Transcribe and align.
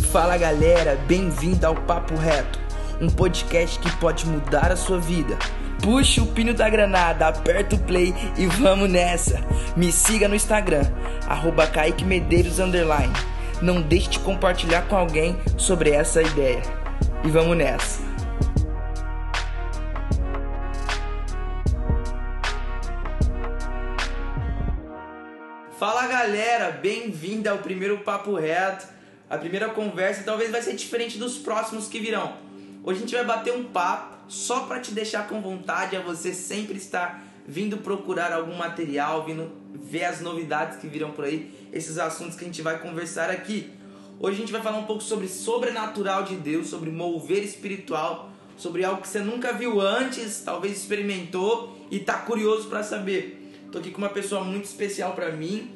Fala 0.00 0.36
galera, 0.36 0.96
bem-vindo 1.06 1.66
ao 1.66 1.74
Papo 1.74 2.14
Reto, 2.16 2.58
um 3.00 3.08
podcast 3.08 3.78
que 3.78 3.94
pode 3.96 4.26
mudar 4.26 4.72
a 4.72 4.76
sua 4.76 4.98
vida. 4.98 5.38
Puxa 5.82 6.22
o 6.22 6.26
pino 6.26 6.54
da 6.54 6.68
granada, 6.68 7.28
aperta 7.28 7.76
o 7.76 7.78
play 7.78 8.14
e 8.36 8.46
vamos 8.46 8.90
nessa. 8.90 9.40
Me 9.76 9.92
siga 9.92 10.28
no 10.28 10.34
Instagram, 10.34 10.84
arroba 11.26 11.66
Kaique 11.66 12.04
Medeiros 12.04 12.58
underline. 12.58 13.12
Não 13.60 13.82
deixe 13.82 14.10
de 14.10 14.18
compartilhar 14.20 14.82
com 14.88 14.96
alguém 14.96 15.38
sobre 15.56 15.90
essa 15.90 16.22
ideia. 16.22 16.62
E 17.24 17.28
vamos 17.28 17.56
nessa. 17.56 18.00
Fala 25.78 26.06
galera, 26.06 26.70
bem-vindo 26.70 27.50
ao 27.50 27.58
primeiro 27.58 27.98
Papo 27.98 28.34
Reto. 28.34 29.01
A 29.32 29.38
primeira 29.38 29.70
conversa 29.70 30.24
talvez 30.24 30.50
vai 30.50 30.60
ser 30.60 30.76
diferente 30.76 31.16
dos 31.16 31.38
próximos 31.38 31.88
que 31.88 31.98
virão. 31.98 32.36
Hoje 32.84 32.98
a 32.98 33.00
gente 33.00 33.14
vai 33.14 33.24
bater 33.24 33.54
um 33.54 33.64
papo 33.64 34.14
só 34.28 34.66
para 34.66 34.78
te 34.78 34.90
deixar 34.90 35.26
com 35.26 35.40
vontade 35.40 35.96
a 35.96 36.02
você 36.02 36.34
sempre 36.34 36.76
estar 36.76 37.24
vindo 37.48 37.78
procurar 37.78 38.30
algum 38.30 38.54
material, 38.54 39.24
vindo 39.24 39.50
ver 39.72 40.04
as 40.04 40.20
novidades 40.20 40.76
que 40.76 40.86
virão 40.86 41.12
por 41.12 41.24
aí, 41.24 41.50
esses 41.72 41.96
assuntos 41.96 42.36
que 42.36 42.44
a 42.44 42.46
gente 42.46 42.60
vai 42.60 42.78
conversar 42.78 43.30
aqui. 43.30 43.72
Hoje 44.20 44.36
a 44.36 44.40
gente 44.40 44.52
vai 44.52 44.60
falar 44.60 44.76
um 44.76 44.84
pouco 44.84 45.02
sobre 45.02 45.26
sobrenatural 45.28 46.24
de 46.24 46.36
Deus, 46.36 46.66
sobre 46.66 46.90
mover 46.90 47.42
espiritual, 47.42 48.30
sobre 48.58 48.84
algo 48.84 49.00
que 49.00 49.08
você 49.08 49.20
nunca 49.20 49.50
viu 49.54 49.80
antes, 49.80 50.42
talvez 50.44 50.76
experimentou 50.76 51.74
e 51.90 51.98
tá 51.98 52.18
curioso 52.18 52.68
para 52.68 52.82
saber. 52.82 53.50
Tô 53.72 53.78
aqui 53.78 53.92
com 53.92 53.96
uma 53.96 54.10
pessoa 54.10 54.44
muito 54.44 54.66
especial 54.66 55.14
para 55.14 55.32
mim. 55.32 55.70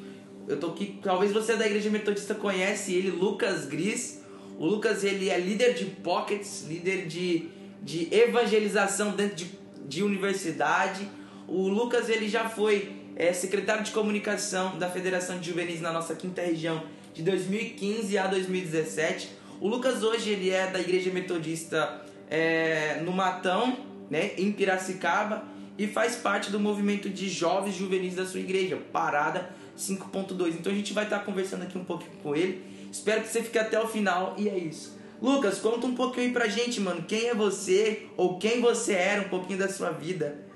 Eu 0.47 0.57
tô 0.57 0.67
aqui, 0.67 0.97
talvez 1.03 1.33
você 1.33 1.57
da 1.57 1.65
igreja 1.65 1.89
metodista 1.89 2.33
conhece 2.33 2.93
ele, 2.93 3.09
Lucas 3.09 3.65
Gris. 3.65 4.21
O 4.57 4.65
Lucas 4.65 5.03
ele 5.03 5.29
é 5.29 5.37
líder 5.37 5.73
de 5.73 5.85
pockets, 5.85 6.65
líder 6.69 7.05
de, 7.05 7.49
de 7.81 8.07
evangelização 8.15 9.11
dentro 9.11 9.35
de, 9.35 9.51
de 9.85 10.01
universidade. 10.01 11.05
O 11.49 11.67
Lucas 11.67 12.07
ele 12.07 12.29
já 12.29 12.47
foi 12.47 12.93
é, 13.17 13.33
secretário 13.33 13.83
de 13.83 13.91
comunicação 13.91 14.77
da 14.77 14.89
Federação 14.89 15.37
de 15.37 15.47
Juvenis 15.49 15.81
na 15.81 15.91
nossa 15.91 16.15
quinta 16.15 16.41
região 16.41 16.81
de 17.13 17.23
2015 17.23 18.17
a 18.17 18.27
2017. 18.27 19.29
O 19.59 19.67
Lucas 19.67 20.01
hoje 20.01 20.29
ele 20.29 20.49
é 20.49 20.67
da 20.67 20.79
igreja 20.79 21.11
metodista 21.11 22.05
é, 22.29 23.01
no 23.03 23.11
Matão, 23.11 23.77
né, 24.09 24.31
em 24.37 24.49
Piracicaba 24.53 25.43
e 25.77 25.87
faz 25.87 26.15
parte 26.15 26.49
do 26.51 26.59
movimento 26.59 27.09
de 27.09 27.29
jovens 27.29 27.75
juvenis 27.75 28.15
da 28.15 28.25
sua 28.25 28.39
igreja, 28.39 28.77
Parada 28.93 29.66
5.2. 29.77 30.55
Então 30.55 30.71
a 30.71 30.75
gente 30.75 30.93
vai 30.93 31.03
estar 31.03 31.19
conversando 31.19 31.63
aqui 31.63 31.77
um 31.77 31.83
pouquinho 31.83 32.11
com 32.23 32.35
ele. 32.35 32.63
Espero 32.91 33.21
que 33.21 33.27
você 33.27 33.43
fique 33.43 33.59
até 33.59 33.79
o 33.79 33.87
final 33.87 34.35
e 34.37 34.49
é 34.49 34.57
isso. 34.57 34.97
Lucas, 35.21 35.59
conta 35.59 35.87
um 35.87 35.95
pouquinho 35.95 36.27
aí 36.27 36.33
pra 36.33 36.47
gente, 36.47 36.79
mano. 36.79 37.03
Quem 37.03 37.27
é 37.27 37.35
você 37.35 38.07
ou 38.15 38.37
quem 38.37 38.61
você 38.61 38.93
era, 38.93 39.21
um 39.21 39.29
pouquinho 39.29 39.59
da 39.59 39.69
sua 39.69 39.91
vida. 39.91 40.47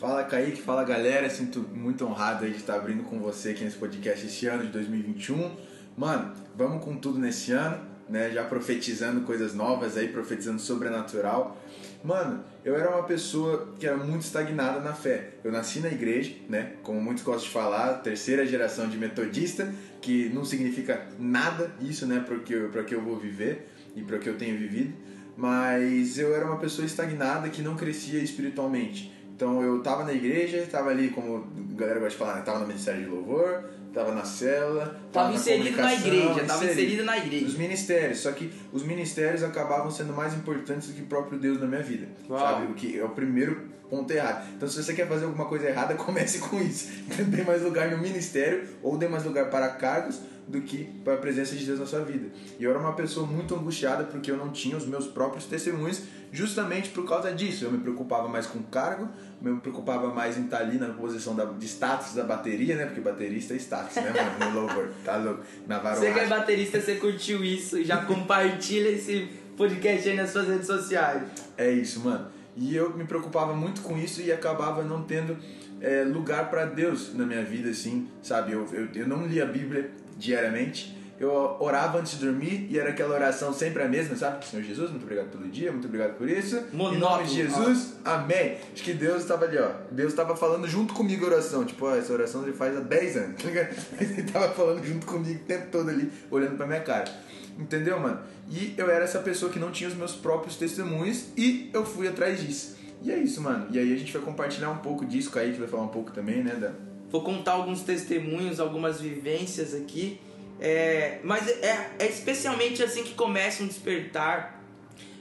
Fala 0.00 0.24
Kaique, 0.24 0.62
fala 0.62 0.82
galera, 0.82 1.28
sinto 1.28 1.60
muito 1.74 2.06
honrado 2.06 2.48
de 2.48 2.56
estar 2.56 2.76
abrindo 2.76 3.04
com 3.04 3.20
você 3.20 3.50
aqui 3.50 3.62
nesse 3.62 3.76
podcast 3.76 4.24
esse 4.24 4.46
ano 4.46 4.64
de 4.64 4.70
2021. 4.70 5.54
Mano, 5.96 6.32
vamos 6.56 6.82
com 6.82 6.96
tudo 6.96 7.18
nesse 7.18 7.52
ano, 7.52 7.84
né? 8.08 8.30
Já 8.30 8.44
profetizando 8.44 9.20
coisas 9.20 9.54
novas 9.54 9.98
aí, 9.98 10.08
profetizando 10.08 10.58
sobrenatural. 10.58 11.59
Mano, 12.02 12.42
eu 12.64 12.74
era 12.74 12.90
uma 12.90 13.02
pessoa 13.02 13.74
que 13.78 13.86
era 13.86 13.96
muito 13.96 14.22
estagnada 14.22 14.80
na 14.80 14.94
fé. 14.94 15.34
Eu 15.44 15.52
nasci 15.52 15.80
na 15.80 15.88
igreja, 15.88 16.34
né? 16.48 16.72
Como 16.82 17.00
muitos 17.00 17.22
gostam 17.22 17.44
de 17.44 17.50
falar, 17.50 17.94
terceira 17.98 18.46
geração 18.46 18.88
de 18.88 18.96
metodista, 18.96 19.72
que 20.00 20.30
não 20.30 20.44
significa 20.44 21.06
nada 21.18 21.70
isso, 21.80 22.06
né? 22.06 22.24
Para 22.26 22.84
que 22.84 22.94
eu 22.94 23.02
vou 23.02 23.18
viver 23.18 23.68
e 23.94 24.02
para 24.02 24.18
que 24.18 24.28
eu 24.28 24.38
tenho 24.38 24.58
vivido. 24.58 24.94
Mas 25.36 26.18
eu 26.18 26.34
era 26.34 26.46
uma 26.46 26.58
pessoa 26.58 26.86
estagnada 26.86 27.48
que 27.50 27.60
não 27.60 27.76
crescia 27.76 28.20
espiritualmente. 28.20 29.12
Então 29.34 29.62
eu 29.62 29.82
tava 29.82 30.04
na 30.04 30.12
igreja, 30.12 30.66
tava 30.70 30.90
ali, 30.90 31.08
como 31.10 31.36
a 31.36 31.74
galera 31.74 31.98
gosta 31.98 32.12
de 32.12 32.16
falar, 32.16 32.36
né? 32.36 32.42
tava 32.42 32.60
no 32.60 32.66
ministério 32.66 33.02
de 33.02 33.08
louvor, 33.08 33.64
tava 33.92 34.14
na 34.14 34.24
cela, 34.24 34.86
tava, 35.12 35.26
tava 35.26 35.34
inserido 35.34 35.76
na 35.76 35.94
igreja, 35.94 36.44
tava 36.44 36.64
inserido, 36.64 36.80
inserido 36.80 37.04
na 37.04 37.18
igreja. 37.18 37.46
Os 37.46 37.54
ministérios, 37.56 38.18
só 38.20 38.32
que 38.32 38.52
os 38.72 38.82
ministérios 38.82 39.42
acabavam 39.42 39.90
sendo 39.90 40.12
mais 40.12 40.34
importantes 40.34 40.88
do 40.88 40.94
que 40.94 41.02
o 41.02 41.06
próprio 41.06 41.38
Deus 41.38 41.60
na 41.60 41.66
minha 41.66 41.82
vida. 41.82 42.08
Uau. 42.28 42.38
Sabe? 42.38 42.72
O 42.72 42.74
que 42.74 42.98
é 42.98 43.04
o 43.04 43.10
primeiro 43.10 43.68
ponto 43.90 44.10
errado. 44.12 44.48
Então 44.56 44.68
se 44.68 44.82
você 44.82 44.94
quer 44.94 45.08
fazer 45.08 45.24
alguma 45.24 45.46
coisa 45.46 45.68
errada, 45.68 45.94
comece 45.98 46.38
com 46.38 46.60
isso. 46.60 46.88
dê 47.26 47.42
mais 47.42 47.62
lugar 47.62 47.90
no 47.90 47.98
ministério 47.98 48.68
ou 48.82 48.96
dê 48.96 49.08
mais 49.08 49.24
lugar 49.24 49.50
para 49.50 49.68
cargos 49.68 50.20
do 50.46 50.60
que 50.62 50.84
para 51.04 51.14
a 51.14 51.16
presença 51.16 51.54
de 51.54 51.64
Deus 51.64 51.78
na 51.78 51.86
sua 51.86 52.00
vida. 52.00 52.28
E 52.58 52.64
eu 52.64 52.70
era 52.70 52.78
uma 52.78 52.92
pessoa 52.92 53.26
muito 53.26 53.54
angustiada 53.54 54.04
porque 54.04 54.30
eu 54.30 54.36
não 54.36 54.50
tinha 54.50 54.76
os 54.76 54.86
meus 54.86 55.06
próprios 55.06 55.44
testemunhos, 55.44 56.02
justamente 56.32 56.90
por 56.90 57.06
causa 57.06 57.32
disso. 57.32 57.64
Eu 57.64 57.72
me 57.72 57.78
preocupava 57.78 58.28
mais 58.28 58.46
com 58.46 58.58
o 58.58 58.62
cargo, 58.64 59.08
eu 59.42 59.54
me 59.54 59.60
preocupava 59.60 60.12
mais 60.14 60.36
em 60.38 60.44
estar 60.44 60.58
ali 60.58 60.78
na 60.78 60.88
posição 60.90 61.34
da, 61.34 61.44
de 61.44 61.66
status 61.66 62.14
da 62.14 62.24
bateria, 62.24 62.76
né? 62.76 62.86
Porque 62.86 63.00
baterista 63.00 63.54
é 63.54 63.56
status, 63.56 63.96
né, 63.96 64.12
mano? 64.12 64.52
No 64.52 64.60
louvor, 64.60 64.90
tá 65.04 65.16
louco? 65.16 65.42
Na 65.66 65.78
Você 65.78 66.12
que 66.12 66.18
é 66.18 66.26
baterista, 66.26 66.80
você 66.80 66.96
curtiu 66.96 67.44
isso, 67.44 67.82
já 67.84 67.98
compartilha 68.04 68.88
esse 68.88 69.28
podcast 69.56 70.08
aí 70.08 70.16
nas 70.16 70.30
suas 70.30 70.48
redes 70.48 70.66
sociais. 70.66 71.22
É 71.56 71.70
isso, 71.70 72.00
mano. 72.00 72.28
E 72.56 72.74
eu 72.74 72.96
me 72.96 73.04
preocupava 73.04 73.54
muito 73.54 73.80
com 73.82 73.96
isso 73.96 74.20
e 74.20 74.32
acabava 74.32 74.82
não 74.82 75.02
tendo 75.02 75.36
é, 75.80 76.04
lugar 76.04 76.50
para 76.50 76.64
Deus 76.66 77.14
na 77.14 77.24
minha 77.24 77.42
vida, 77.44 77.70
assim, 77.70 78.08
sabe? 78.22 78.52
Eu, 78.52 78.66
eu, 78.72 78.88
eu 78.94 79.08
não 79.08 79.26
lia 79.26 79.44
a 79.44 79.46
Bíblia, 79.46 79.90
diariamente. 80.16 80.99
Eu 81.20 81.58
orava 81.60 81.98
antes 81.98 82.18
de 82.18 82.24
dormir 82.24 82.66
e 82.70 82.78
era 82.78 82.88
aquela 82.88 83.14
oração 83.14 83.52
sempre 83.52 83.82
a 83.82 83.86
mesma, 83.86 84.16
sabe? 84.16 84.42
Senhor 84.46 84.62
Jesus, 84.62 84.88
muito 84.90 85.02
obrigado 85.02 85.28
pelo 85.28 85.46
dia, 85.48 85.70
muito 85.70 85.86
obrigado 85.86 86.16
por 86.16 86.26
isso. 86.26 86.64
Monótono. 86.72 86.96
Em 86.96 86.98
nome 86.98 87.24
de 87.24 87.34
Jesus, 87.34 87.96
amém. 88.02 88.56
Acho 88.72 88.82
que 88.82 88.94
Deus 88.94 89.20
estava 89.20 89.44
ali, 89.44 89.58
ó. 89.58 89.68
Deus 89.90 90.12
estava 90.12 90.34
falando 90.34 90.66
junto 90.66 90.94
comigo 90.94 91.26
a 91.26 91.28
oração. 91.28 91.62
Tipo, 91.62 91.84
ó, 91.84 91.94
essa 91.94 92.10
oração 92.10 92.42
ele 92.42 92.54
faz 92.54 92.74
há 92.74 92.80
10 92.80 93.16
anos, 93.18 93.42
tá 93.42 93.50
Ele 94.00 94.20
estava 94.22 94.48
falando 94.54 94.82
junto 94.82 95.04
comigo 95.04 95.40
o 95.40 95.46
tempo 95.46 95.66
todo 95.70 95.90
ali, 95.90 96.10
olhando 96.30 96.56
pra 96.56 96.66
minha 96.66 96.80
cara. 96.80 97.14
Entendeu, 97.58 98.00
mano? 98.00 98.20
E 98.48 98.72
eu 98.78 98.90
era 98.90 99.04
essa 99.04 99.18
pessoa 99.18 99.52
que 99.52 99.58
não 99.58 99.70
tinha 99.70 99.90
os 99.90 99.96
meus 99.96 100.12
próprios 100.16 100.56
testemunhos 100.56 101.26
e 101.36 101.68
eu 101.74 101.84
fui 101.84 102.08
atrás 102.08 102.40
disso. 102.40 102.78
E 103.02 103.12
é 103.12 103.18
isso, 103.18 103.42
mano. 103.42 103.66
E 103.70 103.78
aí 103.78 103.92
a 103.92 103.96
gente 103.98 104.10
vai 104.10 104.22
compartilhar 104.22 104.70
um 104.70 104.78
pouco 104.78 105.04
disso, 105.04 105.30
Kaique 105.30 105.58
vai 105.58 105.68
falar 105.68 105.82
um 105.82 105.88
pouco 105.88 106.12
também, 106.12 106.42
né, 106.42 106.54
da 106.54 106.72
Vou 107.10 107.22
contar 107.22 107.52
alguns 107.52 107.82
testemunhos, 107.82 108.60
algumas 108.60 109.00
vivências 109.00 109.74
aqui. 109.74 110.20
É, 110.60 111.20
mas 111.24 111.48
é, 111.48 111.90
é 111.98 112.06
especialmente 112.06 112.82
assim 112.82 113.02
que 113.02 113.14
começa 113.14 113.62
um 113.62 113.66
despertar 113.66 114.60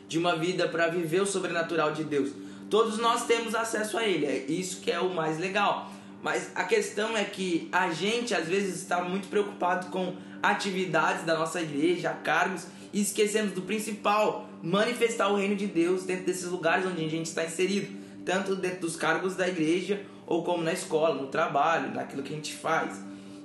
de 0.07 0.17
uma 0.17 0.35
vida 0.35 0.67
para 0.67 0.87
viver 0.87 1.21
o 1.21 1.25
sobrenatural 1.25 1.93
de 1.93 2.03
Deus. 2.03 2.31
Todos 2.69 2.97
nós 2.97 3.25
temos 3.25 3.55
acesso 3.55 3.97
a 3.97 4.05
Ele, 4.05 4.25
é 4.25 4.37
isso 4.47 4.81
que 4.81 4.91
é 4.91 4.99
o 4.99 5.13
mais 5.13 5.39
legal. 5.39 5.91
Mas 6.21 6.51
a 6.53 6.65
questão 6.65 7.15
é 7.15 7.23
que 7.23 7.69
a 7.71 7.91
gente 7.91 8.35
às 8.35 8.47
vezes 8.47 8.75
está 8.75 9.01
muito 9.01 9.29
preocupado 9.29 9.87
com 9.87 10.15
atividades 10.43 11.25
da 11.25 11.37
nossa 11.37 11.61
igreja, 11.61 12.11
cargos, 12.23 12.67
e 12.91 13.01
esquecemos 13.01 13.53
do 13.53 13.61
principal: 13.61 14.49
manifestar 14.61 15.29
o 15.29 15.37
reino 15.37 15.55
de 15.55 15.67
Deus 15.67 16.03
dentro 16.03 16.25
desses 16.25 16.45
lugares 16.45 16.85
onde 16.85 17.05
a 17.05 17.09
gente 17.09 17.27
está 17.27 17.45
inserido, 17.45 17.87
tanto 18.25 18.55
dentro 18.55 18.81
dos 18.81 18.95
cargos 18.95 19.35
da 19.35 19.47
igreja 19.47 20.01
ou 20.27 20.43
como 20.43 20.61
na 20.61 20.73
escola, 20.73 21.15
no 21.15 21.27
trabalho, 21.27 21.93
naquilo 21.93 22.21
que 22.21 22.33
a 22.33 22.35
gente 22.35 22.53
faz. 22.53 23.01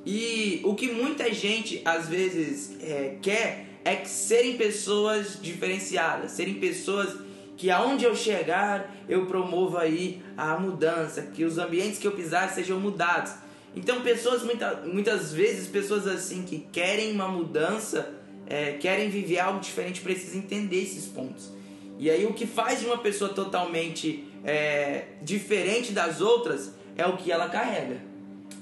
E 0.06 0.60
o 0.64 0.74
que 0.74 0.92
muita 0.92 1.32
gente 1.32 1.80
às 1.84 2.08
vezes 2.08 2.76
é, 2.82 3.16
quer 3.22 3.66
é 3.84 3.96
que 3.96 4.08
serem 4.08 4.56
pessoas 4.56 5.38
diferenciadas, 5.40 6.32
serem 6.32 6.54
pessoas 6.54 7.16
que 7.56 7.70
aonde 7.70 8.04
eu 8.04 8.14
chegar 8.14 8.94
eu 9.08 9.26
promovo 9.26 9.78
aí 9.78 10.22
a 10.36 10.58
mudança, 10.58 11.22
que 11.22 11.44
os 11.44 11.58
ambientes 11.58 11.98
que 11.98 12.06
eu 12.06 12.12
pisar 12.12 12.50
sejam 12.52 12.78
mudados. 12.80 13.32
Então 13.76 14.02
pessoas 14.02 14.42
muita, 14.42 14.82
muitas 14.84 15.32
vezes 15.32 15.66
pessoas 15.68 16.06
assim 16.06 16.42
que 16.42 16.66
querem 16.72 17.12
uma 17.12 17.28
mudança, 17.28 18.14
é, 18.46 18.72
querem 18.72 19.08
viver 19.08 19.38
algo 19.38 19.60
diferente, 19.60 20.00
precisam 20.00 20.38
entender 20.38 20.82
esses 20.82 21.06
pontos. 21.06 21.50
E 21.98 22.10
aí 22.10 22.26
o 22.26 22.32
que 22.32 22.46
faz 22.46 22.80
de 22.80 22.86
uma 22.86 22.98
pessoa 22.98 23.30
totalmente 23.30 24.24
é, 24.44 25.04
diferente 25.22 25.92
das 25.92 26.20
outras 26.20 26.72
é 26.96 27.06
o 27.06 27.16
que 27.16 27.30
ela 27.30 27.48
carrega. 27.48 28.13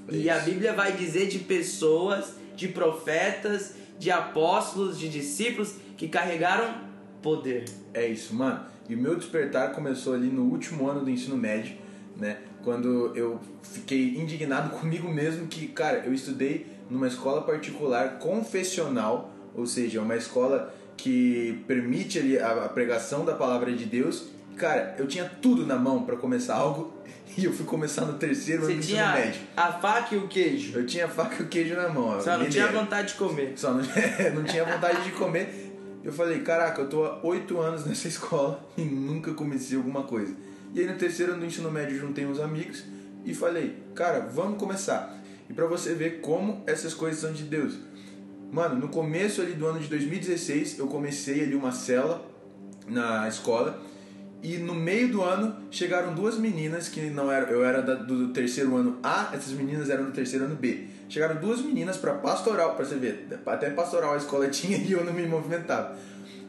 Isso. 0.09 0.19
E 0.19 0.31
a 0.31 0.39
Bíblia 0.39 0.73
vai 0.73 0.93
dizer 0.93 1.29
de 1.29 1.39
pessoas, 1.41 2.35
de 2.55 2.69
profetas, 2.69 3.75
de 3.99 4.11
apóstolos, 4.11 4.99
de 4.99 5.09
discípulos 5.09 5.75
que 5.97 6.09
carregaram 6.09 6.75
poder. 7.23 7.65
É 7.95 8.07
isso, 8.07 8.35
mano. 8.35 8.61
E 8.89 8.95
o 8.95 8.99
meu 8.99 9.17
despertar 9.17 9.73
começou 9.73 10.15
ali 10.15 10.27
no 10.27 10.43
último 10.43 10.89
ano 10.89 11.05
do 11.05 11.11
ensino 11.11 11.37
médio, 11.37 11.77
né? 12.17 12.39
Quando 12.65 13.13
eu 13.17 13.41
fiquei 13.63 14.17
indignado 14.17 14.71
comigo 14.79 15.09
mesmo 15.09 15.47
que, 15.47 15.69
cara, 15.69 16.03
eu 16.05 16.13
estudei 16.13 16.67
numa 16.91 17.07
escola 17.07 17.43
particular 17.43 18.19
confessional, 18.19 19.33
ou 19.55 19.67
seja, 19.67 20.01
uma 20.01 20.17
escola 20.17 20.75
que 20.97 21.63
permite 21.67 22.19
ali 22.19 22.39
a 22.39 22.69
pregação 22.69 23.25
da 23.25 23.35
palavra 23.35 23.73
de 23.73 23.85
Deus 23.85 24.29
Cara, 24.57 24.95
eu 24.99 25.07
tinha 25.07 25.31
tudo 25.41 25.67
na 25.67 25.77
mão 25.77 26.05
para 26.05 26.17
começar 26.17 26.55
algo 26.55 26.93
e 27.37 27.45
eu 27.45 27.53
fui 27.53 27.65
começar 27.65 28.05
no 28.05 28.15
terceiro 28.15 28.65
ano 28.65 28.73
do 28.73 28.79
ensino 28.79 29.13
médio. 29.13 29.41
A 29.57 29.73
faca 29.73 30.15
e 30.15 30.19
o 30.19 30.29
queijo. 30.29 30.79
Eu 30.79 30.87
tinha 30.87 31.07
a 31.07 31.09
faca 31.09 31.43
e 31.43 31.47
o 31.47 31.49
queijo 31.49 31.75
na 31.75 31.89
mão. 31.89 32.21
Só 32.21 32.39
não 32.39 32.49
tinha 32.49 32.69
vontade 32.69 33.09
de 33.09 33.15
comer. 33.15 33.53
Só 33.57 33.73
não, 33.73 33.83
não 34.35 34.45
tinha 34.45 34.65
vontade 34.65 35.03
de 35.03 35.11
comer. 35.13 35.73
Eu 36.05 36.13
falei, 36.13 36.41
caraca, 36.41 36.83
eu 36.83 36.89
tô 36.89 37.05
há 37.05 37.21
oito 37.23 37.61
anos 37.61 37.87
nessa 37.87 38.07
escola 38.09 38.63
e 38.77 38.83
nunca 38.83 39.33
comecei 39.35 39.77
alguma 39.77 40.03
coisa. 40.03 40.35
E 40.75 40.81
aí 40.81 40.87
no 40.87 40.97
terceiro 40.97 41.33
ano 41.33 41.41
do 41.41 41.47
ensino 41.47 41.71
médio 41.71 41.99
juntei 41.99 42.27
uns 42.27 42.41
amigos 42.41 42.85
e 43.25 43.35
falei, 43.35 43.77
cara, 43.95 44.21
vamos 44.21 44.59
começar. 44.59 45.17
E 45.49 45.53
para 45.53 45.67
você 45.67 45.95
ver 45.95 46.21
como 46.21 46.63
essas 46.67 46.95
coisas 46.95 47.21
são 47.21 47.33
de 47.33 47.45
Deus. 47.45 47.79
Mano, 48.51 48.75
no 48.75 48.89
começo 48.89 49.41
ali 49.41 49.53
do 49.53 49.67
ano 49.67 49.79
de 49.79 49.89
2016, 49.89 50.79
eu 50.79 50.87
comecei 50.87 51.43
ali 51.43 51.55
uma 51.55 51.73
cela 51.73 52.27
na 52.87 53.29
escola 53.29 53.81
e 54.43 54.57
no 54.59 54.75
meio 54.75 55.09
do 55.09 55.23
ano 55.23 55.55
chegaram 55.71 56.15
duas 56.15 56.37
meninas 56.37 56.89
que 56.89 57.01
não 57.03 57.31
era, 57.31 57.49
eu 57.51 57.65
era 57.65 57.81
da, 57.81 57.95
do 57.95 58.29
terceiro 58.29 58.75
ano 58.77 58.99
A, 59.03 59.31
essas 59.33 59.53
meninas 59.53 59.89
eram 59.89 60.05
do 60.05 60.11
terceiro 60.11 60.47
ano 60.47 60.57
B. 60.57 60.89
Chegaram 61.09 61.41
duas 61.41 61.61
meninas 61.61 61.97
para 61.97 62.15
pastoral, 62.15 62.75
para 62.75 62.85
você 62.85 62.97
ver, 62.97 63.29
até 63.47 63.71
pastoral 63.71 64.15
a 64.15 64.17
escola 64.17 64.49
tinha 64.51 64.79
e 64.79 64.91
eu 64.91 65.05
não 65.05 65.13
me 65.13 65.27
movimentava. 65.27 65.97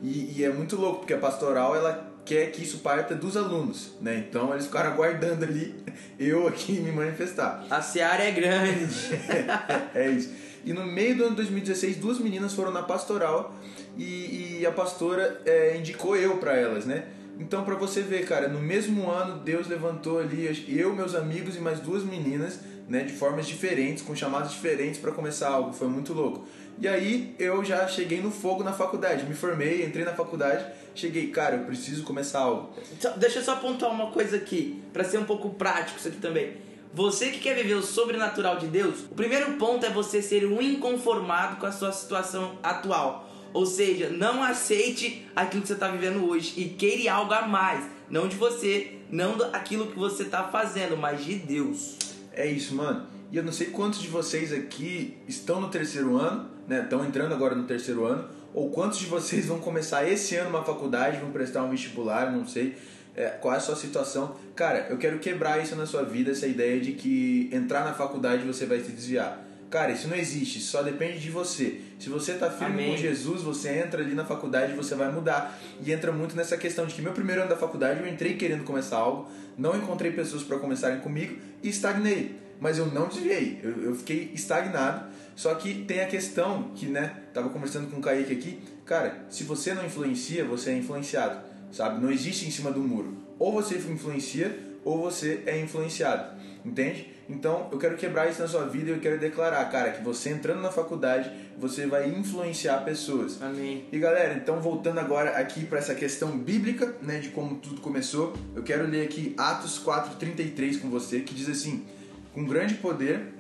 E, 0.02 0.38
e, 0.38 0.44
é 0.44 0.50
muito 0.50 0.76
louco 0.76 1.00
porque 1.00 1.14
a 1.14 1.18
pastoral 1.18 1.76
ela 1.76 2.12
quer 2.26 2.52
que 2.52 2.64
isso 2.64 2.80
parta 2.80 3.14
dos 3.14 3.38
alunos, 3.38 3.94
né? 4.02 4.26
Então 4.28 4.52
eles 4.52 4.66
ficaram 4.66 4.92
aguardando 4.92 5.46
ali 5.46 5.76
eu 6.20 6.48
aqui 6.48 6.74
me 6.80 6.92
manifestar. 6.92 7.64
A 7.70 7.82
seara 7.82 8.24
é 8.24 8.32
grande. 8.32 9.14
é, 9.94 10.06
é 10.08 10.10
isso. 10.10 10.32
E 10.66 10.74
no 10.74 10.84
meio 10.86 11.16
do 11.16 11.26
ano 11.26 11.36
2016, 11.36 11.98
duas 11.98 12.20
meninas 12.20 12.54
foram 12.54 12.72
na 12.72 12.82
pastoral 12.82 13.54
e, 13.98 14.60
e 14.60 14.66
a 14.66 14.72
pastora 14.72 15.42
é, 15.46 15.78
indicou 15.78 16.16
eu 16.16 16.38
para 16.38 16.54
elas, 16.58 16.86
né? 16.86 17.06
Então, 17.40 17.64
para 17.64 17.76
você 17.76 18.02
ver, 18.02 18.26
cara, 18.26 18.48
no 18.48 18.60
mesmo 18.60 19.10
ano 19.10 19.40
Deus 19.40 19.68
levantou 19.68 20.20
ali 20.20 20.66
eu, 20.68 20.94
meus 20.96 21.16
amigos 21.16 21.56
e 21.56 21.60
mais 21.60 21.80
duas 21.80 22.04
meninas, 22.04 22.60
né, 22.88 23.04
de 23.04 23.14
formas 23.14 23.48
diferentes, 23.48 24.04
com 24.04 24.16
chamadas 24.16 24.52
diferentes 24.52 25.00
para 25.00 25.12
começar 25.12 25.50
algo. 25.50 25.74
Foi 25.74 25.88
muito 25.88 26.14
louco. 26.14 26.46
E 26.80 26.88
aí 26.88 27.36
eu 27.40 27.64
já 27.64 27.88
cheguei 27.88 28.22
no 28.22 28.32
fogo 28.32 28.64
na 28.64 28.74
faculdade, 28.74 29.26
me 29.26 29.34
formei, 29.34 29.86
entrei 29.86 30.04
na 30.04 30.14
faculdade, 30.14 30.66
cheguei, 30.94 31.28
cara, 31.28 31.56
eu 31.56 31.66
preciso 31.66 32.04
começar 32.04 32.40
algo. 32.40 32.74
Deixa 33.18 33.40
eu 33.40 33.44
só 33.44 33.54
apontar 33.54 33.90
uma 33.90 34.12
coisa 34.12 34.36
aqui, 34.36 34.82
para 34.92 35.04
ser 35.04 35.18
um 35.18 35.26
pouco 35.26 35.52
prático 35.52 36.00
isso 36.00 36.08
aqui 36.08 36.18
também. 36.18 36.58
Você 36.94 37.32
que 37.32 37.40
quer 37.40 37.56
viver 37.56 37.74
o 37.74 37.82
sobrenatural 37.82 38.58
de 38.58 38.68
Deus, 38.68 39.06
o 39.10 39.16
primeiro 39.16 39.54
ponto 39.54 39.84
é 39.84 39.90
você 39.90 40.22
ser 40.22 40.46
um 40.46 40.62
inconformado 40.62 41.56
com 41.56 41.66
a 41.66 41.72
sua 41.72 41.92
situação 41.92 42.60
atual. 42.62 43.28
Ou 43.54 43.66
seja, 43.66 44.10
não 44.10 44.44
aceite 44.44 45.28
aquilo 45.36 45.62
que 45.62 45.68
você 45.68 45.74
está 45.74 45.88
vivendo 45.88 46.28
hoje 46.28 46.54
e 46.58 46.66
queira 46.70 47.14
algo 47.14 47.34
a 47.34 47.48
mais. 47.48 47.86
Não 48.10 48.28
de 48.28 48.36
você, 48.36 49.00
não 49.12 49.38
daquilo 49.38 49.88
que 49.88 49.98
você 49.98 50.24
está 50.24 50.44
fazendo, 50.44 50.98
mas 50.98 51.24
de 51.24 51.36
Deus. 51.36 51.98
É 52.32 52.48
isso, 52.48 52.76
mano. 52.76 53.06
E 53.32 53.38
eu 53.38 53.44
não 53.44 53.52
sei 53.52 53.68
quantos 53.68 54.02
de 54.02 54.08
vocês 54.08 54.52
aqui 54.52 55.18
estão 55.28 55.62
no 55.62 55.70
terceiro 55.70 56.18
ano, 56.18 56.50
né? 56.68 56.82
Estão 56.84 57.06
entrando 57.06 57.34
agora 57.34 57.56
no 57.56 57.64
terceiro 57.64 58.06
ano, 58.06 58.28
ou 58.54 58.70
quantos 58.70 59.00
de 59.00 59.06
vocês 59.06 59.48
vão 59.48 59.60
começar 59.60 60.08
esse 60.08 60.36
ano 60.36 60.50
uma 60.50 60.64
faculdade, 60.64 61.20
vão 61.20 61.32
prestar 61.32 61.64
um 61.64 61.70
vestibular, 61.70 62.32
não 62.32 62.48
sei. 62.48 62.76
É, 63.16 63.30
qual 63.30 63.54
é 63.54 63.58
a 63.58 63.60
sua 63.60 63.76
situação? 63.76 64.36
Cara, 64.56 64.88
eu 64.90 64.98
quero 64.98 65.20
quebrar 65.20 65.62
isso 65.62 65.76
na 65.76 65.86
sua 65.86 66.04
vida, 66.04 66.32
essa 66.32 66.48
ideia 66.48 66.80
de 66.80 66.94
que 66.94 67.50
entrar 67.52 67.84
na 67.84 67.94
faculdade 67.94 68.46
você 68.46 68.66
vai 68.66 68.80
se 68.80 68.92
desviar. 68.92 69.44
Cara, 69.74 69.92
isso 69.92 70.08
não 70.08 70.16
existe, 70.16 70.60
só 70.60 70.84
depende 70.84 71.18
de 71.18 71.32
você. 71.32 71.80
Se 71.98 72.08
você 72.08 72.34
está 72.34 72.48
firme 72.48 72.74
Amém. 72.76 72.92
com 72.92 72.98
Jesus, 72.98 73.42
você 73.42 73.80
entra 73.80 74.04
ali 74.04 74.14
na 74.14 74.24
faculdade 74.24 74.74
e 74.74 74.76
você 74.76 74.94
vai 74.94 75.12
mudar. 75.12 75.60
E 75.84 75.92
entra 75.92 76.12
muito 76.12 76.36
nessa 76.36 76.56
questão 76.56 76.86
de 76.86 76.94
que 76.94 77.02
meu 77.02 77.12
primeiro 77.12 77.42
ano 77.42 77.50
da 77.50 77.58
faculdade 77.58 78.00
eu 78.00 78.08
entrei 78.08 78.36
querendo 78.36 78.64
começar 78.66 78.98
algo, 78.98 79.32
não 79.58 79.76
encontrei 79.76 80.12
pessoas 80.12 80.44
para 80.44 80.60
começarem 80.60 81.00
comigo 81.00 81.40
e 81.64 81.70
estagnei. 81.70 82.36
Mas 82.62 82.78
eu 82.78 82.86
não 82.86 83.08
desviei, 83.08 83.62
eu, 83.64 83.86
eu 83.86 83.96
fiquei 83.96 84.30
estagnado. 84.36 85.08
Só 85.36 85.56
que 85.56 85.74
tem 85.86 86.02
a 86.02 86.06
questão 86.06 86.70
que, 86.76 86.86
né, 86.86 87.24
tava 87.34 87.50
conversando 87.50 87.90
com 87.90 87.98
o 87.98 88.00
Kaique 88.00 88.32
aqui, 88.32 88.60
cara, 88.86 89.26
se 89.28 89.44
você 89.44 89.74
não 89.74 89.84
influencia, 89.84 90.46
você 90.46 90.70
é 90.70 90.78
influenciado, 90.78 91.40
sabe? 91.72 92.00
Não 92.00 92.12
existe 92.12 92.46
em 92.46 92.52
cima 92.52 92.70
do 92.70 92.80
muro. 92.80 93.18
Ou 93.40 93.52
você 93.52 93.78
influencia 93.78 94.56
ou 94.86 95.02
você 95.02 95.42
é 95.48 95.60
influenciado, 95.60 96.38
entende? 96.66 97.12
Então, 97.30 97.68
eu 97.72 97.78
quero 97.78 97.96
quebrar 97.96 98.30
isso 98.30 98.42
na 98.42 98.48
sua 98.48 98.66
vida 98.66 98.90
e 98.90 98.94
eu 98.94 99.00
quero 99.00 99.20
declarar, 99.20 99.64
cara, 99.66 99.92
que 99.92 100.04
você 100.04 100.30
entrando 100.30 100.62
na 100.62 100.72
faculdade, 100.72 101.32
você 101.58 101.86
vai 101.86 102.10
influenciar 102.10 102.80
pessoas. 102.84 103.42
Amém. 103.42 103.86
E 103.92 104.00
galera, 104.00 104.34
então 104.36 104.60
voltando 104.62 105.00
agora 105.00 105.32
aqui 105.38 105.66
para 105.66 105.80
essa 105.80 105.96
questão 105.96 106.38
bíblica, 106.38 106.96
né, 107.02 107.20
de 107.20 107.30
como 107.30 107.56
tudo 107.56 107.82
começou, 107.82 108.34
eu 108.56 108.64
quero 108.64 108.88
ler 108.88 109.06
aqui 109.06 109.34
Atos 109.38 109.80
4:33 109.80 110.78
com 110.78 110.90
você, 110.90 111.22
que 111.22 111.34
diz 111.34 111.50
assim: 111.50 111.86
"Com 112.34 112.46
grande 112.46 112.76
poder 112.76 113.34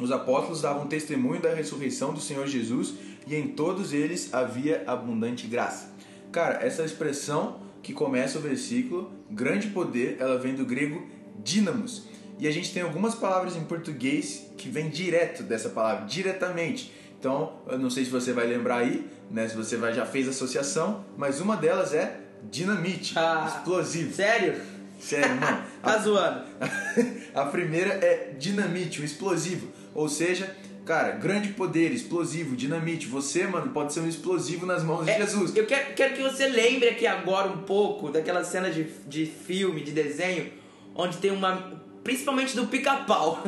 os 0.00 0.10
apóstolos 0.10 0.62
davam 0.62 0.86
testemunho 0.86 1.40
da 1.40 1.54
ressurreição 1.54 2.12
do 2.12 2.20
Senhor 2.20 2.46
Jesus, 2.46 2.94
e 3.26 3.36
em 3.36 3.48
todos 3.48 3.92
eles 3.92 4.32
havia 4.34 4.82
abundante 4.86 5.46
graça." 5.46 5.92
Cara, 6.32 6.64
essa 6.64 6.82
expressão 6.82 7.60
que 7.82 7.92
começa 7.92 8.38
o 8.38 8.42
versículo, 8.42 9.12
grande 9.30 9.68
poder, 9.68 10.16
ela 10.18 10.38
vem 10.38 10.54
do 10.54 10.64
grego 10.64 11.06
dínamos 11.42 12.06
e 12.42 12.48
a 12.48 12.50
gente 12.50 12.72
tem 12.72 12.82
algumas 12.82 13.14
palavras 13.14 13.54
em 13.54 13.62
português 13.62 14.48
que 14.58 14.68
vêm 14.68 14.88
direto 14.88 15.44
dessa 15.44 15.68
palavra, 15.68 16.06
diretamente. 16.06 16.92
Então, 17.16 17.52
eu 17.68 17.78
não 17.78 17.88
sei 17.88 18.04
se 18.04 18.10
você 18.10 18.32
vai 18.32 18.48
lembrar 18.48 18.78
aí, 18.78 19.06
né, 19.30 19.46
se 19.46 19.54
você 19.54 19.76
vai, 19.76 19.94
já 19.94 20.04
fez 20.04 20.26
associação, 20.26 21.04
mas 21.16 21.40
uma 21.40 21.56
delas 21.56 21.94
é 21.94 22.18
dinamite, 22.50 23.16
ah, 23.16 23.44
explosivo. 23.46 24.12
Sério? 24.12 24.60
Sério, 24.98 25.36
mano. 25.36 25.62
tá 25.80 25.98
zoando. 25.98 26.42
a 27.32 27.44
primeira 27.44 27.90
é 28.04 28.34
dinamite, 28.36 29.00
o 29.00 29.04
explosivo. 29.04 29.68
Ou 29.94 30.08
seja, 30.08 30.56
Cara, 30.84 31.12
grande 31.12 31.50
poder, 31.50 31.92
explosivo, 31.92 32.56
dinamite. 32.56 33.06
Você, 33.06 33.46
mano, 33.46 33.70
pode 33.70 33.92
ser 33.92 34.00
um 34.00 34.08
explosivo 34.08 34.66
nas 34.66 34.82
mãos 34.82 35.06
é, 35.06 35.12
de 35.12 35.20
Jesus. 35.20 35.54
Eu 35.54 35.64
quero, 35.64 35.94
quero 35.94 36.14
que 36.14 36.22
você 36.22 36.48
lembre 36.48 36.88
aqui 36.88 37.06
agora 37.06 37.48
um 37.48 37.58
pouco 37.58 38.10
daquela 38.10 38.42
cena 38.42 38.68
de, 38.68 38.82
de 39.06 39.26
filme, 39.26 39.80
de 39.80 39.92
desenho, 39.92 40.50
onde 40.96 41.18
tem 41.18 41.30
uma 41.30 41.80
principalmente 42.02 42.56
do 42.56 42.66
pica-pau. 42.66 43.42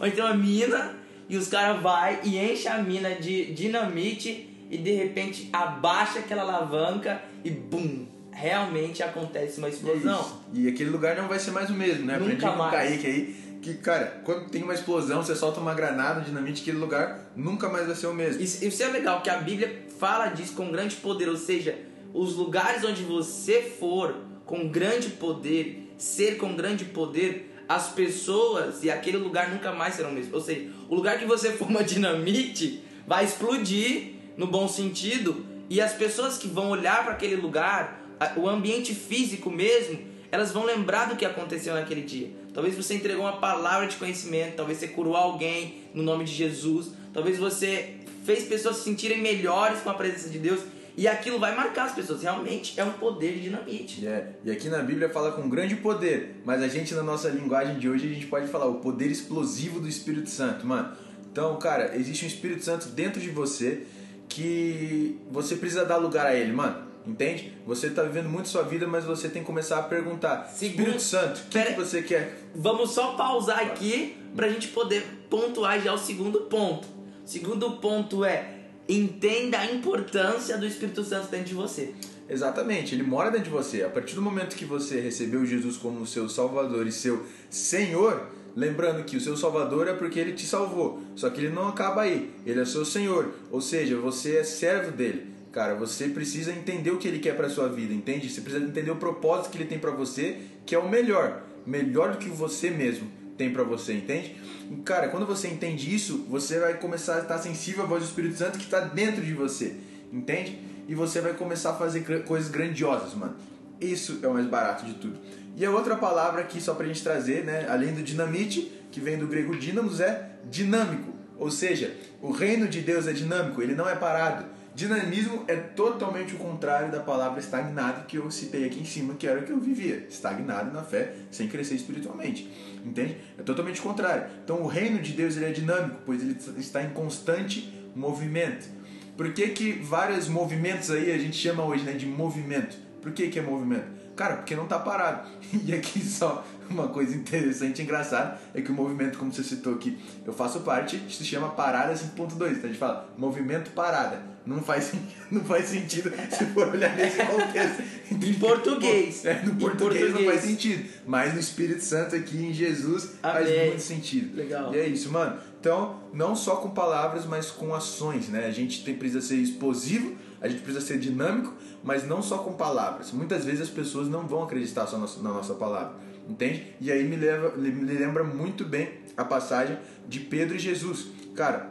Onde 0.00 0.12
tem 0.12 0.24
uma 0.24 0.34
mina 0.34 0.96
e 1.28 1.36
os 1.36 1.48
caras 1.48 1.80
vai 1.82 2.20
e 2.24 2.38
enche 2.38 2.68
a 2.68 2.78
mina 2.78 3.14
de 3.14 3.52
dinamite 3.54 4.48
e 4.70 4.78
de 4.78 4.92
repente 4.92 5.48
abaixa 5.52 6.20
aquela 6.20 6.42
alavanca 6.42 7.22
e 7.44 7.50
bum, 7.50 8.06
realmente 8.30 9.02
acontece 9.02 9.58
uma 9.58 9.68
explosão. 9.68 10.20
Isso. 10.20 10.40
E 10.52 10.68
aquele 10.68 10.90
lugar 10.90 11.16
não 11.16 11.28
vai 11.28 11.38
ser 11.38 11.50
mais 11.50 11.70
o 11.70 11.74
mesmo, 11.74 12.06
né? 12.06 12.18
Nunca 12.18 12.24
Aprendi 12.24 12.44
mais. 12.44 12.56
com 12.56 12.66
o 12.66 12.70
Kaique 12.70 13.06
aí 13.06 13.50
que, 13.60 13.74
cara, 13.74 14.20
quando 14.24 14.48
tem 14.48 14.62
uma 14.62 14.74
explosão, 14.74 15.22
você 15.22 15.36
solta 15.36 15.60
uma 15.60 15.74
granada, 15.74 16.20
um 16.20 16.24
dinamite, 16.24 16.62
aquele 16.62 16.78
lugar 16.78 17.30
nunca 17.36 17.68
mais 17.68 17.86
vai 17.86 17.94
ser 17.94 18.06
o 18.06 18.14
mesmo. 18.14 18.42
Isso, 18.42 18.64
isso 18.64 18.82
é 18.82 18.88
legal, 18.88 19.22
que 19.22 19.30
a 19.30 19.36
Bíblia 19.36 19.84
fala 19.98 20.28
disso 20.28 20.54
com 20.54 20.70
grande 20.70 20.96
poder, 20.96 21.28
ou 21.28 21.36
seja, 21.36 21.78
os 22.14 22.34
lugares 22.34 22.84
onde 22.84 23.02
você 23.02 23.62
for 23.62 24.16
com 24.46 24.68
grande 24.68 25.10
poder, 25.10 25.89
ser 26.00 26.38
com 26.38 26.56
grande 26.56 26.86
poder, 26.86 27.54
as 27.68 27.90
pessoas 27.90 28.82
e 28.82 28.90
aquele 28.90 29.18
lugar 29.18 29.50
nunca 29.50 29.70
mais 29.70 29.94
serão 29.94 30.10
o 30.10 30.12
mesmo. 30.12 30.34
Ou 30.34 30.40
seja, 30.40 30.68
o 30.88 30.94
lugar 30.94 31.18
que 31.18 31.26
você 31.26 31.52
for 31.54 31.68
uma 31.68 31.84
dinamite 31.84 32.82
vai 33.06 33.24
explodir 33.24 34.14
no 34.36 34.46
bom 34.46 34.66
sentido 34.66 35.44
e 35.68 35.80
as 35.80 35.92
pessoas 35.92 36.38
que 36.38 36.48
vão 36.48 36.70
olhar 36.70 37.04
para 37.04 37.12
aquele 37.12 37.36
lugar, 37.36 38.04
o 38.36 38.48
ambiente 38.48 38.94
físico 38.94 39.50
mesmo, 39.50 40.00
elas 40.32 40.52
vão 40.52 40.64
lembrar 40.64 41.08
do 41.08 41.16
que 41.16 41.24
aconteceu 41.24 41.74
naquele 41.74 42.02
dia. 42.02 42.30
Talvez 42.54 42.74
você 42.74 42.94
entregou 42.94 43.24
uma 43.24 43.36
palavra 43.36 43.86
de 43.86 43.96
conhecimento, 43.96 44.56
talvez 44.56 44.78
você 44.78 44.88
curou 44.88 45.14
alguém 45.14 45.82
no 45.94 46.02
nome 46.02 46.24
de 46.24 46.32
Jesus, 46.32 46.92
talvez 47.12 47.38
você 47.38 47.96
fez 48.24 48.44
pessoas 48.44 48.76
se 48.76 48.84
sentirem 48.84 49.20
melhores 49.20 49.80
com 49.80 49.90
a 49.90 49.94
presença 49.94 50.28
de 50.28 50.38
Deus 50.38 50.60
e 51.00 51.08
aquilo 51.08 51.38
vai 51.38 51.56
marcar 51.56 51.84
as 51.84 51.94
pessoas. 51.94 52.22
Realmente 52.22 52.78
é 52.78 52.84
um 52.84 52.92
poder 52.92 53.32
de 53.32 53.44
dinamite. 53.44 54.06
É. 54.06 54.34
E 54.44 54.50
aqui 54.50 54.68
na 54.68 54.82
Bíblia 54.82 55.08
fala 55.08 55.32
com 55.32 55.48
grande 55.48 55.74
poder, 55.76 56.42
mas 56.44 56.62
a 56.62 56.68
gente, 56.68 56.92
na 56.92 57.02
nossa 57.02 57.30
linguagem 57.30 57.78
de 57.78 57.88
hoje, 57.88 58.06
a 58.06 58.12
gente 58.12 58.26
pode 58.26 58.48
falar 58.48 58.66
o 58.66 58.80
poder 58.80 59.06
explosivo 59.06 59.80
do 59.80 59.88
Espírito 59.88 60.28
Santo, 60.28 60.66
mano. 60.66 60.94
Então, 61.32 61.56
cara, 61.56 61.96
existe 61.96 62.26
um 62.26 62.28
Espírito 62.28 62.62
Santo 62.62 62.88
dentro 62.88 63.18
de 63.18 63.30
você 63.30 63.86
que 64.28 65.18
você 65.30 65.56
precisa 65.56 65.86
dar 65.86 65.96
lugar 65.96 66.26
a 66.26 66.36
ele, 66.36 66.52
mano. 66.52 66.90
Entende? 67.06 67.56
Você 67.66 67.86
está 67.86 68.02
vivendo 68.02 68.28
muito 68.28 68.50
sua 68.50 68.62
vida, 68.62 68.86
mas 68.86 69.06
você 69.06 69.30
tem 69.30 69.40
que 69.40 69.46
começar 69.46 69.78
a 69.78 69.82
perguntar: 69.84 70.50
Segundo, 70.52 70.80
Espírito 70.80 71.02
Santo, 71.02 71.40
o 71.40 71.48
que, 71.48 71.62
que, 71.62 71.72
você 71.72 72.02
quer? 72.02 72.50
Vamos 72.54 72.90
só 72.90 73.14
pausar 73.14 73.60
aqui 73.60 74.18
para 74.36 74.44
a 74.44 74.50
gente 74.50 74.68
poder 74.68 75.02
pontuar 75.30 75.80
já 75.80 75.94
o 75.94 75.98
segundo 75.98 76.42
ponto. 76.42 76.86
O 76.86 77.26
segundo 77.26 77.70
ponto 77.78 78.22
é 78.22 78.59
entenda 78.96 79.58
a 79.58 79.72
importância 79.72 80.58
do 80.58 80.66
Espírito 80.66 81.04
Santo 81.04 81.30
dentro 81.30 81.46
de 81.46 81.54
você. 81.54 81.94
Exatamente, 82.28 82.94
ele 82.94 83.02
mora 83.02 83.30
dentro 83.30 83.46
de 83.46 83.50
você. 83.50 83.82
A 83.82 83.88
partir 83.88 84.14
do 84.14 84.22
momento 84.22 84.56
que 84.56 84.64
você 84.64 85.00
recebeu 85.00 85.44
Jesus 85.44 85.76
como 85.76 86.06
seu 86.06 86.28
Salvador 86.28 86.86
e 86.86 86.92
seu 86.92 87.24
Senhor, 87.48 88.28
lembrando 88.54 89.04
que 89.04 89.16
o 89.16 89.20
seu 89.20 89.36
Salvador 89.36 89.88
é 89.88 89.94
porque 89.94 90.18
ele 90.18 90.32
te 90.32 90.46
salvou. 90.46 91.02
Só 91.14 91.28
que 91.30 91.40
ele 91.40 91.54
não 91.54 91.68
acaba 91.68 92.02
aí, 92.02 92.32
ele 92.46 92.60
é 92.60 92.64
seu 92.64 92.84
Senhor, 92.84 93.34
ou 93.50 93.60
seja, 93.60 93.96
você 93.96 94.36
é 94.36 94.44
servo 94.44 94.92
dele. 94.92 95.28
Cara, 95.52 95.74
você 95.74 96.08
precisa 96.08 96.52
entender 96.52 96.92
o 96.92 96.98
que 96.98 97.08
ele 97.08 97.18
quer 97.18 97.36
para 97.36 97.48
sua 97.48 97.68
vida, 97.68 97.92
entende? 97.92 98.30
Você 98.30 98.40
precisa 98.40 98.64
entender 98.64 98.92
o 98.92 98.96
propósito 98.96 99.50
que 99.50 99.58
ele 99.58 99.64
tem 99.64 99.80
para 99.80 99.90
você, 99.90 100.38
que 100.64 100.76
é 100.76 100.78
o 100.78 100.88
melhor, 100.88 101.42
melhor 101.66 102.12
do 102.12 102.18
que 102.18 102.28
você 102.28 102.70
mesmo 102.70 103.19
tem 103.40 103.52
para 103.52 103.64
você, 103.64 103.94
entende? 103.94 104.36
Cara, 104.84 105.08
quando 105.08 105.26
você 105.26 105.48
entende 105.48 105.94
isso, 105.94 106.26
você 106.28 106.58
vai 106.58 106.74
começar 106.74 107.16
a 107.16 107.20
estar 107.20 107.38
sensível 107.38 107.84
à 107.84 107.86
voz 107.86 108.02
do 108.02 108.08
Espírito 108.08 108.36
Santo 108.36 108.58
que 108.58 108.64
está 108.64 108.80
dentro 108.80 109.22
de 109.22 109.34
você, 109.34 109.76
entende? 110.12 110.70
e 110.90 110.94
você 110.96 111.20
vai 111.20 111.34
começar 111.34 111.70
a 111.70 111.74
fazer 111.74 112.24
coisas 112.24 112.50
grandiosas, 112.50 113.14
mano. 113.14 113.36
Isso 113.80 114.18
é 114.24 114.26
o 114.26 114.34
mais 114.34 114.44
barato 114.46 114.84
de 114.84 114.94
tudo. 114.94 115.20
E 115.56 115.64
a 115.64 115.70
outra 115.70 115.94
palavra 115.94 116.40
aqui, 116.40 116.60
só 116.60 116.74
pra 116.74 116.84
gente 116.84 117.00
trazer, 117.00 117.44
né? 117.44 117.64
Além 117.68 117.94
do 117.94 118.02
dinamite, 118.02 118.72
que 118.90 118.98
vem 118.98 119.16
do 119.16 119.28
grego 119.28 119.56
dínamos, 119.56 120.00
é 120.00 120.32
dinâmico. 120.50 121.14
Ou 121.38 121.48
seja, 121.48 121.94
o 122.20 122.32
reino 122.32 122.66
de 122.66 122.80
Deus 122.80 123.06
é 123.06 123.12
dinâmico, 123.12 123.62
ele 123.62 123.76
não 123.76 123.88
é 123.88 123.94
parado. 123.94 124.46
Dinamismo 124.74 125.44
é 125.48 125.56
totalmente 125.56 126.34
o 126.34 126.38
contrário 126.38 126.92
da 126.92 127.00
palavra 127.00 127.40
estagnado 127.40 128.06
que 128.06 128.16
eu 128.16 128.30
citei 128.30 128.64
aqui 128.64 128.80
em 128.80 128.84
cima, 128.84 129.14
que 129.14 129.26
era 129.26 129.40
o 129.40 129.42
que 129.42 129.50
eu 129.50 129.58
vivia. 129.58 130.06
Estagnado 130.08 130.72
na 130.72 130.82
fé, 130.82 131.14
sem 131.30 131.48
crescer 131.48 131.74
espiritualmente. 131.74 132.50
Entende? 132.84 133.16
É 133.38 133.42
totalmente 133.42 133.80
o 133.80 133.82
contrário. 133.82 134.30
Então 134.44 134.62
o 134.62 134.66
reino 134.66 135.00
de 135.00 135.12
Deus 135.12 135.36
ele 135.36 135.46
é 135.46 135.50
dinâmico, 135.50 136.00
pois 136.06 136.22
ele 136.22 136.36
está 136.56 136.82
em 136.82 136.90
constante 136.90 137.72
movimento. 137.94 138.68
Por 139.16 139.32
que, 139.34 139.48
que 139.48 139.72
vários 139.72 140.28
movimentos 140.28 140.90
aí 140.90 141.12
a 141.12 141.18
gente 141.18 141.36
chama 141.36 141.64
hoje 141.64 141.84
né, 141.84 141.92
de 141.92 142.06
movimento? 142.06 142.76
Por 143.02 143.12
que, 143.12 143.28
que 143.28 143.38
é 143.38 143.42
movimento? 143.42 144.00
Cara, 144.16 144.36
porque 144.36 144.54
não 144.54 144.64
está 144.64 144.78
parado. 144.78 145.28
E 145.66 145.74
aqui 145.74 146.00
só 146.00 146.44
uma 146.70 146.88
coisa 146.88 147.14
interessante 147.14 147.80
e 147.80 147.82
engraçada 147.82 148.38
é 148.54 148.62
que 148.62 148.70
o 148.70 148.74
movimento, 148.74 149.18
como 149.18 149.32
você 149.32 149.42
citou 149.42 149.74
aqui, 149.74 149.98
eu 150.24 150.32
faço 150.32 150.60
parte, 150.60 151.02
se 151.10 151.24
chama 151.24 151.50
Parada 151.50 151.92
5.2. 151.92 152.32
Então 152.32 152.46
a 152.46 152.50
gente 152.68 152.78
fala 152.78 153.12
movimento 153.18 153.72
parada. 153.72 154.29
Não 154.46 154.62
faz, 154.62 154.92
não 155.30 155.44
faz 155.44 155.66
sentido 155.66 156.10
se 156.30 156.46
for 156.46 156.68
olhar 156.68 156.96
nesse 156.96 157.18
contexto. 157.24 157.82
em 158.10 158.34
português. 158.34 159.24
É, 159.30 159.42
no 159.42 159.54
português, 159.56 159.78
português, 159.78 160.14
não 160.14 160.24
faz 160.24 160.40
sentido. 160.42 160.88
Mas 161.06 161.34
no 161.34 161.40
Espírito 161.40 161.82
Santo 161.82 162.16
aqui 162.16 162.38
em 162.38 162.52
Jesus 162.52 163.16
Amém. 163.22 163.44
faz 163.44 163.66
muito 163.66 163.82
sentido. 163.82 164.36
Legal. 164.36 164.74
E 164.74 164.78
é 164.78 164.86
isso, 164.86 165.10
mano. 165.10 165.38
Então, 165.60 166.00
não 166.12 166.34
só 166.34 166.56
com 166.56 166.70
palavras, 166.70 167.26
mas 167.26 167.50
com 167.50 167.74
ações, 167.74 168.28
né? 168.28 168.46
A 168.46 168.50
gente 168.50 168.82
tem, 168.82 168.94
precisa 168.94 169.20
ser 169.20 169.36
explosivo, 169.36 170.16
a 170.40 170.48
gente 170.48 170.62
precisa 170.62 170.84
ser 170.84 170.98
dinâmico, 170.98 171.52
mas 171.84 172.06
não 172.06 172.22
só 172.22 172.38
com 172.38 172.54
palavras. 172.54 173.12
Muitas 173.12 173.44
vezes 173.44 173.60
as 173.60 173.68
pessoas 173.68 174.08
não 174.08 174.26
vão 174.26 174.42
acreditar 174.42 174.86
só 174.86 174.96
na 174.96 175.30
nossa 175.30 175.54
palavra, 175.54 175.92
entende? 176.28 176.74
E 176.80 176.90
aí 176.90 177.04
me, 177.04 177.16
leva, 177.16 177.54
me 177.56 177.70
lembra 177.92 178.24
muito 178.24 178.64
bem 178.64 178.88
a 179.16 179.24
passagem 179.24 179.78
de 180.08 180.20
Pedro 180.20 180.56
e 180.56 180.58
Jesus. 180.58 181.08
Cara, 181.34 181.70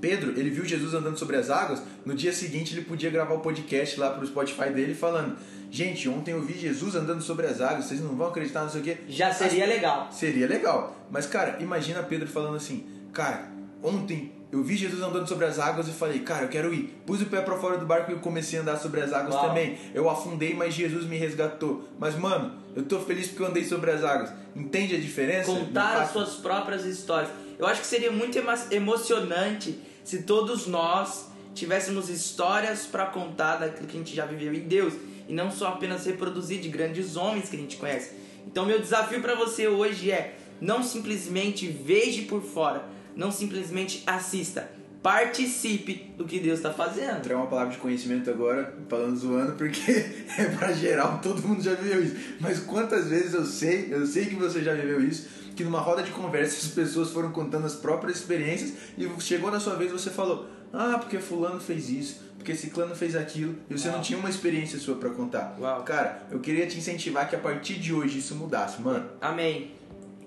Pedro, 0.00 0.38
ele 0.38 0.50
viu 0.50 0.64
Jesus 0.64 0.94
andando 0.94 1.18
sobre 1.18 1.36
as 1.36 1.50
águas, 1.50 1.82
no 2.04 2.14
dia 2.14 2.32
seguinte 2.32 2.74
ele 2.74 2.84
podia 2.84 3.10
gravar 3.10 3.34
o 3.34 3.40
podcast 3.40 3.98
lá 3.98 4.10
pro 4.10 4.26
Spotify 4.26 4.70
dele 4.70 4.94
falando: 4.94 5.36
Gente, 5.70 6.08
ontem 6.08 6.32
eu 6.32 6.42
vi 6.42 6.58
Jesus 6.58 6.94
andando 6.94 7.22
sobre 7.22 7.46
as 7.46 7.60
águas, 7.60 7.84
vocês 7.84 8.00
não 8.00 8.14
vão 8.16 8.28
acreditar, 8.28 8.62
não 8.62 8.70
sei 8.70 8.80
o 8.80 8.84
quê. 8.84 8.98
Já 9.08 9.32
seria 9.32 9.64
As... 9.64 9.70
legal. 9.70 10.08
Seria 10.10 10.46
legal. 10.46 10.96
Mas, 11.10 11.26
cara, 11.26 11.58
imagina 11.60 12.02
Pedro 12.02 12.28
falando 12.28 12.56
assim: 12.56 12.86
Cara, 13.12 13.50
ontem 13.82 14.32
eu 14.50 14.62
vi 14.62 14.76
Jesus 14.76 15.02
andando 15.02 15.28
sobre 15.28 15.44
as 15.44 15.58
águas 15.58 15.88
e 15.88 15.92
falei, 15.92 16.20
cara, 16.20 16.46
eu 16.46 16.48
quero 16.48 16.72
ir. 16.72 16.98
Pus 17.04 17.20
o 17.20 17.26
pé 17.26 17.42
para 17.42 17.56
fora 17.58 17.76
do 17.76 17.84
barco 17.84 18.10
e 18.10 18.14
comecei 18.16 18.58
a 18.58 18.62
andar 18.62 18.76
sobre 18.76 19.00
as 19.02 19.12
águas 19.12 19.34
Uau. 19.34 19.48
também. 19.48 19.78
Eu 19.92 20.08
afundei, 20.08 20.54
mas 20.54 20.72
Jesus 20.72 21.04
me 21.04 21.18
resgatou. 21.18 21.86
Mas, 21.98 22.14
mano, 22.14 22.54
eu 22.74 22.82
tô 22.82 22.98
feliz 23.00 23.26
porque 23.26 23.42
eu 23.42 23.46
andei 23.48 23.64
sobre 23.64 23.90
as 23.90 24.02
águas. 24.02 24.32
Entende 24.56 24.94
a 24.94 24.98
diferença? 24.98 25.52
Contar 25.52 26.00
as 26.00 26.12
suas 26.12 26.36
próprias 26.36 26.86
histórias. 26.86 27.30
Eu 27.58 27.66
acho 27.66 27.82
que 27.82 27.86
seria 27.86 28.10
muito 28.10 28.38
emocionante 28.70 29.78
se 30.08 30.22
todos 30.22 30.66
nós 30.66 31.26
tivéssemos 31.54 32.08
histórias 32.08 32.86
para 32.86 33.04
contar 33.04 33.56
daquilo 33.56 33.86
que 33.86 33.94
a 33.94 34.00
gente 34.00 34.16
já 34.16 34.24
viveu 34.24 34.54
em 34.54 34.60
Deus 34.60 34.94
e 35.28 35.34
não 35.34 35.50
só 35.50 35.68
apenas 35.68 36.06
reproduzir 36.06 36.62
de 36.62 36.70
grandes 36.70 37.14
homens 37.14 37.50
que 37.50 37.56
a 37.56 37.58
gente 37.58 37.76
conhece. 37.76 38.12
Então, 38.46 38.64
meu 38.64 38.80
desafio 38.80 39.20
para 39.20 39.34
você 39.34 39.68
hoje 39.68 40.10
é 40.10 40.38
não 40.62 40.82
simplesmente 40.82 41.68
veja 41.68 42.22
por 42.22 42.40
fora, 42.40 42.86
não 43.14 43.30
simplesmente 43.30 44.02
assista. 44.06 44.70
Participe 45.02 46.10
do 46.16 46.24
que 46.24 46.40
Deus 46.40 46.58
está 46.58 46.72
fazendo. 46.72 47.18
Entrar 47.18 47.36
uma 47.36 47.46
palavra 47.46 47.74
de 47.74 47.78
conhecimento 47.78 48.30
agora, 48.30 48.74
falando 48.88 49.14
zoando, 49.14 49.52
porque 49.52 49.90
é 50.38 50.44
para 50.58 50.72
geral, 50.72 51.20
todo 51.22 51.46
mundo 51.46 51.62
já 51.62 51.74
viveu 51.74 52.02
isso. 52.02 52.16
Mas 52.40 52.60
quantas 52.60 53.08
vezes 53.08 53.34
eu 53.34 53.44
sei, 53.44 53.88
eu 53.90 54.06
sei 54.06 54.24
que 54.24 54.36
você 54.36 54.62
já 54.62 54.72
viveu 54.72 55.06
isso, 55.06 55.28
que 55.58 55.64
numa 55.64 55.80
roda 55.80 56.04
de 56.04 56.12
conversa 56.12 56.56
as 56.64 56.72
pessoas 56.72 57.10
foram 57.10 57.32
contando 57.32 57.66
as 57.66 57.74
próprias 57.74 58.18
experiências 58.18 58.74
e 58.96 59.08
chegou 59.20 59.50
na 59.50 59.58
sua 59.58 59.74
vez 59.74 59.90
você 59.90 60.08
falou: 60.08 60.46
Ah, 60.72 60.98
porque 60.98 61.18
Fulano 61.18 61.58
fez 61.58 61.90
isso, 61.90 62.20
porque 62.36 62.54
Ciclano 62.54 62.94
fez 62.94 63.16
aquilo, 63.16 63.56
e 63.68 63.76
você 63.76 63.88
Uau. 63.88 63.96
não 63.96 64.04
tinha 64.04 64.16
uma 64.20 64.30
experiência 64.30 64.78
sua 64.78 64.94
para 64.94 65.10
contar. 65.10 65.56
Uau. 65.58 65.82
Cara, 65.82 66.22
eu 66.30 66.38
queria 66.38 66.64
te 66.68 66.78
incentivar 66.78 67.28
que 67.28 67.34
a 67.34 67.40
partir 67.40 67.74
de 67.74 67.92
hoje 67.92 68.20
isso 68.20 68.36
mudasse, 68.36 68.80
mano. 68.80 69.10
Amém. 69.20 69.72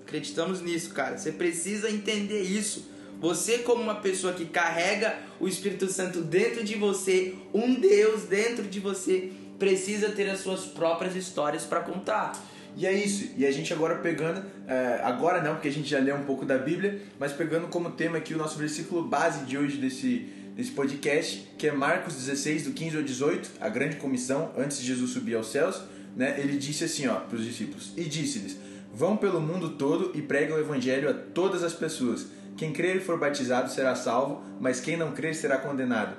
Acreditamos 0.02 0.60
nisso, 0.60 0.92
cara. 0.92 1.16
Você 1.16 1.32
precisa 1.32 1.90
entender 1.90 2.42
isso. 2.42 2.90
Você, 3.18 3.58
como 3.58 3.82
uma 3.82 3.94
pessoa 3.94 4.34
que 4.34 4.44
carrega 4.44 5.16
o 5.40 5.48
Espírito 5.48 5.90
Santo 5.90 6.20
dentro 6.20 6.62
de 6.62 6.74
você, 6.74 7.36
um 7.54 7.72
Deus 7.72 8.24
dentro 8.24 8.64
de 8.64 8.80
você, 8.80 9.32
precisa 9.58 10.10
ter 10.10 10.28
as 10.28 10.40
suas 10.40 10.66
próprias 10.66 11.16
histórias 11.16 11.64
para 11.64 11.80
contar. 11.80 12.32
E 12.76 12.86
é 12.86 12.92
isso. 12.92 13.30
E 13.36 13.46
a 13.46 13.50
gente 13.50 13.72
agora 13.72 13.96
pegando, 13.96 14.42
é, 14.66 15.00
agora 15.02 15.42
não, 15.42 15.54
porque 15.54 15.68
a 15.68 15.72
gente 15.72 15.88
já 15.88 15.98
leu 15.98 16.16
um 16.16 16.24
pouco 16.24 16.44
da 16.44 16.58
Bíblia, 16.58 17.00
mas 17.18 17.32
pegando 17.32 17.68
como 17.68 17.90
tema 17.90 18.18
aqui 18.18 18.34
o 18.34 18.38
nosso 18.38 18.58
versículo 18.58 19.02
base 19.02 19.44
de 19.44 19.58
hoje 19.58 19.76
desse, 19.76 20.26
desse 20.56 20.70
podcast, 20.70 21.48
que 21.58 21.66
é 21.66 21.72
Marcos 21.72 22.14
16, 22.14 22.64
do 22.64 22.72
15 22.72 22.96
ao 22.96 23.02
18, 23.02 23.50
a 23.60 23.68
grande 23.68 23.96
comissão, 23.96 24.52
antes 24.56 24.78
de 24.78 24.86
Jesus 24.86 25.10
subir 25.10 25.34
aos 25.34 25.50
céus, 25.50 25.82
né? 26.16 26.36
Ele 26.38 26.56
disse 26.56 26.84
assim, 26.84 27.06
ó, 27.06 27.16
para 27.16 27.36
os 27.36 27.44
discípulos: 27.44 27.92
E 27.96 28.04
disse-lhes 28.04 28.56
Vão 28.94 29.16
pelo 29.16 29.40
mundo 29.40 29.70
todo 29.70 30.12
e 30.14 30.20
pregam 30.20 30.58
o 30.58 30.60
evangelho 30.60 31.08
a 31.08 31.14
todas 31.14 31.62
as 31.62 31.72
pessoas. 31.72 32.26
Quem 32.58 32.72
crer 32.72 32.96
e 32.96 33.00
for 33.00 33.18
batizado 33.18 33.70
será 33.70 33.94
salvo, 33.94 34.42
mas 34.60 34.80
quem 34.80 34.98
não 34.98 35.12
crer 35.12 35.34
será 35.34 35.56
condenado. 35.56 36.14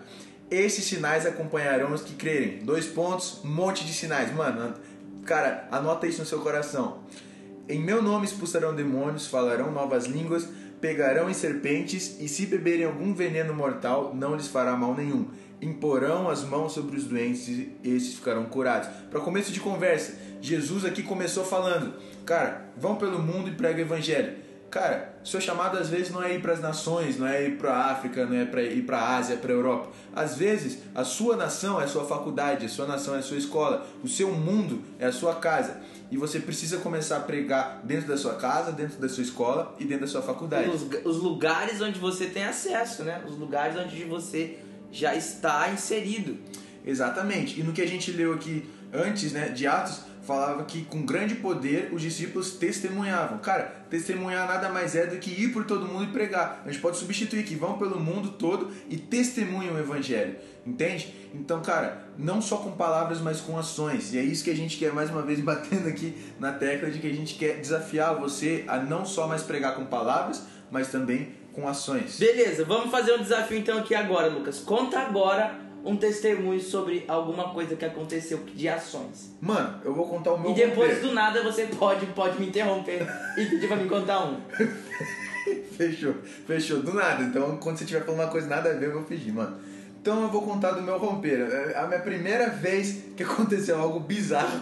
Esses 0.50 0.84
sinais 0.84 1.26
acompanharão 1.26 1.94
os 1.94 2.02
que 2.02 2.16
crerem. 2.16 2.60
Dois 2.64 2.88
pontos, 2.88 3.42
um 3.44 3.50
monte 3.50 3.86
de 3.86 3.94
sinais. 3.94 4.34
Mano, 4.34 4.74
cara, 5.26 5.68
anota 5.72 6.08
isso 6.08 6.20
no 6.20 6.26
seu 6.26 6.40
coração. 6.40 7.00
Em 7.68 7.82
meu 7.82 8.02
nome 8.02 8.26
expulsarão 8.26 8.76
demônios, 8.76 9.28
falarão 9.28 9.72
novas 9.72 10.06
línguas, 10.06 10.48
pegarão 10.82 11.30
em 11.30 11.34
serpentes, 11.34 12.20
e 12.20 12.28
se 12.28 12.46
beberem 12.46 12.86
algum 12.86 13.14
veneno 13.14 13.54
mortal, 13.54 14.14
não 14.14 14.36
lhes 14.36 14.48
fará 14.48 14.76
mal 14.76 14.94
nenhum. 14.94 15.28
Imporão 15.62 16.30
as 16.30 16.44
mãos 16.44 16.74
sobre 16.74 16.98
os 16.98 17.06
doentes 17.06 17.48
e 17.48 17.74
esses 17.84 18.16
ficarão 18.16 18.46
curados. 18.46 18.90
Para 19.10 19.22
começo 19.22 19.52
de 19.52 19.62
conversa, 19.62 20.14
Jesus 20.42 20.84
aqui 20.84 21.02
começou 21.02 21.46
falando 21.46 21.94
Cara, 22.26 22.70
vão 22.78 22.96
pelo 22.96 23.20
mundo 23.20 23.50
e 23.50 23.54
prega 23.54 23.80
o 23.80 23.82
evangelho. 23.82 24.43
Cara, 24.74 25.14
seu 25.24 25.40
chamado 25.40 25.78
às 25.78 25.88
vezes 25.88 26.10
não 26.10 26.24
é 26.24 26.34
ir 26.34 26.42
para 26.42 26.52
as 26.52 26.60
nações, 26.60 27.20
não 27.20 27.28
é 27.28 27.46
ir 27.46 27.60
para 27.60 27.76
a 27.76 27.92
África, 27.92 28.26
não 28.26 28.36
é 28.36 28.44
para 28.44 28.64
ir 28.64 28.82
para 28.82 28.98
a 28.98 29.18
Ásia, 29.18 29.38
para 29.38 29.52
a 29.52 29.56
Europa. 29.56 29.92
Às 30.16 30.36
vezes, 30.36 30.80
a 30.96 31.04
sua 31.04 31.38
nação 31.38 31.80
é 31.80 31.84
a 31.84 31.88
sua 31.88 32.06
faculdade, 32.06 32.66
a 32.66 32.70
sua 32.70 32.88
nação 32.88 33.14
é 33.14 33.20
a 33.20 33.22
sua 33.22 33.38
escola, 33.38 33.86
o 34.04 34.08
seu 34.08 34.32
mundo 34.32 34.82
é 34.98 35.06
a 35.06 35.12
sua 35.12 35.36
casa. 35.36 35.80
E 36.10 36.18
você 36.18 36.40
precisa 36.40 36.80
começar 36.80 37.18
a 37.18 37.20
pregar 37.20 37.82
dentro 37.84 38.08
da 38.08 38.18
sua 38.18 38.34
casa, 38.34 38.72
dentro 38.72 39.00
da 39.00 39.08
sua 39.08 39.22
escola 39.22 39.76
e 39.78 39.86
dentro 39.86 40.08
da 40.08 40.12
sua 40.12 40.24
faculdade. 40.24 40.68
Os, 40.68 40.88
os 41.06 41.22
lugares 41.22 41.80
onde 41.80 42.00
você 42.00 42.26
tem 42.26 42.44
acesso, 42.44 43.04
né? 43.04 43.22
Os 43.28 43.38
lugares 43.38 43.78
onde 43.78 44.04
você 44.06 44.58
já 44.92 45.14
está 45.14 45.70
inserido. 45.70 46.36
Exatamente. 46.86 47.60
E 47.60 47.64
no 47.64 47.74
que 47.74 47.82
a 47.82 47.88
gente 47.88 48.12
leu 48.12 48.34
aqui 48.34 48.70
antes, 48.92 49.32
né, 49.32 49.50
de 49.50 49.66
Atos, 49.66 50.02
falava 50.24 50.64
que 50.64 50.84
com 50.86 51.06
grande 51.06 51.36
poder 51.36 51.90
os 51.92 52.02
discípulos 52.02 52.52
testemunhavam. 52.52 53.38
Cara, 53.40 53.86
testemunhar 53.90 54.48
nada 54.48 54.70
mais 54.70 54.96
é 54.96 55.06
do 55.06 55.18
que 55.18 55.30
ir 55.30 55.50
por 55.50 55.66
todo 55.66 55.86
mundo 55.86 56.06
e 56.06 56.08
pregar. 56.08 56.62
A 56.66 56.72
gente 56.72 56.82
pode 56.82 56.98
substituir 56.98 57.44
que 57.44 57.56
vão 57.56 57.78
pelo 57.78 58.00
mundo 58.00 58.32
todo 58.32 58.72
e 58.90 58.98
testemunham 58.98 59.76
o 59.76 59.80
evangelho. 59.80 60.36
Entende? 60.66 61.14
Então, 61.34 61.62
cara, 61.62 62.08
não 62.18 62.42
só 62.42 62.58
com 62.58 62.72
palavras, 62.72 63.20
mas 63.20 63.42
com 63.42 63.58
ações. 63.58 64.14
E 64.14 64.18
é 64.18 64.24
isso 64.24 64.44
que 64.44 64.50
a 64.50 64.56
gente 64.56 64.78
quer 64.78 64.94
mais 64.94 65.10
uma 65.10 65.22
vez 65.22 65.40
batendo 65.42 65.90
aqui 65.90 66.16
na 66.40 66.54
tecla 66.54 66.90
de 66.90 67.00
que 67.00 67.08
a 67.08 67.14
gente 67.14 67.36
quer 67.36 67.60
desafiar 67.60 68.16
você 68.16 68.64
a 68.68 68.78
não 68.78 69.06
só 69.06 69.28
mais 69.28 69.44
pregar 69.44 69.76
com 69.76 69.86
palavras, 69.86 70.44
mas 70.72 70.88
também 70.88 71.34
com 71.52 71.68
ações. 71.68 72.18
Beleza, 72.18 72.64
vamos 72.66 72.90
fazer 72.90 73.14
um 73.14 73.22
desafio 73.22 73.58
então 73.58 73.78
aqui 73.78 73.94
agora, 73.94 74.28
Lucas. 74.28 74.60
Conta 74.60 75.00
agora 75.00 75.64
um 75.84 75.98
testemunho 75.98 76.60
sobre 76.62 77.04
alguma 77.08 77.50
coisa 77.50 77.76
que 77.76 77.84
aconteceu 77.84 78.40
de 78.56 78.70
ações. 78.70 79.36
Mano, 79.42 79.82
eu 79.84 79.94
vou 79.94 80.08
contar 80.08 80.34
o 80.34 80.40
meu 80.40 80.52
E 80.52 80.54
depois 80.54 81.02
do 81.02 81.12
nada 81.12 81.44
você 81.44 81.66
pode, 81.66 82.06
pode 82.08 82.40
me 82.40 82.48
interromper 82.48 83.06
e 83.38 83.46
pedir 83.46 83.68
pra 83.68 83.76
me 83.76 83.90
contar 83.90 84.26
um. 84.26 84.40
fechou, 85.76 86.16
fechou. 86.48 86.82
Do 86.82 86.94
nada. 86.94 87.24
Então, 87.24 87.58
quando 87.58 87.78
você 87.78 87.86
tiver 87.86 88.06
falando 88.06 88.22
uma 88.22 88.30
coisa 88.30 88.48
nada 88.48 88.72
a 88.72 88.74
ver, 88.74 88.88
eu 88.88 88.94
vou 88.94 89.04
fingir, 89.04 89.34
mano. 89.34 89.58
Então 90.02 90.24
eu 90.24 90.30
vou 90.30 90.42
contar 90.42 90.72
do 90.72 90.82
meu 90.82 90.98
romper. 90.98 91.40
É 91.40 91.78
a 91.78 91.88
minha 91.88 92.00
primeira 92.00 92.50
vez 92.50 93.04
que 93.16 93.24
aconteceu 93.24 93.80
algo 93.80 94.00
bizarro. 94.00 94.62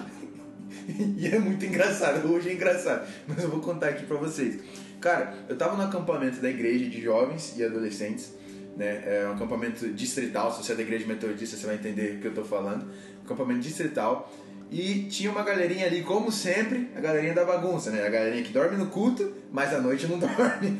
e 1.17 1.27
é 1.27 1.39
muito 1.39 1.65
engraçado. 1.65 2.31
Hoje 2.31 2.49
é 2.49 2.53
engraçado. 2.53 3.07
Mas 3.27 3.43
eu 3.43 3.49
vou 3.49 3.59
contar 3.59 3.89
aqui 3.89 4.05
pra 4.05 4.17
vocês. 4.17 4.59
Cara, 4.99 5.33
eu 5.49 5.57
tava 5.57 5.75
no 5.75 5.83
acampamento 5.83 6.39
da 6.39 6.49
igreja 6.49 6.87
de 6.87 7.01
jovens 7.01 7.57
e 7.57 7.63
adolescentes 7.63 8.33
né? 8.75 9.03
É 9.05 9.27
um 9.27 9.33
acampamento 9.33 9.87
distrital, 9.89 10.51
se 10.51 10.63
você 10.63 10.73
é 10.73 10.75
da 10.75 10.81
igreja 10.81 11.05
metodista, 11.05 11.57
você 11.57 11.65
vai 11.65 11.75
entender 11.75 12.17
o 12.17 12.19
que 12.19 12.27
eu 12.27 12.31
estou 12.31 12.45
falando. 12.45 12.85
Acampamento 13.25 13.61
distrital. 13.61 14.31
E 14.71 15.03
tinha 15.09 15.29
uma 15.29 15.43
galerinha 15.43 15.85
ali, 15.85 16.01
como 16.01 16.31
sempre, 16.31 16.89
a 16.95 17.01
galerinha 17.01 17.33
da 17.33 17.43
bagunça, 17.43 17.91
né? 17.91 18.05
A 18.07 18.09
galerinha 18.09 18.41
que 18.41 18.53
dorme 18.53 18.77
no 18.77 18.87
culto, 18.87 19.33
mas 19.51 19.73
à 19.73 19.81
noite 19.81 20.07
não 20.07 20.17
dorme. 20.17 20.79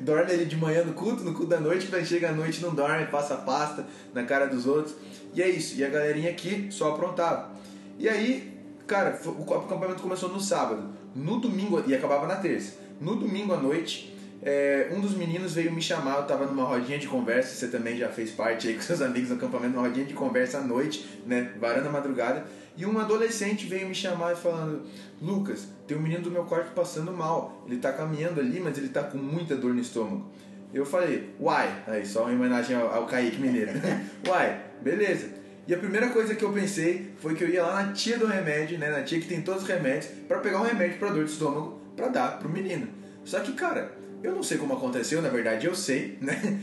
dorme 0.00 0.30
ali 0.30 0.44
de 0.44 0.56
manhã 0.56 0.84
no 0.84 0.92
culto, 0.92 1.24
no 1.24 1.32
culto 1.32 1.48
da 1.48 1.58
noite, 1.58 1.88
quando 1.88 2.06
chega 2.06 2.28
à 2.28 2.32
noite 2.32 2.62
não 2.62 2.72
dorme, 2.72 3.06
passa 3.06 3.34
pasta 3.34 3.84
na 4.14 4.22
cara 4.22 4.46
dos 4.46 4.64
outros. 4.64 4.94
E 5.34 5.42
é 5.42 5.48
isso. 5.48 5.76
E 5.76 5.84
a 5.84 5.88
galerinha 5.88 6.30
aqui 6.30 6.68
só 6.70 6.92
aprontava. 6.92 7.50
E 7.98 8.08
aí, 8.08 8.56
cara, 8.86 9.20
o 9.24 9.54
acampamento 9.54 10.02
começou 10.02 10.28
no 10.28 10.40
sábado. 10.40 10.90
No 11.12 11.40
domingo, 11.40 11.82
e 11.84 11.96
acabava 11.96 12.28
na 12.28 12.36
terça. 12.36 12.74
No 13.00 13.16
domingo 13.16 13.52
à 13.52 13.56
noite, 13.56 14.15
é, 14.42 14.90
um 14.92 15.00
dos 15.00 15.14
meninos 15.14 15.54
veio 15.54 15.72
me 15.72 15.80
chamar, 15.80 16.18
eu 16.18 16.24
tava 16.24 16.46
numa 16.46 16.64
rodinha 16.64 16.98
de 16.98 17.08
conversa, 17.08 17.54
você 17.54 17.68
também 17.68 17.96
já 17.96 18.08
fez 18.08 18.30
parte 18.30 18.68
aí 18.68 18.74
com 18.74 18.82
seus 18.82 19.00
amigos 19.00 19.30
no 19.30 19.36
acampamento, 19.36 19.74
numa 19.74 19.86
rodinha 19.86 20.06
de 20.06 20.14
conversa 20.14 20.58
à 20.58 20.60
noite, 20.60 21.06
né, 21.26 21.52
varanda 21.58 21.90
madrugada, 21.90 22.44
e 22.76 22.84
um 22.84 22.98
adolescente 22.98 23.66
veio 23.66 23.88
me 23.88 23.94
chamar 23.94 24.36
falando, 24.36 24.82
Lucas, 25.20 25.66
tem 25.86 25.96
um 25.96 26.00
menino 26.00 26.22
do 26.22 26.30
meu 26.30 26.44
quarto 26.44 26.72
passando 26.74 27.12
mal, 27.12 27.64
ele 27.66 27.78
tá 27.78 27.92
caminhando 27.92 28.40
ali, 28.40 28.60
mas 28.60 28.76
ele 28.76 28.88
tá 28.88 29.02
com 29.02 29.16
muita 29.16 29.56
dor 29.56 29.72
no 29.72 29.80
estômago. 29.80 30.30
Eu 30.74 30.84
falei, 30.84 31.30
uai, 31.40 31.84
aí 31.86 32.04
só 32.04 32.24
uma 32.24 32.32
homenagem 32.32 32.76
ao, 32.76 32.92
ao 32.92 33.06
Kaique 33.06 33.40
Mineiro, 33.40 33.72
uai, 34.28 34.60
beleza. 34.82 35.36
E 35.66 35.74
a 35.74 35.78
primeira 35.78 36.10
coisa 36.10 36.34
que 36.34 36.44
eu 36.44 36.52
pensei 36.52 37.10
foi 37.18 37.34
que 37.34 37.42
eu 37.42 37.48
ia 37.48 37.64
lá 37.64 37.82
na 37.82 37.92
tia 37.92 38.18
do 38.18 38.26
remédio, 38.26 38.78
né, 38.78 38.90
na 38.90 39.02
tia 39.02 39.18
que 39.18 39.26
tem 39.26 39.40
todos 39.40 39.62
os 39.62 39.68
remédios, 39.68 40.12
para 40.28 40.38
pegar 40.38 40.60
um 40.60 40.64
remédio 40.64 40.98
para 40.98 41.10
dor 41.10 41.24
de 41.24 41.30
estômago 41.32 41.80
para 41.96 42.08
dar 42.08 42.38
pro 42.38 42.48
menino. 42.48 42.88
Só 43.24 43.40
que, 43.40 43.52
cara, 43.54 43.90
eu 44.22 44.34
não 44.34 44.42
sei 44.42 44.58
como 44.58 44.74
aconteceu, 44.74 45.22
na 45.22 45.28
verdade 45.28 45.66
eu 45.66 45.74
sei, 45.74 46.18
né? 46.20 46.60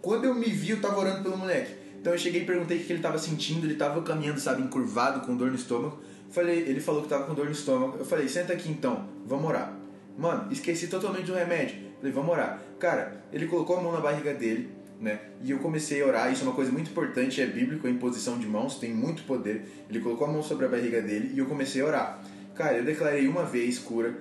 Quando 0.00 0.24
eu 0.24 0.34
me 0.34 0.46
vi, 0.46 0.70
eu 0.70 0.80
tava 0.80 0.98
orando 0.98 1.22
pelo 1.22 1.36
moleque. 1.36 1.74
Então 2.00 2.12
eu 2.12 2.18
cheguei 2.18 2.42
e 2.42 2.44
perguntei 2.44 2.78
o 2.78 2.84
que 2.84 2.92
ele 2.92 3.02
tava 3.02 3.18
sentindo, 3.18 3.66
ele 3.66 3.74
tava 3.74 4.00
caminhando, 4.02 4.38
sabe, 4.38 4.62
encurvado, 4.62 5.26
com 5.26 5.36
dor 5.36 5.50
no 5.50 5.56
estômago. 5.56 6.00
Falei, 6.30 6.60
ele 6.60 6.80
falou 6.80 7.02
que 7.02 7.08
tava 7.08 7.24
com 7.24 7.34
dor 7.34 7.46
no 7.46 7.52
estômago. 7.52 7.96
Eu 7.98 8.04
falei, 8.04 8.28
senta 8.28 8.52
aqui 8.52 8.70
então, 8.70 9.08
vamos 9.26 9.48
orar. 9.48 9.76
Mano, 10.16 10.50
esqueci 10.52 10.86
totalmente 10.86 11.26
do 11.26 11.34
remédio. 11.34 11.76
Falei, 11.98 12.12
vamos 12.12 12.30
orar. 12.30 12.62
Cara, 12.78 13.24
ele 13.32 13.46
colocou 13.46 13.78
a 13.78 13.82
mão 13.82 13.92
na 13.92 14.00
barriga 14.00 14.32
dele, 14.32 14.70
né? 15.00 15.18
E 15.42 15.50
eu 15.50 15.58
comecei 15.58 16.00
a 16.02 16.06
orar. 16.06 16.32
Isso 16.32 16.42
é 16.42 16.46
uma 16.46 16.54
coisa 16.54 16.70
muito 16.70 16.90
importante, 16.90 17.40
é 17.40 17.46
bíblico, 17.46 17.86
a 17.86 17.90
imposição 17.90 18.38
de 18.38 18.46
mãos 18.46 18.78
tem 18.78 18.94
muito 18.94 19.24
poder. 19.24 19.64
Ele 19.90 20.00
colocou 20.00 20.26
a 20.28 20.30
mão 20.30 20.42
sobre 20.42 20.66
a 20.66 20.68
barriga 20.68 21.02
dele 21.02 21.32
e 21.34 21.38
eu 21.38 21.46
comecei 21.46 21.82
a 21.82 21.86
orar. 21.86 22.22
Cara, 22.54 22.78
eu 22.78 22.84
declarei 22.84 23.26
uma 23.26 23.44
vez 23.44 23.78
cura 23.78 24.16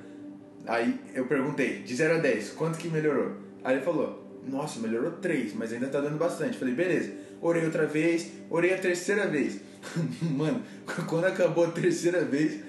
Aí 0.67 0.99
eu 1.13 1.25
perguntei, 1.25 1.79
de 1.83 1.95
0 1.95 2.15
a 2.15 2.17
10, 2.17 2.51
quanto 2.51 2.77
que 2.77 2.87
melhorou? 2.87 3.33
Aí 3.63 3.75
ele 3.75 3.85
falou, 3.85 4.25
nossa, 4.47 4.79
melhorou 4.79 5.11
3, 5.11 5.53
mas 5.53 5.73
ainda 5.73 5.87
tá 5.87 5.99
dando 5.99 6.17
bastante. 6.17 6.57
Falei, 6.57 6.73
beleza. 6.73 7.11
Orei 7.41 7.65
outra 7.65 7.85
vez, 7.85 8.31
orei 8.49 8.73
a 8.73 8.77
terceira 8.77 9.27
vez. 9.27 9.59
Mano, 10.21 10.61
quando 11.07 11.25
acabou 11.25 11.65
a 11.65 11.71
terceira 11.71 12.23
vez, 12.23 12.59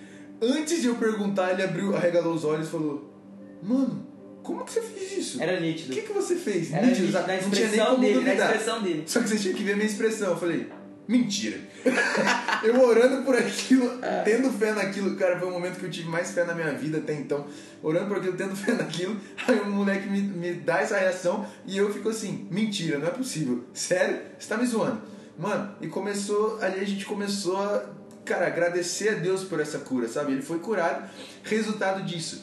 antes 0.41 0.81
de 0.81 0.89
eu 0.89 0.97
perguntar, 0.97 1.53
ele 1.53 1.63
abriu, 1.63 1.97
arregalou 1.97 2.35
os 2.35 2.45
olhos 2.45 2.69
e 2.69 2.71
falou: 2.71 3.15
Mano, 3.63 4.07
como 4.43 4.65
que 4.65 4.73
você 4.73 4.83
fez 4.83 5.17
isso? 5.17 5.43
Era 5.43 5.59
nítido. 5.59 5.93
O 5.93 5.95
que, 5.97 6.03
que 6.03 6.13
você 6.13 6.37
fez? 6.37 6.73
Era 6.73 6.87
nítido, 6.87 7.07
nítido 7.07 7.27
na 7.27 7.37
expressão 7.37 8.01
dele, 8.01 8.21
na 8.21 8.35
expressão 8.35 8.83
dele. 8.83 9.03
Só 9.07 9.21
que 9.21 9.29
você 9.29 9.39
tinha 9.39 9.55
que 9.55 9.63
ver 9.65 9.73
a 9.73 9.77
minha 9.77 9.89
expressão. 9.89 10.31
Eu 10.31 10.39
falei, 10.39 10.69
Mentira. 11.09 11.61
eu 12.65 12.81
orando 12.83 13.23
por 13.25 13.37
aquilo, 13.37 13.91
tendo 14.25 14.51
fé 14.51 14.73
naquilo, 14.73 15.15
cara, 15.17 15.39
foi 15.39 15.49
o 15.49 15.53
momento 15.53 15.79
que 15.79 15.87
eu 15.87 15.91
tive 15.91 16.09
mais 16.09 16.33
fé 16.33 16.45
na 16.45 16.55
minha 16.55 16.73
vida 16.73 16.99
até 16.99 17.15
então. 17.15 17.47
Orando 17.81 18.09
por 18.09 18.17
aquilo, 18.17 18.37
tendo 18.37 18.57
fé 18.57 18.73
naquilo, 18.73 19.17
aí 19.47 19.61
o 19.61 19.67
moleque 19.67 20.09
me, 20.09 20.21
me 20.21 20.53
dá 20.55 20.81
essa 20.81 20.99
reação 20.99 21.47
e 21.65 21.77
eu 21.77 21.93
fico 21.93 22.09
assim: 22.09 22.49
mentira, 22.51 22.99
não 22.99 23.07
é 23.07 23.11
possível. 23.11 23.65
Sério? 23.73 24.19
Você 24.37 24.49
tá 24.49 24.57
me 24.57 24.67
zoando. 24.67 25.01
Mano, 25.39 25.75
e 25.81 25.87
começou, 25.87 26.59
ali 26.61 26.81
a 26.81 26.85
gente 26.85 27.05
começou 27.05 27.57
a, 27.59 27.85
cara, 28.25 28.47
agradecer 28.47 29.11
a 29.11 29.15
Deus 29.15 29.45
por 29.45 29.61
essa 29.61 29.79
cura, 29.79 30.09
sabe? 30.09 30.33
Ele 30.33 30.43
foi 30.43 30.59
curado. 30.59 31.09
Resultado 31.45 32.03
disso, 32.03 32.43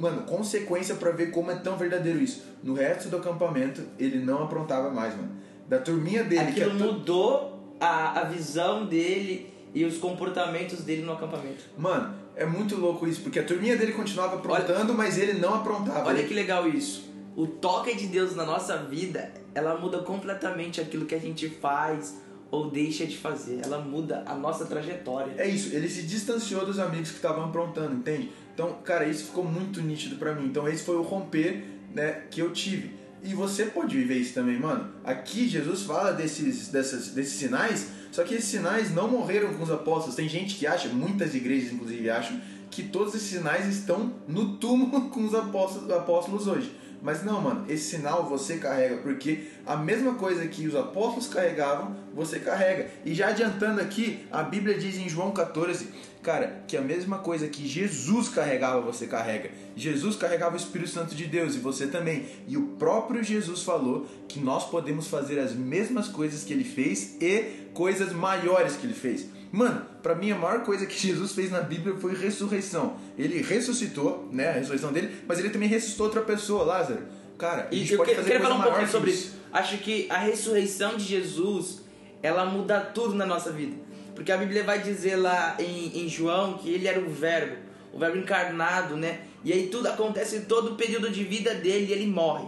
mano, 0.00 0.22
consequência 0.22 0.94
para 0.94 1.10
ver 1.10 1.30
como 1.30 1.50
é 1.50 1.56
tão 1.56 1.76
verdadeiro 1.76 2.20
isso. 2.20 2.44
No 2.62 2.72
resto 2.72 3.08
do 3.08 3.18
acampamento, 3.18 3.82
ele 3.98 4.24
não 4.24 4.44
aprontava 4.44 4.90
mais, 4.90 5.14
mano. 5.14 5.32
Da 5.68 5.78
turminha 5.78 6.24
dele. 6.24 6.40
Aquilo 6.40 6.76
que 6.76 6.82
é 6.82 6.86
mudou 6.86 7.53
a, 7.84 8.20
a 8.20 8.24
visão 8.24 8.86
dele 8.86 9.52
e 9.74 9.84
os 9.84 9.98
comportamentos 9.98 10.82
dele 10.82 11.02
no 11.02 11.12
acampamento. 11.12 11.64
Mano, 11.76 12.14
é 12.36 12.46
muito 12.46 12.76
louco 12.76 13.06
isso, 13.06 13.20
porque 13.20 13.38
a 13.38 13.44
turminha 13.44 13.76
dele 13.76 13.92
continuava 13.92 14.36
aprontando, 14.36 14.92
olha, 14.92 14.94
mas 14.94 15.18
ele 15.18 15.34
não 15.34 15.54
aprontava. 15.54 16.08
Olha 16.08 16.24
que 16.24 16.34
legal 16.34 16.68
isso. 16.68 17.12
O 17.36 17.46
toque 17.46 17.94
de 17.96 18.06
Deus 18.06 18.36
na 18.36 18.44
nossa 18.44 18.76
vida, 18.78 19.32
ela 19.54 19.76
muda 19.76 19.98
completamente 19.98 20.80
aquilo 20.80 21.04
que 21.04 21.14
a 21.14 21.18
gente 21.18 21.48
faz 21.48 22.16
ou 22.50 22.70
deixa 22.70 23.04
de 23.04 23.16
fazer. 23.16 23.60
Ela 23.64 23.78
muda 23.78 24.22
a 24.26 24.34
nossa 24.34 24.64
trajetória. 24.66 25.34
É 25.36 25.48
isso, 25.48 25.74
ele 25.74 25.88
se 25.88 26.02
distanciou 26.02 26.64
dos 26.64 26.78
amigos 26.78 27.10
que 27.10 27.16
estavam 27.16 27.44
aprontando, 27.44 27.94
entende? 27.96 28.30
Então, 28.54 28.74
cara, 28.84 29.04
isso 29.06 29.24
ficou 29.24 29.44
muito 29.44 29.82
nítido 29.82 30.16
para 30.16 30.32
mim. 30.34 30.46
Então, 30.46 30.68
esse 30.68 30.84
foi 30.84 30.94
o 30.94 31.02
romper, 31.02 31.64
né, 31.92 32.22
que 32.30 32.40
eu 32.40 32.52
tive. 32.52 32.92
E 33.24 33.32
você 33.32 33.64
pode 33.64 33.96
viver 33.96 34.18
isso 34.18 34.34
também, 34.34 34.60
mano. 34.60 34.86
Aqui 35.02 35.48
Jesus 35.48 35.84
fala 35.84 36.12
desses, 36.12 36.68
dessas, 36.68 37.08
desses 37.08 37.38
sinais, 37.38 37.88
só 38.12 38.22
que 38.22 38.34
esses 38.34 38.50
sinais 38.50 38.94
não 38.94 39.08
morreram 39.08 39.54
com 39.54 39.62
os 39.62 39.70
apóstolos. 39.70 40.14
Tem 40.14 40.28
gente 40.28 40.56
que 40.56 40.66
acha, 40.66 40.88
muitas 40.88 41.34
igrejas 41.34 41.72
inclusive 41.72 42.10
acham, 42.10 42.38
que 42.70 42.82
todos 42.82 43.14
esses 43.14 43.30
sinais 43.30 43.66
estão 43.66 44.12
no 44.28 44.58
túmulo 44.58 45.08
com 45.10 45.24
os 45.24 45.34
apóstolos, 45.34 45.90
apóstolos 45.90 46.46
hoje. 46.46 46.70
Mas 47.04 47.22
não, 47.22 47.38
mano, 47.38 47.66
esse 47.68 47.96
sinal 47.96 48.26
você 48.26 48.56
carrega, 48.56 48.96
porque 48.96 49.48
a 49.66 49.76
mesma 49.76 50.14
coisa 50.14 50.46
que 50.48 50.66
os 50.66 50.74
apóstolos 50.74 51.28
carregavam, 51.28 51.94
você 52.14 52.40
carrega. 52.40 52.88
E 53.04 53.12
já 53.12 53.28
adiantando 53.28 53.78
aqui, 53.78 54.26
a 54.32 54.42
Bíblia 54.42 54.78
diz 54.78 54.96
em 54.96 55.06
João 55.06 55.30
14 55.30 55.86
Cara, 56.24 56.64
que 56.66 56.74
a 56.74 56.80
mesma 56.80 57.18
coisa 57.18 57.46
que 57.48 57.68
Jesus 57.68 58.30
carregava, 58.30 58.80
você 58.80 59.06
carrega. 59.06 59.50
Jesus 59.76 60.16
carregava 60.16 60.54
o 60.54 60.56
Espírito 60.56 60.88
Santo 60.88 61.14
de 61.14 61.26
Deus 61.26 61.54
e 61.54 61.58
você 61.58 61.86
também. 61.86 62.24
E 62.48 62.56
o 62.56 62.68
próprio 62.78 63.22
Jesus 63.22 63.62
falou 63.62 64.06
que 64.26 64.40
nós 64.40 64.70
podemos 64.70 65.06
fazer 65.06 65.38
as 65.38 65.52
mesmas 65.52 66.08
coisas 66.08 66.42
que 66.42 66.54
ele 66.54 66.64
fez 66.64 67.16
e 67.20 67.68
coisas 67.74 68.14
maiores 68.14 68.74
que 68.74 68.86
ele 68.86 68.94
fez. 68.94 69.26
Mano, 69.54 69.86
para 70.02 70.16
mim 70.16 70.32
a 70.32 70.36
maior 70.36 70.64
coisa 70.64 70.84
que 70.84 70.98
Jesus 70.98 71.32
fez 71.32 71.50
na 71.50 71.60
Bíblia 71.60 71.94
foi 71.96 72.14
ressurreição. 72.14 72.96
Ele 73.16 73.40
ressuscitou, 73.40 74.28
né, 74.32 74.48
a 74.48 74.52
ressurreição 74.52 74.92
dele, 74.92 75.14
mas 75.28 75.38
ele 75.38 75.50
também 75.50 75.68
ressuscitou 75.68 76.06
outra 76.06 76.22
pessoa, 76.22 76.64
Lázaro. 76.64 77.04
Cara, 77.38 77.68
e 77.70 77.90
eu 77.90 78.02
que, 78.02 78.14
queria 78.16 78.40
falar 78.40 78.56
um 78.56 78.62
pouquinho 78.62 78.88
sobre 78.88 79.12
isso. 79.12 79.36
Acho 79.52 79.78
que 79.78 80.08
a 80.10 80.18
ressurreição 80.18 80.96
de 80.96 81.04
Jesus, 81.04 81.82
ela 82.22 82.44
muda 82.44 82.80
tudo 82.80 83.14
na 83.14 83.24
nossa 83.24 83.52
vida. 83.52 83.76
Porque 84.14 84.32
a 84.32 84.36
Bíblia 84.36 84.64
vai 84.64 84.80
dizer 84.80 85.16
lá 85.16 85.56
em, 85.58 86.04
em 86.04 86.08
João 86.08 86.58
que 86.58 86.70
ele 86.70 86.88
era 86.88 87.00
o 87.00 87.08
verbo, 87.08 87.56
o 87.92 87.98
verbo 87.98 88.18
encarnado, 88.18 88.96
né? 88.96 89.20
E 89.44 89.52
aí 89.52 89.68
tudo 89.68 89.88
acontece 89.88 90.36
em 90.36 90.42
todo 90.42 90.72
o 90.72 90.76
período 90.76 91.10
de 91.10 91.22
vida 91.22 91.54
dele 91.54 91.92
ele 91.92 92.06
morre. 92.06 92.46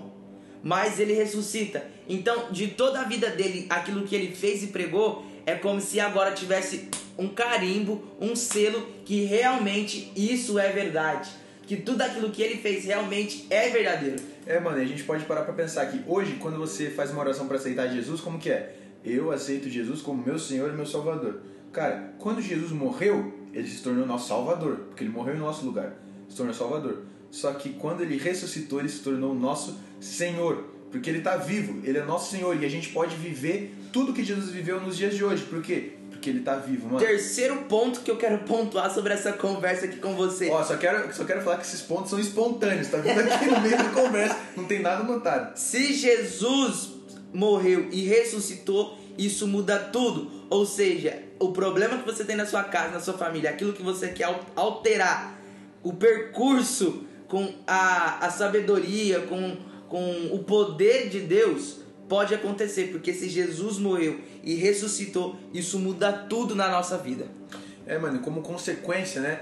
Mas 0.62 0.99
ele 0.99 1.12
ressuscita. 1.12 1.85
Então, 2.09 2.51
de 2.51 2.69
toda 2.69 3.01
a 3.01 3.05
vida 3.05 3.31
dele, 3.31 3.66
aquilo 3.69 4.05
que 4.05 4.14
ele 4.14 4.35
fez 4.35 4.62
e 4.62 4.69
pregou, 4.69 5.25
é 5.46 5.54
como 5.54 5.80
se 5.80 6.00
agora 6.00 6.32
tivesse 6.32 6.88
um 7.16 7.28
carimbo, 7.28 8.02
um 8.20 8.35
selo 8.35 8.85
que 9.04 9.24
realmente 9.24 10.12
isso 10.16 10.59
é 10.59 10.70
verdade. 10.72 11.30
Que 11.66 11.76
tudo 11.76 12.02
aquilo 12.02 12.30
que 12.30 12.42
ele 12.42 12.56
fez 12.59 12.85
realmente 12.85 13.46
é 13.48 13.70
verdadeiro. 13.70 14.16
É, 14.44 14.59
mano, 14.61 14.78
a 14.78 14.85
gente 14.85 15.04
pode 15.04 15.24
parar 15.24 15.42
pra 15.42 15.54
pensar 15.54 15.87
que 15.87 16.02
hoje, 16.06 16.35
quando 16.40 16.59
você 16.59 16.90
faz 16.90 17.11
uma 17.11 17.20
oração 17.20 17.46
para 17.46 17.56
aceitar 17.56 17.88
Jesus, 17.88 18.20
como 18.20 18.38
que 18.38 18.50
é? 18.50 18.76
Eu 19.04 19.30
aceito 19.30 19.70
Jesus 19.70 20.02
como 20.02 20.24
meu 20.24 20.38
Senhor 20.38 20.70
e 20.70 20.76
meu 20.76 20.87
Salvador. 20.87 21.40
Cara, 21.72 22.14
quando 22.18 22.42
Jesus 22.42 22.72
morreu, 22.72 23.32
ele 23.52 23.68
se 23.68 23.82
tornou 23.82 24.04
nosso 24.04 24.28
Salvador, 24.28 24.76
porque 24.88 25.04
ele 25.04 25.12
morreu 25.12 25.37
em 25.37 25.38
nosso 25.38 25.64
lugar, 25.64 25.92
se 26.28 26.37
tornou 26.37 26.54
Salvador. 26.54 27.04
Só 27.30 27.52
que 27.52 27.70
quando 27.70 28.02
ele 28.02 28.16
ressuscitou, 28.16 28.80
ele 28.80 28.88
se 28.88 29.00
tornou 29.00 29.35
nosso 29.35 29.78
Senhor, 30.00 30.64
porque 30.90 31.11
ele 31.11 31.18
está 31.18 31.37
vivo, 31.37 31.80
ele 31.85 31.98
é 31.98 32.04
nosso 32.04 32.30
Senhor 32.30 32.61
e 32.61 32.64
a 32.64 32.68
gente 32.68 32.88
pode 32.90 33.14
viver 33.16 33.74
tudo 33.96 34.12
que 34.12 34.22
Jesus 34.22 34.50
viveu 34.50 34.78
nos 34.78 34.94
dias 34.94 35.14
de 35.14 35.24
hoje. 35.24 35.42
Por 35.44 35.62
quê? 35.62 35.92
Porque 36.11 36.28
ele 36.28 36.40
está 36.40 36.56
vivo, 36.56 36.85
mano. 36.87 36.98
Terceiro 36.98 37.62
ponto 37.62 38.00
que 38.00 38.11
eu 38.11 38.18
quero 38.18 38.40
pontuar 38.40 38.92
sobre 38.92 39.14
essa 39.14 39.32
conversa 39.32 39.87
aqui 39.87 39.96
com 39.96 40.14
você. 40.14 40.50
Ó, 40.50 40.62
só 40.62 40.76
quero, 40.76 41.14
só 41.14 41.24
quero 41.24 41.40
falar 41.40 41.56
que 41.56 41.64
esses 41.64 41.80
pontos 41.80 42.11
são 42.11 42.20
espontâneos, 42.20 42.88
tá 42.88 42.98
vindo 42.98 43.18
aqui 43.20 43.46
no 43.46 43.59
meio 43.59 43.78
da 43.78 43.88
conversa, 43.88 44.37
não 44.54 44.64
tem 44.64 44.82
nada 44.82 45.00
anotado. 45.00 45.59
Se 45.59 45.94
Jesus 45.94 46.90
morreu 47.32 47.88
e 47.90 48.02
ressuscitou, 48.02 48.98
isso 49.16 49.48
muda 49.48 49.78
tudo. 49.78 50.30
Ou 50.50 50.66
seja, 50.66 51.22
o 51.38 51.52
problema 51.52 51.96
que 51.96 52.04
você 52.04 52.22
tem 52.22 52.37
na 52.37 52.44
sua 52.44 52.64
casa, 52.64 52.92
na 52.92 53.00
sua 53.00 53.14
família, 53.14 53.48
aquilo 53.48 53.72
que 53.72 53.82
você 53.82 54.09
quer 54.09 54.28
alterar, 54.54 55.40
o 55.82 55.94
percurso 55.94 57.02
com 57.28 57.50
a, 57.66 58.26
a 58.26 58.30
sabedoria, 58.30 59.20
com, 59.20 59.56
com 59.88 60.28
o 60.32 60.40
poder 60.40 61.09
de 61.09 61.20
Deus, 61.20 61.86
pode 62.09 62.35
acontecer, 62.35 62.88
porque 62.92 63.12
se 63.12 63.29
Jesus 63.29 63.79
morreu 63.79 64.21
e 64.42 64.55
ressuscitou, 64.55 65.37
isso 65.53 65.79
muda 65.79 66.12
tudo 66.12 66.55
na 66.55 66.69
nossa 66.69 66.97
vida. 66.97 67.27
É, 67.87 67.99
mano, 67.99 68.21
como 68.21 68.42
consequência, 68.42 69.21
né, 69.21 69.40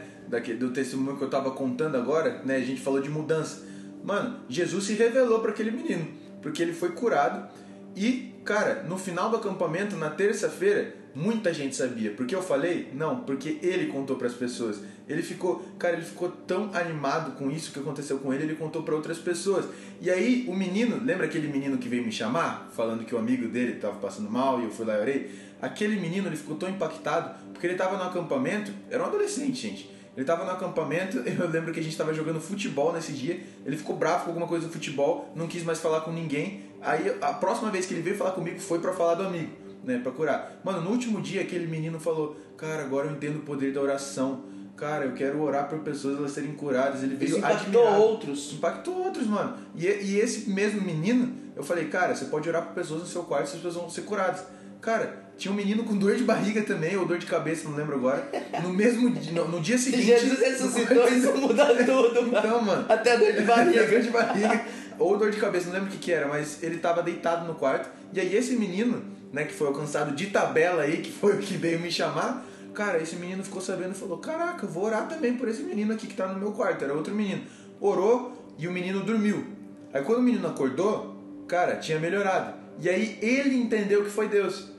do 0.58 0.70
testemunho 0.70 1.16
que 1.16 1.24
eu 1.24 1.30
tava 1.30 1.50
contando 1.50 1.96
agora, 1.96 2.42
né, 2.44 2.56
a 2.56 2.60
gente 2.60 2.80
falou 2.80 3.00
de 3.00 3.08
mudança. 3.08 3.62
Mano, 4.02 4.40
Jesus 4.48 4.84
se 4.84 4.94
revelou 4.94 5.40
para 5.40 5.50
aquele 5.50 5.70
menino, 5.70 6.06
porque 6.42 6.62
ele 6.62 6.72
foi 6.72 6.92
curado 6.92 7.48
E, 7.96 8.34
cara, 8.44 8.82
no 8.82 8.98
final 8.98 9.30
do 9.30 9.36
acampamento, 9.36 9.96
na 9.96 10.10
terça-feira, 10.10 10.94
muita 11.14 11.52
gente 11.52 11.76
sabia. 11.76 12.10
Porque 12.10 12.34
eu 12.34 12.42
falei? 12.42 12.90
Não, 12.92 13.20
porque 13.20 13.58
ele 13.62 13.86
contou 13.86 14.16
para 14.16 14.26
as 14.26 14.34
pessoas. 14.34 14.80
Ele 15.08 15.22
ficou, 15.22 15.64
cara, 15.78 15.94
ele 15.94 16.04
ficou 16.04 16.30
tão 16.30 16.70
animado 16.74 17.32
com 17.32 17.50
isso 17.50 17.72
que 17.72 17.78
aconteceu 17.78 18.18
com 18.18 18.32
ele, 18.32 18.44
ele 18.44 18.54
contou 18.54 18.82
para 18.82 18.94
outras 18.94 19.18
pessoas. 19.18 19.66
E 20.00 20.10
aí 20.10 20.44
o 20.48 20.54
menino, 20.54 21.00
lembra 21.04 21.26
aquele 21.26 21.48
menino 21.48 21.78
que 21.78 21.88
veio 21.88 22.04
me 22.04 22.12
chamar, 22.12 22.70
falando 22.74 23.04
que 23.04 23.14
o 23.14 23.18
amigo 23.18 23.48
dele 23.48 23.74
estava 23.74 23.96
passando 23.96 24.30
mal 24.30 24.60
e 24.60 24.64
eu 24.64 24.70
fui 24.70 24.86
lá 24.86 24.96
e 24.96 25.00
orei? 25.00 25.30
Aquele 25.60 25.96
menino, 26.00 26.28
ele 26.28 26.36
ficou 26.36 26.56
tão 26.56 26.68
impactado 26.68 27.34
porque 27.52 27.66
ele 27.66 27.74
estava 27.74 27.96
no 27.96 28.04
acampamento, 28.04 28.72
era 28.90 29.02
um 29.02 29.06
adolescente, 29.06 29.54
gente. 29.54 29.94
Ele 30.16 30.22
estava 30.22 30.44
no 30.44 30.50
acampamento, 30.50 31.18
eu 31.26 31.48
lembro 31.48 31.72
que 31.72 31.80
a 31.80 31.82
gente 31.82 31.92
estava 31.92 32.14
jogando 32.14 32.40
futebol 32.40 32.92
nesse 32.92 33.12
dia. 33.12 33.40
Ele 33.64 33.76
ficou 33.76 33.96
bravo 33.96 34.24
com 34.24 34.30
alguma 34.30 34.46
coisa 34.46 34.66
do 34.66 34.72
futebol, 34.72 35.30
não 35.34 35.46
quis 35.46 35.64
mais 35.64 35.80
falar 35.80 36.02
com 36.02 36.12
ninguém. 36.12 36.62
Aí 36.80 37.16
a 37.20 37.32
próxima 37.32 37.70
vez 37.70 37.86
que 37.86 37.94
ele 37.94 38.02
veio 38.02 38.16
falar 38.16 38.32
comigo 38.32 38.60
foi 38.60 38.78
para 38.78 38.92
falar 38.92 39.14
do 39.14 39.24
amigo, 39.24 39.50
né, 39.84 39.98
para 40.02 40.12
curar. 40.12 40.60
Mano, 40.64 40.80
no 40.80 40.90
último 40.90 41.20
dia 41.20 41.42
aquele 41.42 41.66
menino 41.66 41.98
falou: 42.00 42.36
"Cara, 42.56 42.82
agora 42.82 43.06
eu 43.06 43.12
entendo 43.12 43.36
o 43.38 43.42
poder 43.42 43.72
da 43.72 43.80
oração. 43.80 44.44
Cara, 44.76 45.04
eu 45.04 45.12
quero 45.12 45.40
orar 45.40 45.68
por 45.68 45.78
pessoas 45.80 46.18
elas 46.18 46.32
serem 46.32 46.52
curadas". 46.52 47.02
Ele 47.02 47.16
veio 47.16 47.28
Isso 47.28 47.38
impactou 47.38 47.82
admirado. 47.82 48.02
outros. 48.02 48.52
Impactou 48.52 49.04
outros, 49.04 49.26
mano. 49.26 49.56
E, 49.76 49.86
e 49.86 50.18
esse 50.20 50.50
mesmo 50.50 50.80
menino, 50.80 51.32
eu 51.56 51.62
falei: 51.62 51.86
"Cara, 51.86 52.14
você 52.14 52.24
pode 52.26 52.48
orar 52.48 52.64
por 52.66 52.74
pessoas 52.74 53.02
no 53.02 53.06
seu 53.06 53.22
quarto, 53.22 53.44
essas 53.44 53.56
pessoas 53.56 53.74
vão 53.74 53.90
ser 53.90 54.02
curadas". 54.02 54.44
Cara, 54.80 55.24
tinha 55.38 55.50
um 55.50 55.56
menino 55.56 55.82
com 55.82 55.96
dor 55.96 56.14
de 56.14 56.24
barriga 56.24 56.60
também, 56.62 56.94
ou 56.94 57.06
dor 57.06 57.16
de 57.18 57.24
cabeça, 57.26 57.66
não 57.68 57.74
lembro 57.74 57.96
agora. 57.96 58.28
No 58.62 58.68
mesmo 58.72 59.10
dia, 59.10 59.32
no, 59.32 59.48
no 59.48 59.60
dia 59.60 59.78
Se 59.78 59.90
seguinte. 59.90 60.06
Jesus 60.06 60.38
ressuscitou, 60.38 61.08
isso 61.08 61.34
muda 61.38 61.66
tudo, 61.84 62.22
mano. 62.22 62.38
Então, 62.38 62.62
mano. 62.62 62.86
Até 62.86 63.12
a 63.14 63.16
dor 63.16 63.32
de 63.32 63.40
barriga. 63.42 63.86
dor 63.88 64.00
de 64.00 64.10
barriga. 64.10 64.64
Ou 64.98 65.16
dor 65.18 65.30
de 65.30 65.38
cabeça, 65.38 65.66
não 65.66 65.74
lembro 65.74 65.88
o 65.88 65.92
que, 65.92 65.98
que 65.98 66.12
era, 66.12 66.28
mas 66.28 66.62
ele 66.62 66.78
tava 66.78 67.02
deitado 67.02 67.46
no 67.46 67.54
quarto. 67.54 67.90
E 68.12 68.20
aí 68.20 68.34
esse 68.34 68.56
menino, 68.56 69.04
né, 69.32 69.44
que 69.44 69.52
foi 69.52 69.66
alcançado 69.66 70.14
de 70.14 70.26
tabela 70.26 70.82
aí, 70.82 70.98
que 70.98 71.10
foi 71.10 71.34
o 71.34 71.38
que 71.38 71.56
veio 71.56 71.80
me 71.80 71.90
chamar, 71.90 72.44
cara, 72.72 73.02
esse 73.02 73.16
menino 73.16 73.42
ficou 73.42 73.60
sabendo 73.60 73.92
e 73.92 73.98
falou: 73.98 74.18
Caraca, 74.18 74.66
vou 74.66 74.84
orar 74.84 75.08
também 75.08 75.36
por 75.36 75.48
esse 75.48 75.62
menino 75.62 75.92
aqui 75.92 76.06
que 76.06 76.14
tá 76.14 76.26
no 76.26 76.38
meu 76.38 76.52
quarto. 76.52 76.84
Era 76.84 76.94
outro 76.94 77.14
menino. 77.14 77.42
Orou 77.80 78.32
e 78.58 78.68
o 78.68 78.72
menino 78.72 79.00
dormiu. 79.00 79.44
Aí 79.92 80.02
quando 80.02 80.18
o 80.18 80.22
menino 80.22 80.46
acordou, 80.46 81.16
cara, 81.46 81.76
tinha 81.76 81.98
melhorado. 81.98 82.54
E 82.80 82.88
aí 82.88 83.18
ele 83.22 83.56
entendeu 83.56 84.04
que 84.04 84.10
foi 84.10 84.28
Deus. 84.28 84.72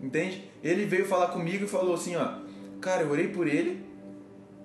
Entende? 0.00 0.48
Ele 0.62 0.84
veio 0.84 1.06
falar 1.06 1.28
comigo 1.28 1.64
e 1.64 1.68
falou 1.68 1.94
assim, 1.94 2.14
ó, 2.16 2.38
cara, 2.80 3.02
eu 3.02 3.10
orei 3.10 3.28
por 3.28 3.46
ele, 3.46 3.84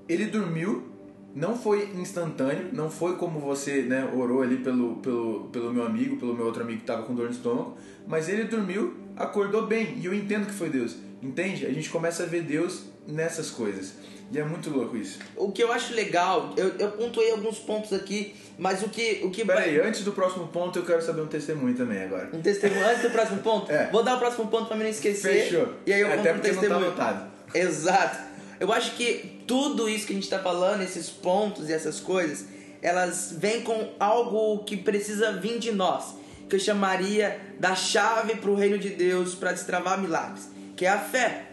ele 0.07 0.25
dormiu, 0.25 0.92
não 1.35 1.57
foi 1.57 1.89
instantâneo, 1.95 2.69
não 2.71 2.89
foi 2.89 3.15
como 3.15 3.39
você, 3.39 3.81
né, 3.83 4.09
orou 4.15 4.41
ali 4.41 4.57
pelo, 4.57 4.97
pelo, 4.97 5.45
pelo 5.51 5.73
meu 5.73 5.85
amigo, 5.85 6.17
pelo 6.17 6.33
meu 6.33 6.45
outro 6.45 6.61
amigo 6.61 6.81
que 6.81 6.85
tava 6.85 7.03
com 7.03 7.15
dor 7.15 7.25
no 7.25 7.31
estômago, 7.31 7.77
mas 8.07 8.29
ele 8.29 8.43
dormiu, 8.43 8.95
acordou 9.15 9.65
bem, 9.65 9.97
e 9.97 10.05
eu 10.05 10.13
entendo 10.13 10.45
que 10.45 10.53
foi 10.53 10.69
Deus. 10.69 10.95
Entende? 11.21 11.65
A 11.65 11.71
gente 11.71 11.89
começa 11.89 12.23
a 12.23 12.25
ver 12.25 12.43
Deus 12.43 12.83
nessas 13.07 13.49
coisas. 13.49 13.93
E 14.31 14.39
é 14.39 14.43
muito 14.43 14.69
louco 14.69 14.97
isso. 14.97 15.19
O 15.35 15.51
que 15.51 15.63
eu 15.63 15.71
acho 15.71 15.93
legal, 15.93 16.53
eu, 16.57 16.69
eu 16.79 16.91
pontuei 16.91 17.31
alguns 17.31 17.59
pontos 17.59 17.93
aqui, 17.93 18.33
mas 18.57 18.81
o 18.81 18.89
que. 18.89 19.21
O 19.23 19.29
que 19.29 19.45
Pera 19.45 19.59
aí, 19.59 19.79
antes 19.79 20.03
do 20.03 20.11
próximo 20.11 20.47
ponto 20.47 20.79
eu 20.79 20.83
quero 20.85 21.01
saber 21.01 21.21
um 21.21 21.27
testemunho 21.27 21.75
também 21.75 22.03
agora. 22.03 22.29
Um 22.33 22.41
testemunho 22.41 22.85
antes 22.85 23.03
do 23.03 23.11
próximo 23.11 23.41
ponto? 23.41 23.71
É. 23.71 23.89
Vou 23.91 24.03
dar 24.03 24.15
o 24.15 24.19
próximo 24.19 24.47
ponto 24.47 24.65
pra 24.67 24.75
mim 24.75 24.83
não 24.83 24.89
esquecer. 24.89 25.43
Fechou. 25.43 25.73
E 25.85 25.93
aí 25.93 26.01
eu 26.01 26.07
Até 26.07 26.17
conto 26.17 26.29
um 26.29 26.33
porque 26.33 26.47
não 26.47 26.55
tá 26.55 26.61
testemunho. 26.61 26.87
anotado. 26.87 27.31
Exato. 27.53 28.17
Eu 28.59 28.73
acho 28.73 28.95
que 28.95 29.32
tudo 29.47 29.89
isso 29.89 30.07
que 30.07 30.13
a 30.13 30.15
gente 30.15 30.29
tá 30.29 30.39
falando, 30.39 30.81
esses 30.81 31.09
pontos 31.09 31.69
e 31.69 31.73
essas 31.73 31.99
coisas, 31.99 32.45
elas 32.81 33.33
vêm 33.37 33.61
com 33.61 33.93
algo 33.99 34.63
que 34.63 34.75
precisa 34.75 35.33
vir 35.33 35.59
de 35.59 35.71
nós, 35.71 36.15
que 36.49 36.55
eu 36.55 36.59
chamaria 36.59 37.39
da 37.59 37.75
chave 37.75 38.35
pro 38.35 38.55
reino 38.55 38.77
de 38.77 38.89
Deus 38.89 39.35
para 39.35 39.53
destravar 39.53 39.99
milagres, 39.99 40.49
que 40.75 40.85
é 40.85 40.89
a 40.89 40.99
fé. 40.99 41.47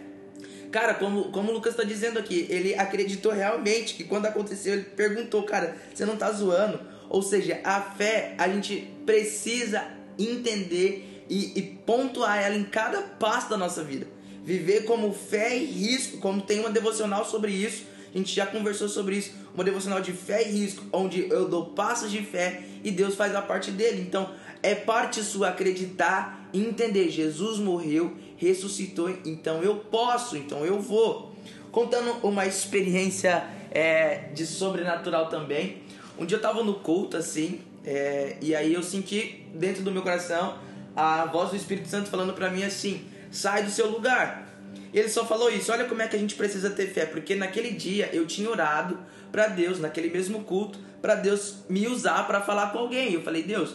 Cara, 0.70 0.94
como, 0.94 1.33
como 1.33 1.50
o 1.50 1.55
Lucas 1.55 1.74
tá 1.74 1.83
dizendo 1.83 2.18
aqui, 2.18 2.46
ele 2.48 2.74
acreditou 2.74 3.33
realmente 3.33 3.94
que 3.94 4.05
quando 4.05 4.26
aconteceu, 4.26 4.74
ele 4.74 4.85
perguntou, 4.85 5.42
cara, 5.42 5.76
você 5.92 6.05
não 6.05 6.16
tá 6.16 6.31
zoando? 6.31 6.81
Ou 7.09 7.22
seja, 7.22 7.61
a 7.64 7.81
fé, 7.81 8.35
a 8.38 8.48
gente 8.48 8.88
precisa 9.05 9.85
entender 10.16 11.24
e, 11.29 11.59
e 11.59 11.62
pontuar 11.62 12.38
ela 12.38 12.55
em 12.55 12.64
cada 12.64 13.03
passo 13.03 13.50
da 13.50 13.57
nossa 13.57 13.83
vida. 13.83 14.07
Viver 14.44 14.85
como 14.85 15.12
fé 15.12 15.57
e 15.57 15.64
risco, 15.64 16.18
como 16.18 16.40
tem 16.40 16.61
uma 16.61 16.70
devocional 16.70 17.24
sobre 17.24 17.53
isso, 17.53 17.85
a 18.12 18.18
gente 18.18 18.35
já 18.35 18.46
conversou 18.46 18.88
sobre 18.88 19.16
isso, 19.16 19.33
uma 19.55 19.62
devocional 19.62 20.00
de 20.00 20.12
fé 20.12 20.48
e 20.48 20.53
risco, 20.53 20.85
onde 20.92 21.29
eu 21.29 21.48
dou 21.48 21.66
passos 21.66 22.11
de 22.11 22.22
fé 22.22 22.62
e 22.83 22.90
Deus 22.90 23.14
faz 23.14 23.35
a 23.35 23.42
parte 23.42 23.70
dele. 23.70 24.03
Então, 24.03 24.31
é 24.62 24.74
parte 24.74 25.22
sua 25.22 25.50
acreditar 25.50 26.48
e 26.53 26.61
entender, 26.61 27.09
Jesus 27.11 27.59
morreu, 27.59 28.16
ressuscitou, 28.37 29.11
então 29.24 29.62
eu 29.62 29.76
posso, 29.76 30.37
então 30.37 30.64
eu 30.64 30.81
vou. 30.81 31.35
Contando 31.70 32.26
uma 32.26 32.46
experiência 32.46 33.44
é, 33.70 34.31
de 34.35 34.44
sobrenatural 34.44 35.29
também. 35.29 35.83
Um 36.18 36.26
dia 36.26 36.37
eu 36.37 36.42
tava 36.42 36.64
no 36.64 36.74
culto, 36.74 37.16
assim, 37.16 37.61
é, 37.85 38.37
e 38.40 38.55
aí 38.55 38.74
eu 38.74 38.83
senti 38.83 39.46
dentro 39.55 39.83
do 39.83 39.92
meu 39.92 40.03
coração 40.03 40.59
a 40.94 41.24
voz 41.26 41.50
do 41.50 41.57
Espírito 41.57 41.88
Santo 41.88 42.11
falando 42.11 42.33
pra 42.35 42.50
mim 42.50 42.62
assim: 42.62 43.05
sai 43.30 43.62
do 43.62 43.70
seu 43.70 43.88
lugar. 43.88 44.48
Ele 44.92 45.08
só 45.08 45.24
falou 45.24 45.50
isso. 45.50 45.72
Olha 45.72 45.84
como 45.84 46.02
é 46.02 46.08
que 46.08 46.16
a 46.16 46.18
gente 46.18 46.34
precisa 46.34 46.70
ter 46.70 46.88
fé, 46.88 47.06
porque 47.06 47.34
naquele 47.34 47.70
dia 47.70 48.10
eu 48.12 48.26
tinha 48.26 48.50
orado 48.50 48.98
pra 49.30 49.46
Deus, 49.46 49.78
naquele 49.78 50.10
mesmo 50.10 50.42
culto, 50.42 50.78
pra 51.00 51.14
Deus 51.14 51.56
me 51.68 51.86
usar 51.86 52.26
pra 52.26 52.40
falar 52.40 52.72
com 52.72 52.78
alguém. 52.78 53.12
Eu 53.12 53.22
falei: 53.22 53.42
Deus, 53.42 53.74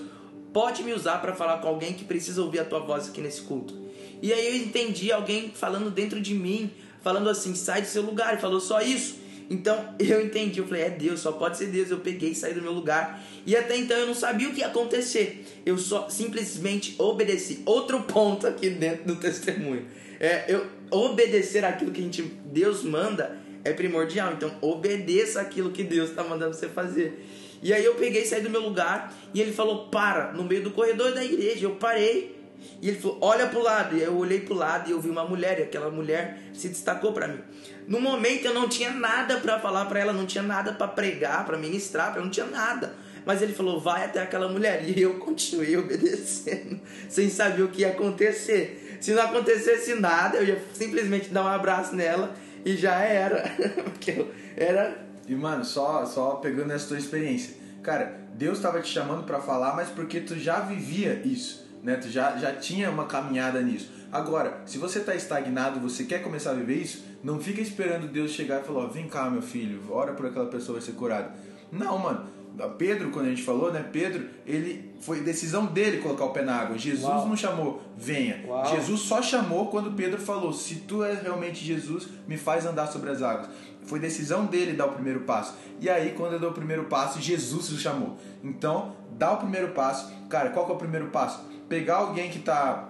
pode 0.53 0.83
me 0.83 0.93
usar 0.93 1.19
pra 1.21 1.33
falar 1.33 1.59
com 1.59 1.67
alguém 1.67 1.93
que 1.93 2.03
precisa 2.03 2.41
ouvir 2.41 2.59
a 2.59 2.65
tua 2.65 2.79
voz 2.79 3.09
aqui 3.09 3.21
nesse 3.21 3.41
culto. 3.41 3.85
E 4.21 4.31
aí 4.31 4.47
eu 4.47 4.55
entendi 4.55 5.11
alguém 5.11 5.51
falando 5.53 5.89
dentro 5.89 6.19
de 6.21 6.33
mim, 6.33 6.71
falando 7.01 7.29
assim: 7.29 7.55
sai 7.55 7.81
do 7.81 7.87
seu 7.87 8.01
lugar. 8.01 8.35
E 8.35 8.37
falou 8.37 8.59
só 8.59 8.81
isso. 8.81 9.24
Então 9.49 9.95
eu 9.99 10.21
entendi, 10.21 10.59
eu 10.59 10.67
falei, 10.67 10.83
é 10.83 10.89
Deus, 10.89 11.19
só 11.19 11.31
pode 11.31 11.57
ser 11.57 11.67
Deus. 11.67 11.91
Eu 11.91 11.99
peguei 11.99 12.31
e 12.31 12.35
saí 12.35 12.53
do 12.53 12.61
meu 12.61 12.71
lugar. 12.71 13.23
E 13.45 13.55
até 13.55 13.75
então 13.75 13.97
eu 13.97 14.07
não 14.07 14.13
sabia 14.13 14.49
o 14.49 14.53
que 14.53 14.59
ia 14.59 14.67
acontecer. 14.67 15.45
Eu 15.65 15.77
só 15.77 16.09
simplesmente 16.09 16.95
obedeci. 16.97 17.61
Outro 17.65 18.01
ponto 18.03 18.47
aqui 18.47 18.69
dentro 18.69 19.05
do 19.05 19.15
testemunho. 19.15 19.85
É, 20.19 20.45
eu 20.47 20.65
obedecer 20.91 21.65
aquilo 21.65 21.91
que 21.91 21.99
a 21.99 22.03
gente, 22.03 22.21
Deus 22.45 22.83
manda 22.83 23.37
é 23.63 23.73
primordial. 23.73 24.33
Então 24.33 24.51
obedeça 24.61 25.41
aquilo 25.41 25.71
que 25.71 25.83
Deus 25.83 26.09
está 26.09 26.23
mandando 26.23 26.55
você 26.55 26.69
fazer. 26.69 27.25
E 27.61 27.73
aí 27.73 27.83
eu 27.83 27.95
peguei 27.95 28.21
e 28.21 28.25
saí 28.25 28.41
do 28.41 28.49
meu 28.49 28.61
lugar 28.61 29.13
e 29.33 29.41
ele 29.41 29.51
falou: 29.51 29.87
para, 29.87 30.31
no 30.33 30.43
meio 30.43 30.63
do 30.63 30.71
corredor 30.71 31.13
da 31.13 31.23
igreja. 31.23 31.65
Eu 31.65 31.75
parei. 31.75 32.34
E 32.81 32.89
ele 32.89 32.99
falou: 32.99 33.17
olha 33.21 33.47
pro 33.47 33.61
lado. 33.61 33.95
E 33.95 34.01
eu 34.01 34.15
olhei 34.17 34.41
pro 34.41 34.53
lado 34.53 34.89
e 34.89 34.91
eu 34.91 34.99
vi 35.01 35.09
uma 35.09 35.23
mulher. 35.25 35.59
E 35.59 35.63
aquela 35.63 35.89
mulher 35.89 36.39
se 36.53 36.67
destacou 36.69 37.13
para 37.13 37.27
mim. 37.27 37.39
No 37.87 37.99
momento 37.99 38.45
eu 38.45 38.53
não 38.53 38.67
tinha 38.67 38.91
nada 38.91 39.37
para 39.39 39.59
falar 39.59 39.85
para 39.85 39.99
ela, 39.99 40.13
não 40.13 40.25
tinha 40.25 40.43
nada 40.43 40.73
para 40.73 40.87
pregar, 40.87 41.45
para 41.45 41.57
ministrar, 41.57 42.13
pra- 42.13 42.21
não 42.21 42.29
tinha 42.29 42.45
nada. 42.45 42.93
Mas 43.25 43.41
ele 43.41 43.53
falou: 43.53 43.79
vai 43.79 44.05
até 44.05 44.21
aquela 44.21 44.47
mulher. 44.47 44.83
E 44.87 45.01
eu 45.01 45.15
continuei 45.19 45.75
obedecendo, 45.77 46.79
sem 47.09 47.29
saber 47.29 47.63
o 47.63 47.67
que 47.69 47.81
ia 47.81 47.89
acontecer. 47.89 48.97
Se 49.01 49.11
não 49.13 49.23
acontecesse 49.23 49.95
nada, 49.95 50.37
eu 50.37 50.45
ia 50.45 50.63
simplesmente 50.73 51.29
dar 51.29 51.43
um 51.43 51.47
abraço 51.47 51.95
nela 51.95 52.33
e 52.63 52.75
já 52.75 52.95
era. 52.99 53.43
Porque 53.83 54.11
eu 54.11 54.31
era. 54.55 55.05
E 55.27 55.35
mano, 55.35 55.65
só, 55.65 56.05
só 56.05 56.35
pegando 56.35 56.71
essa 56.71 56.87
tua 56.87 56.97
experiência. 56.97 57.55
Cara, 57.81 58.19
Deus 58.35 58.57
estava 58.57 58.79
te 58.81 58.91
chamando 58.91 59.23
para 59.25 59.39
falar, 59.39 59.75
mas 59.75 59.89
porque 59.89 60.19
tu 60.19 60.37
já 60.37 60.59
vivia 60.59 61.21
isso, 61.23 61.64
né? 61.85 61.95
Tu 61.97 62.09
já, 62.09 62.35
já 62.35 62.51
tinha 62.51 62.89
uma 62.89 63.05
caminhada 63.05 63.61
nisso. 63.61 63.91
Agora, 64.11 64.61
se 64.65 64.79
você 64.79 64.99
tá 64.99 65.13
estagnado, 65.13 65.79
você 65.79 66.03
quer 66.03 66.23
começar 66.23 66.51
a 66.51 66.53
viver 66.55 66.81
isso, 66.81 67.05
não 67.23 67.39
fica 67.39 67.61
esperando 67.61 68.07
Deus 68.07 68.31
chegar 68.31 68.61
e 68.61 68.63
falar, 68.65 68.87
vem 68.87 69.07
cá, 69.07 69.29
meu 69.29 69.41
filho, 69.41 69.81
ora 69.91 70.13
por 70.13 70.25
aquela 70.25 70.47
pessoa 70.47 70.79
vai 70.79 70.85
ser 70.85 70.93
curada. 70.93 71.31
Não, 71.71 71.99
mano. 71.99 72.35
Pedro, 72.77 73.11
quando 73.11 73.25
a 73.25 73.29
gente 73.29 73.43
falou, 73.43 73.71
né? 73.71 73.85
Pedro, 73.91 74.27
ele 74.45 74.93
foi 75.01 75.19
decisão 75.19 75.65
dele 75.65 75.97
colocar 75.97 76.23
o 76.23 76.29
pé 76.29 76.41
na 76.41 76.55
água. 76.55 76.77
Jesus 76.77 77.03
Uau. 77.03 77.27
não 77.27 77.35
chamou, 77.35 77.83
venha. 77.97 78.45
Uau. 78.47 78.65
Jesus 78.73 79.01
só 79.01 79.21
chamou 79.21 79.67
quando 79.67 79.91
Pedro 79.91 80.21
falou: 80.21 80.53
Se 80.53 80.75
tu 80.75 81.03
és 81.03 81.21
realmente 81.21 81.65
Jesus, 81.65 82.07
me 82.25 82.37
faz 82.37 82.65
andar 82.65 82.87
sobre 82.87 83.09
as 83.09 83.21
águas. 83.21 83.49
Foi 83.83 83.99
decisão 83.99 84.45
dele 84.45 84.71
dar 84.71 84.85
o 84.85 84.93
primeiro 84.93 85.21
passo. 85.21 85.55
E 85.81 85.89
aí, 85.89 86.13
quando 86.15 86.31
ele 86.31 86.39
deu 86.39 86.49
o 86.49 86.53
primeiro 86.53 86.85
passo, 86.85 87.21
Jesus 87.21 87.71
o 87.73 87.77
chamou. 87.77 88.17
Então, 88.41 88.95
dá 89.17 89.31
o 89.31 89.37
primeiro 89.37 89.69
passo. 89.69 90.11
Cara, 90.29 90.49
qual 90.49 90.65
que 90.65 90.71
é 90.71 90.75
o 90.75 90.77
primeiro 90.77 91.07
passo? 91.07 91.41
Pegar 91.67 91.97
alguém 91.97 92.29
que 92.29 92.39
tá 92.39 92.89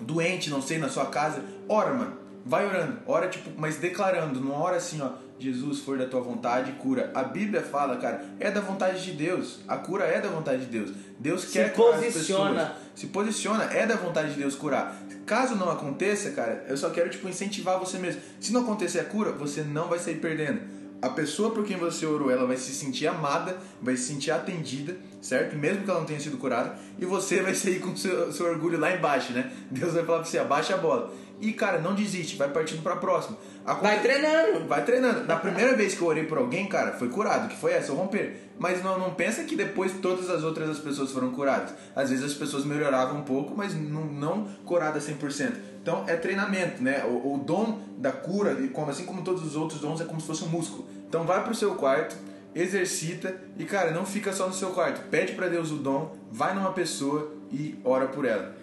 doente, 0.00 0.50
não 0.50 0.60
sei, 0.60 0.78
na 0.78 0.88
sua 0.88 1.06
casa, 1.06 1.42
ora, 1.68 1.92
mano. 1.92 2.22
Vai 2.44 2.66
orando. 2.66 2.98
Ora, 3.06 3.28
tipo, 3.28 3.50
mas 3.56 3.76
declarando. 3.76 4.40
Não 4.40 4.52
ora 4.52 4.76
assim, 4.76 5.00
ó. 5.00 5.10
Jesus, 5.38 5.80
for 5.80 5.98
da 5.98 6.06
tua 6.06 6.20
vontade, 6.20 6.72
cura. 6.72 7.10
A 7.14 7.22
Bíblia 7.22 7.62
fala, 7.62 7.96
cara, 7.96 8.24
é 8.38 8.50
da 8.50 8.60
vontade 8.60 9.02
de 9.04 9.12
Deus. 9.12 9.60
A 9.66 9.76
cura 9.76 10.04
é 10.04 10.20
da 10.20 10.28
vontade 10.28 10.66
de 10.66 10.70
Deus. 10.70 10.92
Deus 11.18 11.42
Se 11.42 11.52
quer 11.52 11.72
curar 11.72 11.98
as 11.98 12.04
posiciona. 12.04 12.60
pessoas. 12.60 12.76
Se 12.94 13.06
posiciona, 13.08 13.64
é 13.64 13.86
da 13.86 13.96
vontade 13.96 14.34
de 14.34 14.38
Deus 14.38 14.54
curar. 14.54 14.96
Caso 15.26 15.54
não 15.56 15.70
aconteça, 15.70 16.30
cara, 16.30 16.64
eu 16.68 16.76
só 16.76 16.90
quero 16.90 17.08
tipo 17.10 17.28
incentivar 17.28 17.78
você 17.78 17.98
mesmo. 17.98 18.20
Se 18.40 18.52
não 18.52 18.62
acontecer 18.62 19.00
a 19.00 19.04
cura, 19.04 19.32
você 19.32 19.62
não 19.62 19.88
vai 19.88 19.98
sair 19.98 20.16
perdendo. 20.16 20.60
A 21.02 21.08
pessoa 21.08 21.50
por 21.50 21.64
quem 21.64 21.76
você 21.76 22.06
orou, 22.06 22.30
ela 22.30 22.46
vai 22.46 22.56
se 22.56 22.72
sentir 22.72 23.08
amada, 23.08 23.58
vai 23.82 23.96
se 23.96 24.04
sentir 24.04 24.30
atendida, 24.30 24.96
certo? 25.20 25.56
Mesmo 25.56 25.82
que 25.82 25.90
ela 25.90 25.98
não 25.98 26.06
tenha 26.06 26.20
sido 26.20 26.38
curada, 26.38 26.78
e 26.96 27.04
você 27.04 27.42
vai 27.42 27.54
sair 27.56 27.80
com 27.80 27.96
seu, 27.96 28.32
seu 28.32 28.46
orgulho 28.46 28.78
lá 28.78 28.94
embaixo, 28.94 29.32
né? 29.32 29.50
Deus 29.68 29.94
vai 29.94 30.04
falar 30.04 30.20
pra 30.20 30.28
você, 30.28 30.38
abaixa 30.38 30.74
a 30.74 30.78
bola. 30.78 31.12
E, 31.40 31.52
cara, 31.52 31.80
não 31.80 31.92
desiste, 31.92 32.36
vai 32.36 32.48
partindo 32.48 32.84
pra 32.84 32.94
próxima. 32.94 33.36
Vai 33.64 34.00
treinando. 34.00 34.64
Vai 34.68 34.84
treinando. 34.84 35.24
Na 35.24 35.34
primeira 35.34 35.74
vez 35.76 35.92
que 35.92 36.00
eu 36.00 36.06
orei 36.06 36.22
por 36.22 36.38
alguém, 36.38 36.68
cara, 36.68 36.92
foi 36.92 37.08
curado, 37.08 37.48
que 37.48 37.56
foi 37.56 37.72
essa, 37.72 37.92
o 37.92 37.96
romper. 37.96 38.52
Mas 38.60 38.80
não, 38.80 38.96
não 38.96 39.12
pensa 39.14 39.42
que 39.42 39.56
depois 39.56 39.90
todas 40.00 40.30
as 40.30 40.44
outras 40.44 40.70
as 40.70 40.78
pessoas 40.78 41.10
foram 41.10 41.32
curadas. 41.32 41.74
Às 41.96 42.10
vezes 42.10 42.24
as 42.24 42.34
pessoas 42.34 42.64
melhoravam 42.64 43.18
um 43.18 43.24
pouco, 43.24 43.56
mas 43.56 43.74
não, 43.74 44.04
não 44.04 44.44
curadas 44.64 45.08
100%. 45.08 45.52
Então 45.82 46.04
é 46.06 46.16
treinamento, 46.16 46.80
né? 46.80 47.04
O, 47.04 47.34
o 47.34 47.38
dom 47.44 47.80
da 47.98 48.12
cura, 48.12 48.56
como, 48.72 48.90
assim 48.90 49.04
como 49.04 49.22
todos 49.22 49.44
os 49.44 49.56
outros 49.56 49.80
dons, 49.80 50.00
é 50.00 50.04
como 50.04 50.20
se 50.20 50.26
fosse 50.28 50.44
um 50.44 50.48
músculo. 50.48 50.86
Então 51.08 51.24
vai 51.24 51.42
pro 51.42 51.54
seu 51.54 51.74
quarto, 51.74 52.16
exercita 52.54 53.36
e, 53.58 53.64
cara, 53.64 53.90
não 53.90 54.06
fica 54.06 54.32
só 54.32 54.46
no 54.46 54.54
seu 54.54 54.70
quarto. 54.70 55.08
Pede 55.10 55.32
para 55.32 55.48
Deus 55.48 55.72
o 55.72 55.76
dom, 55.76 56.16
vai 56.30 56.54
numa 56.54 56.72
pessoa 56.72 57.32
e 57.50 57.78
ora 57.84 58.06
por 58.06 58.24
ela. 58.24 58.54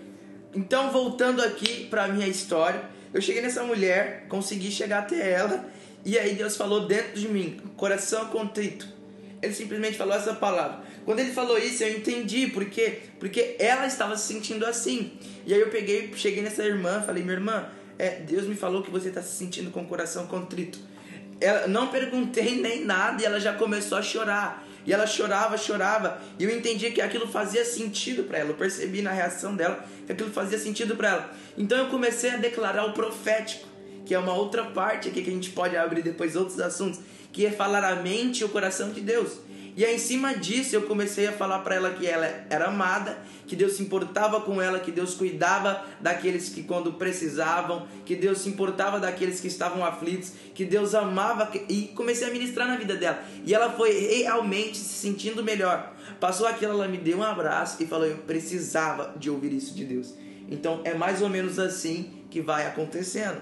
Então, 0.56 0.92
voltando 0.92 1.42
aqui 1.42 1.86
pra 1.90 2.08
minha 2.08 2.28
história, 2.28 2.82
eu 3.14 3.22
cheguei 3.22 3.42
nessa 3.42 3.64
mulher, 3.64 4.26
consegui 4.30 4.72
chegar 4.72 5.00
até 5.00 5.32
ela, 5.32 5.66
e 6.06 6.18
aí 6.18 6.36
Deus 6.36 6.56
falou 6.56 6.88
dentro 6.88 7.14
de 7.20 7.28
mim, 7.28 7.60
coração 7.76 8.28
contrito. 8.28 8.88
Ele 9.42 9.54
simplesmente 9.54 9.98
falou 9.98 10.16
essa 10.16 10.34
palavra. 10.34 10.82
Quando 11.06 11.20
ele 11.20 11.32
falou 11.32 11.58
isso, 11.58 11.84
eu 11.84 11.98
entendi 11.98 12.48
por 12.48 12.66
quê? 12.66 13.00
Porque 13.20 13.56
ela 13.58 13.88
estava 13.88 14.18
se 14.18 14.34
sentindo 14.34 14.66
assim. 14.66 15.14
E 15.46 15.54
aí 15.54 15.60
eu 15.60 15.70
peguei, 15.70 16.12
cheguei 16.16 16.44
nessa 16.44 16.64
irmã, 16.64 17.02
falei: 17.02 17.24
"Minha 17.24 17.36
irmã, 17.36 17.70
é, 17.98 18.20
Deus 18.20 18.46
me 18.46 18.56
falou 18.56 18.84
que 18.84 18.92
você 18.92 19.10
está 19.10 19.22
se 19.22 19.36
sentindo 19.36 19.72
com 19.72 19.82
o 19.82 19.86
coração 19.86 20.28
contrito". 20.28 20.80
Ela, 21.42 21.68
não 21.68 21.88
perguntei 21.88 22.60
nem 22.60 22.84
nada 22.84 23.22
e 23.22 23.26
ela 23.26 23.40
já 23.40 23.54
começou 23.54 23.98
a 23.98 24.02
chorar. 24.02 24.68
E 24.86 24.94
ela 24.94 25.06
chorava, 25.06 25.58
chorava. 25.58 26.22
E 26.38 26.44
eu 26.44 26.50
entendi 26.50 26.92
que 26.92 27.02
aquilo 27.02 27.28
fazia 27.28 27.64
sentido 27.64 28.24
para 28.24 28.40
ela. 28.40 28.50
Eu 28.50 28.56
percebi 28.56 29.02
na 29.02 29.12
reação 29.12 29.56
dela 29.56 29.86
que 30.06 30.12
aquilo 30.12 30.32
fazia 30.32 30.58
sentido 30.58 30.96
para 30.96 31.10
ela. 31.10 31.34
Então 31.58 31.78
eu 31.78 31.88
comecei 31.88 32.32
a 32.32 32.38
declarar 32.38 32.86
o 32.86 32.94
profético, 32.94 33.68
que 34.06 34.14
é 34.14 34.20
uma 34.20 34.34
outra 34.34 34.66
parte 34.66 35.10
aqui 35.10 35.22
que 35.22 35.30
a 35.30 35.34
gente 35.34 35.52
pode 35.52 35.78
abrir 35.78 36.02
depois 36.02 36.36
outros 36.36 36.60
assuntos, 36.60 37.00
que 37.32 37.46
é 37.46 37.52
falar 37.52 37.84
a 37.84 37.96
mente 37.98 38.42
e 38.42 38.44
o 38.44 38.50
coração 38.50 38.92
de 38.92 39.02
Deus. 39.02 39.40
E 39.80 39.86
aí, 39.86 39.96
em 39.96 40.00
cima 40.00 40.36
disso, 40.36 40.76
eu 40.76 40.82
comecei 40.82 41.26
a 41.28 41.32
falar 41.32 41.60
para 41.60 41.76
ela 41.76 41.92
que 41.92 42.06
ela 42.06 42.26
era 42.50 42.66
amada, 42.66 43.18
que 43.48 43.56
Deus 43.56 43.78
se 43.78 43.82
importava 43.82 44.42
com 44.42 44.62
ela, 44.62 44.80
que 44.80 44.92
Deus 44.92 45.14
cuidava 45.14 45.86
daqueles 46.02 46.50
que 46.50 46.64
quando 46.64 46.94
precisavam, 46.94 47.88
que 48.06 48.14
Deus 48.14 48.40
se 48.40 48.50
importava 48.50 49.00
daqueles 49.00 49.40
que 49.40 49.48
estavam 49.48 49.86
aflitos, 49.86 50.34
que 50.54 50.66
Deus 50.66 50.94
amava 50.94 51.50
e 51.70 51.94
comecei 51.96 52.28
a 52.28 52.32
ministrar 52.32 52.68
na 52.68 52.76
vida 52.76 52.96
dela. 52.96 53.24
E 53.46 53.54
ela 53.54 53.72
foi 53.72 53.92
realmente 53.92 54.78
se 54.78 54.96
sentindo 54.96 55.42
melhor. 55.42 55.96
Passou 56.20 56.46
aquilo, 56.46 56.74
ela 56.74 56.88
me 56.88 56.98
deu 56.98 57.20
um 57.20 57.24
abraço 57.24 57.82
e 57.82 57.88
falou: 57.88 58.06
"Eu 58.06 58.18
precisava 58.18 59.16
de 59.18 59.30
ouvir 59.30 59.54
isso 59.54 59.74
de 59.74 59.86
Deus". 59.86 60.14
Então, 60.50 60.82
é 60.84 60.94
mais 60.94 61.22
ou 61.22 61.30
menos 61.30 61.58
assim 61.58 62.26
que 62.30 62.42
vai 62.42 62.68
acontecendo. 62.68 63.40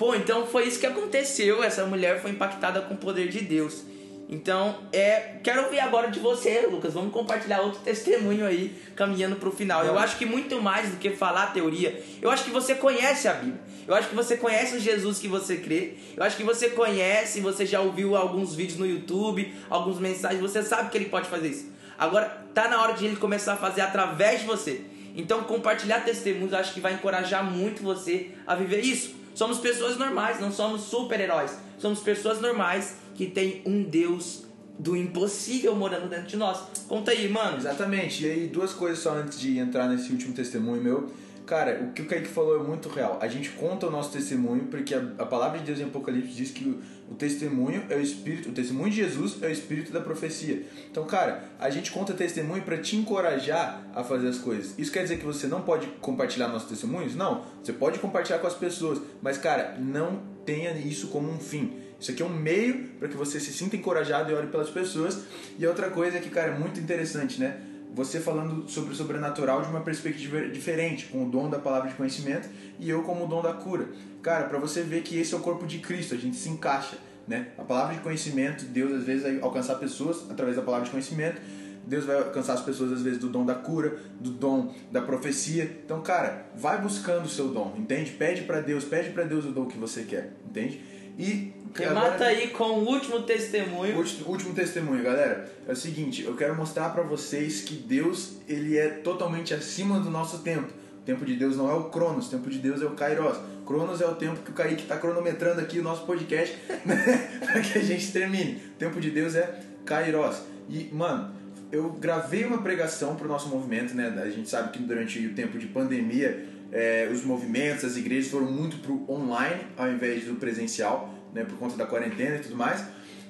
Pô, 0.00 0.14
então 0.14 0.46
foi 0.46 0.66
isso 0.66 0.80
que 0.80 0.86
aconteceu. 0.86 1.62
Essa 1.62 1.84
mulher 1.84 2.22
foi 2.22 2.30
impactada 2.30 2.80
com 2.80 2.94
o 2.94 2.96
poder 2.96 3.28
de 3.28 3.42
Deus. 3.42 3.84
Então, 4.30 4.78
é, 4.94 5.34
quero 5.42 5.64
ouvir 5.64 5.78
agora 5.78 6.10
de 6.10 6.18
você, 6.18 6.66
Lucas. 6.66 6.94
Vamos 6.94 7.12
compartilhar 7.12 7.60
outro 7.60 7.80
testemunho 7.80 8.46
aí, 8.46 8.74
caminhando 8.96 9.36
para 9.36 9.50
o 9.50 9.52
final. 9.52 9.84
Eu 9.84 9.98
acho 9.98 10.16
que 10.16 10.24
muito 10.24 10.58
mais 10.62 10.88
do 10.88 10.96
que 10.96 11.10
falar 11.10 11.48
teoria, 11.48 12.02
eu 12.22 12.30
acho 12.30 12.44
que 12.44 12.50
você 12.50 12.74
conhece 12.74 13.28
a 13.28 13.34
Bíblia. 13.34 13.60
Eu 13.86 13.94
acho 13.94 14.08
que 14.08 14.14
você 14.14 14.38
conhece 14.38 14.74
o 14.74 14.80
Jesus 14.80 15.18
que 15.18 15.28
você 15.28 15.58
crê. 15.58 15.96
Eu 16.16 16.22
acho 16.22 16.34
que 16.34 16.44
você 16.44 16.70
conhece, 16.70 17.42
você 17.42 17.66
já 17.66 17.82
ouviu 17.82 18.16
alguns 18.16 18.54
vídeos 18.54 18.78
no 18.78 18.86
YouTube, 18.86 19.54
algumas 19.68 19.98
mensagens, 19.98 20.40
você 20.40 20.62
sabe 20.62 20.88
que 20.88 20.96
ele 20.96 21.10
pode 21.10 21.28
fazer 21.28 21.48
isso. 21.48 21.70
Agora, 21.98 22.42
tá 22.54 22.68
na 22.68 22.80
hora 22.80 22.94
de 22.94 23.04
ele 23.04 23.16
começar 23.16 23.52
a 23.52 23.58
fazer 23.58 23.82
através 23.82 24.40
de 24.40 24.46
você. 24.46 24.80
Então, 25.14 25.42
compartilhar 25.42 26.00
testemunhos, 26.00 26.52
eu 26.54 26.58
acho 26.58 26.72
que 26.72 26.80
vai 26.80 26.94
encorajar 26.94 27.44
muito 27.44 27.82
você 27.82 28.30
a 28.46 28.54
viver 28.54 28.80
isso. 28.80 29.19
Somos 29.40 29.56
pessoas 29.56 29.96
normais, 29.96 30.38
não 30.38 30.52
somos 30.52 30.82
super-heróis. 30.82 31.56
Somos 31.78 32.00
pessoas 32.00 32.42
normais 32.42 32.96
que 33.14 33.24
tem 33.24 33.62
um 33.64 33.82
Deus 33.82 34.44
do 34.78 34.94
impossível 34.94 35.74
morando 35.74 36.10
dentro 36.10 36.26
de 36.26 36.36
nós. 36.36 36.62
Conta 36.86 37.12
aí, 37.12 37.26
mano. 37.26 37.56
Exatamente. 37.56 38.26
E 38.26 38.30
aí, 38.30 38.46
duas 38.48 38.74
coisas 38.74 38.98
só 38.98 39.14
antes 39.14 39.40
de 39.40 39.56
entrar 39.56 39.88
nesse 39.88 40.12
último 40.12 40.34
testemunho 40.34 40.82
meu. 40.82 41.10
Cara, 41.46 41.80
o 41.82 41.92
que 41.94 42.02
o 42.02 42.04
Kaique 42.04 42.28
falou 42.28 42.60
é 42.60 42.62
muito 42.62 42.90
real. 42.90 43.18
A 43.18 43.28
gente 43.28 43.48
conta 43.52 43.86
o 43.86 43.90
nosso 43.90 44.12
testemunho 44.12 44.66
porque 44.66 44.94
a, 44.94 44.98
a 45.16 45.24
palavra 45.24 45.58
de 45.58 45.64
Deus 45.64 45.80
em 45.80 45.84
Apocalipse 45.84 46.34
diz 46.34 46.50
que 46.50 46.78
o, 47.10 47.14
testemunho 47.14 47.84
é 47.88 47.96
o 47.96 48.00
espírito, 48.00 48.50
o 48.50 48.52
testemunho 48.52 48.90
de 48.90 48.96
Jesus 48.96 49.42
é 49.42 49.48
o 49.48 49.50
espírito 49.50 49.92
da 49.92 50.00
profecia. 50.00 50.62
Então, 50.90 51.04
cara, 51.04 51.44
a 51.58 51.68
gente 51.68 51.90
conta 51.90 52.14
testemunho 52.14 52.62
para 52.62 52.78
te 52.78 52.96
encorajar 52.96 53.84
a 53.94 54.04
fazer 54.04 54.28
as 54.28 54.38
coisas. 54.38 54.74
Isso 54.78 54.92
quer 54.92 55.02
dizer 55.02 55.18
que 55.18 55.24
você 55.24 55.46
não 55.46 55.62
pode 55.62 55.86
compartilhar 56.00 56.48
nossos 56.48 56.68
testemunhos? 56.68 57.14
Não. 57.14 57.44
Você 57.62 57.72
pode 57.72 57.98
compartilhar 57.98 58.38
com 58.38 58.46
as 58.46 58.54
pessoas, 58.54 59.00
mas 59.20 59.36
cara, 59.36 59.76
não 59.78 60.22
tenha 60.46 60.72
isso 60.72 61.08
como 61.08 61.30
um 61.30 61.38
fim. 61.38 61.74
Isso 62.00 62.10
aqui 62.12 62.22
é 62.22 62.24
um 62.24 62.30
meio 62.30 62.88
para 62.98 63.08
que 63.08 63.16
você 63.16 63.38
se 63.38 63.52
sinta 63.52 63.76
encorajado 63.76 64.30
e 64.30 64.34
ore 64.34 64.46
pelas 64.46 64.70
pessoas. 64.70 65.20
E 65.58 65.66
outra 65.66 65.90
coisa 65.90 66.18
que, 66.18 66.30
cara, 66.30 66.52
é 66.52 66.58
muito 66.58 66.80
interessante, 66.80 67.38
né? 67.38 67.60
Você 67.94 68.20
falando 68.20 68.68
sobre 68.68 68.92
o 68.92 68.96
sobrenatural 68.96 69.62
de 69.62 69.68
uma 69.68 69.80
perspectiva 69.80 70.48
diferente, 70.48 71.06
com 71.06 71.26
o 71.26 71.30
dom 71.30 71.50
da 71.50 71.58
palavra 71.58 71.88
de 71.88 71.94
conhecimento 71.94 72.48
e 72.78 72.88
eu 72.88 73.02
como 73.02 73.24
o 73.24 73.28
dom 73.28 73.42
da 73.42 73.52
cura. 73.52 73.88
Cara, 74.22 74.46
para 74.46 74.58
você 74.58 74.82
ver 74.82 75.02
que 75.02 75.18
esse 75.18 75.34
é 75.34 75.36
o 75.36 75.40
corpo 75.40 75.66
de 75.66 75.78
Cristo, 75.78 76.14
a 76.14 76.18
gente 76.18 76.36
se 76.36 76.48
encaixa, 76.48 76.98
né? 77.26 77.48
A 77.58 77.62
palavra 77.62 77.94
de 77.94 78.00
conhecimento, 78.00 78.64
Deus 78.64 78.92
às 78.92 79.04
vezes 79.04 79.22
vai 79.22 79.40
alcançar 79.40 79.76
pessoas 79.76 80.30
através 80.30 80.56
da 80.56 80.62
palavra 80.62 80.84
de 80.84 80.90
conhecimento. 80.90 81.40
Deus 81.86 82.04
vai 82.04 82.18
alcançar 82.18 82.52
as 82.52 82.60
pessoas 82.60 82.92
às 82.92 83.02
vezes 83.02 83.18
do 83.18 83.28
dom 83.28 83.44
da 83.44 83.54
cura, 83.54 83.98
do 84.20 84.30
dom 84.30 84.74
da 84.92 85.00
profecia. 85.00 85.64
Então, 85.84 86.00
cara, 86.02 86.46
vai 86.54 86.80
buscando 86.80 87.24
o 87.24 87.28
seu 87.28 87.48
dom, 87.48 87.74
entende? 87.76 88.12
Pede 88.12 88.42
para 88.42 88.60
Deus, 88.60 88.84
pede 88.84 89.10
para 89.10 89.24
Deus 89.24 89.44
o 89.44 89.50
dom 89.50 89.66
que 89.66 89.78
você 89.78 90.02
quer, 90.02 90.34
entende? 90.46 90.80
E 91.18 91.52
Remata 91.74 92.24
aí 92.24 92.48
com 92.48 92.64
o 92.64 92.88
último 92.88 93.22
testemunho. 93.22 93.96
Último, 93.96 94.28
último 94.28 94.54
testemunho, 94.54 95.02
galera. 95.02 95.50
É 95.66 95.72
o 95.72 95.76
seguinte, 95.76 96.24
eu 96.24 96.34
quero 96.34 96.54
mostrar 96.56 96.90
para 96.90 97.02
vocês 97.02 97.60
que 97.60 97.74
Deus, 97.74 98.38
ele 98.48 98.76
é 98.76 98.88
totalmente 98.88 99.54
acima 99.54 100.00
do 100.00 100.10
nosso 100.10 100.38
tempo. 100.38 100.68
O 101.00 101.04
tempo 101.04 101.24
de 101.24 101.36
Deus 101.36 101.56
não 101.56 101.70
é 101.70 101.74
o 101.74 101.84
Cronos, 101.84 102.26
o 102.26 102.30
tempo 102.30 102.50
de 102.50 102.58
Deus 102.58 102.82
é 102.82 102.86
o 102.86 102.90
Kairos. 102.90 103.38
Cronos 103.64 104.00
é 104.00 104.06
o 104.06 104.14
tempo 104.14 104.42
que 104.42 104.50
o 104.50 104.54
Kaique 104.54 104.82
está 104.82 104.96
cronometrando 104.96 105.60
aqui 105.60 105.78
o 105.78 105.82
nosso 105.82 106.04
podcast 106.04 106.56
né? 106.84 107.38
para 107.40 107.60
que 107.60 107.78
a 107.78 107.82
gente 107.82 108.10
termine. 108.12 108.60
O 108.74 108.78
tempo 108.78 109.00
de 109.00 109.10
Deus 109.10 109.34
é 109.34 109.60
Kairos. 109.84 110.42
E, 110.68 110.90
mano, 110.92 111.32
eu 111.70 111.90
gravei 111.92 112.44
uma 112.44 112.58
pregação 112.62 113.14
pro 113.14 113.28
nosso 113.28 113.48
movimento, 113.48 113.94
né? 113.94 114.12
A 114.22 114.28
gente 114.28 114.48
sabe 114.48 114.70
que 114.72 114.82
durante 114.82 115.24
o 115.24 115.34
tempo 115.34 115.56
de 115.56 115.66
pandemia, 115.66 116.46
é, 116.72 117.08
os 117.12 117.24
movimentos, 117.24 117.84
as 117.84 117.96
igrejas 117.96 118.30
foram 118.30 118.50
muito 118.50 118.78
pro 118.78 119.04
online 119.08 119.62
ao 119.76 119.90
invés 119.90 120.24
do 120.24 120.34
presencial 120.34 121.19
né, 121.32 121.44
por 121.44 121.58
conta 121.58 121.76
da 121.76 121.86
quarentena 121.86 122.36
e 122.36 122.40
tudo 122.40 122.56
mais. 122.56 122.84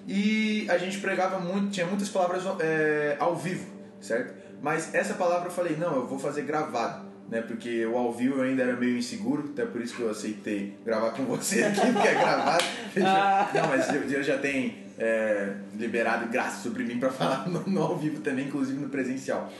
E 0.06 0.66
a 0.68 0.78
gente 0.78 0.98
pregava 0.98 1.38
muito, 1.38 1.70
tinha 1.70 1.86
muitas 1.86 2.08
palavras 2.08 2.42
é, 2.60 3.16
ao 3.18 3.36
vivo, 3.36 3.66
certo? 4.00 4.34
Mas 4.62 4.94
essa 4.94 5.14
palavra 5.14 5.48
eu 5.48 5.52
falei, 5.52 5.76
não, 5.76 5.94
eu 5.96 6.06
vou 6.06 6.18
fazer 6.18 6.42
gravado, 6.42 7.06
né? 7.28 7.40
Porque 7.42 7.86
o 7.86 7.96
ao 7.96 8.12
vivo 8.12 8.38
eu 8.38 8.42
ainda 8.42 8.62
era 8.62 8.76
meio 8.76 8.96
inseguro, 8.96 9.50
até 9.52 9.64
por 9.64 9.80
isso 9.80 9.94
que 9.94 10.02
eu 10.02 10.10
aceitei 10.10 10.76
gravar 10.84 11.10
com 11.10 11.24
você 11.24 11.64
aqui, 11.64 11.92
porque 11.92 12.08
é 12.08 12.14
gravado. 12.14 12.64
Ah. 13.04 13.48
não, 13.54 13.68
mas 13.68 13.86
Deus 13.86 14.26
já 14.26 14.36
tem 14.36 14.78
é, 14.98 15.54
liberado 15.78 16.26
graça 16.26 16.60
sobre 16.60 16.82
mim 16.82 16.98
para 16.98 17.10
falar 17.10 17.46
no, 17.48 17.60
no 17.60 17.82
ao 17.82 17.96
vivo 17.96 18.20
também, 18.20 18.48
inclusive 18.48 18.78
no 18.78 18.88
presencial. 18.88 19.50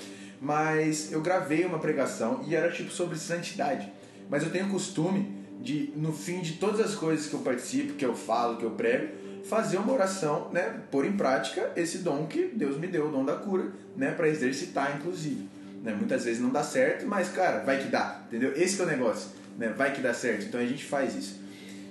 Mas 0.41 1.13
eu 1.13 1.21
gravei 1.21 1.65
uma 1.65 1.79
pregação 1.79 2.43
e 2.47 2.57
era 2.57 2.73
tipo 2.73 2.91
sobre 2.91 3.17
santidade. 3.17 3.89
Mas 4.29 4.43
eu 4.43 4.51
tenho 4.51 4.69
costume 4.69 5.40
de 5.61 5.93
no 5.97 6.13
fim 6.13 6.41
de 6.41 6.55
todas 6.55 6.81
as 6.81 6.95
coisas 6.95 7.27
que 7.27 7.35
eu 7.35 7.41
participo, 7.41 7.95
que 7.95 8.05
eu 8.05 8.15
falo, 8.15 8.57
que 8.57 8.65
eu 8.65 8.71
prego, 8.71 9.15
fazer 9.45 9.79
uma 9.79 9.93
oração, 9.93 10.49
né, 10.53 10.81
pôr 10.91 11.05
em 11.05 11.13
prática 11.13 11.73
esse 11.77 11.99
dom 11.99 12.27
que 12.27 12.47
Deus 12.55 12.79
me 12.79 12.87
deu, 12.87 13.09
o 13.09 13.11
dom 13.11 13.25
da 13.25 13.37
cura, 13.37 13.73
né, 13.97 14.11
para 14.13 14.29
exercitar 14.29 14.97
inclusive. 14.97 15.49
Né? 15.83 15.95
Muitas 15.95 16.25
vezes 16.25 16.43
não 16.43 16.51
dá 16.51 16.63
certo, 16.63 17.07
mas 17.07 17.31
cara, 17.31 17.61
vai 17.61 17.83
que 17.83 17.89
dá, 17.89 18.23
entendeu? 18.29 18.53
Esse 18.55 18.81
é 18.81 18.85
o 18.85 18.87
negócio, 18.87 19.31
né? 19.57 19.73
Vai 19.77 19.93
que 19.93 20.01
dá 20.01 20.13
certo. 20.13 20.45
Então 20.45 20.61
a 20.61 20.67
gente 20.67 20.85
faz 20.85 21.15
isso. 21.15 21.41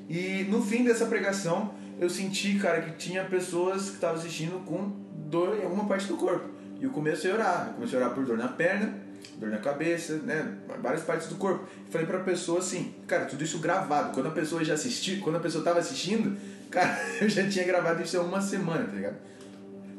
E 0.07 0.45
no 0.49 0.63
fim 0.63 0.83
dessa 0.83 1.05
pregação, 1.05 1.73
eu 1.99 2.09
senti, 2.09 2.57
cara, 2.59 2.81
que 2.81 2.91
tinha 2.97 3.23
pessoas 3.25 3.89
que 3.89 3.95
estavam 3.95 4.17
assistindo 4.17 4.63
com 4.65 4.91
dor 5.29 5.57
em 5.59 5.63
alguma 5.63 5.85
parte 5.85 6.07
do 6.07 6.17
corpo. 6.17 6.49
E 6.79 6.83
eu 6.83 6.91
comecei 6.91 7.31
a 7.31 7.33
orar, 7.33 7.67
eu 7.67 7.73
comecei 7.73 7.99
a 7.99 8.01
orar 8.03 8.15
por 8.15 8.25
dor 8.25 8.37
na 8.37 8.47
perna, 8.47 8.93
dor 9.37 9.49
na 9.49 9.57
cabeça, 9.57 10.17
né? 10.17 10.55
Várias 10.81 11.03
partes 11.03 11.27
do 11.27 11.35
corpo. 11.35 11.67
Falei 11.89 12.05
pra 12.05 12.19
pessoa 12.19 12.59
assim, 12.59 12.93
cara, 13.07 13.25
tudo 13.25 13.43
isso 13.43 13.59
gravado. 13.59 14.13
Quando 14.13 14.27
a 14.27 14.31
pessoa 14.31 14.63
já 14.63 14.73
assistiu, 14.73 15.19
quando 15.21 15.37
a 15.37 15.39
pessoa 15.39 15.63
tava 15.63 15.79
assistindo, 15.79 16.37
cara, 16.69 16.99
eu 17.21 17.29
já 17.29 17.47
tinha 17.47 17.65
gravado 17.65 18.01
isso 18.01 18.17
há 18.17 18.21
uma 18.21 18.41
semana, 18.41 18.85
tá 18.85 18.95
ligado? 18.95 19.17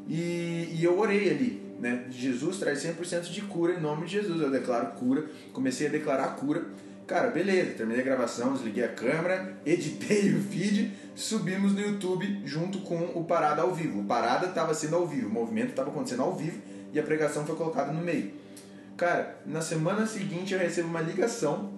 E, 0.07 0.69
e 0.73 0.83
eu 0.83 0.97
orei 0.99 1.29
ali, 1.29 1.63
né? 1.79 2.05
Jesus 2.09 2.57
traz 2.57 2.83
100% 2.83 3.31
de 3.31 3.41
cura 3.41 3.73
em 3.73 3.79
nome 3.79 4.05
de 4.05 4.13
Jesus. 4.13 4.41
Eu 4.41 4.51
declaro 4.51 4.87
cura. 4.93 5.25
Comecei 5.53 5.87
a 5.87 5.89
declarar 5.89 6.35
cura. 6.35 6.65
Cara, 7.07 7.29
beleza, 7.29 7.71
terminei 7.71 8.01
a 8.01 8.05
gravação, 8.05 8.53
desliguei 8.53 8.85
a 8.85 8.87
câmera, 8.87 9.57
editei 9.65 10.33
o 10.33 10.41
feed, 10.41 10.93
subimos 11.13 11.73
no 11.73 11.81
YouTube 11.81 12.41
junto 12.45 12.79
com 12.79 13.03
o 13.15 13.25
Parada 13.25 13.63
ao 13.63 13.73
vivo. 13.73 13.99
O 13.99 14.05
Parada 14.05 14.47
estava 14.47 14.73
sendo 14.73 14.95
ao 14.95 15.05
vivo, 15.05 15.27
o 15.27 15.31
movimento 15.31 15.71
estava 15.71 15.89
acontecendo 15.89 16.21
ao 16.21 16.33
vivo 16.33 16.61
e 16.93 16.99
a 16.99 17.03
pregação 17.03 17.45
foi 17.45 17.55
colocada 17.55 17.91
no 17.91 18.01
meio. 18.01 18.31
Cara, 19.01 19.35
na 19.47 19.61
semana 19.61 20.05
seguinte 20.05 20.53
eu 20.53 20.59
recebo 20.59 20.87
uma 20.87 21.01
ligação 21.01 21.71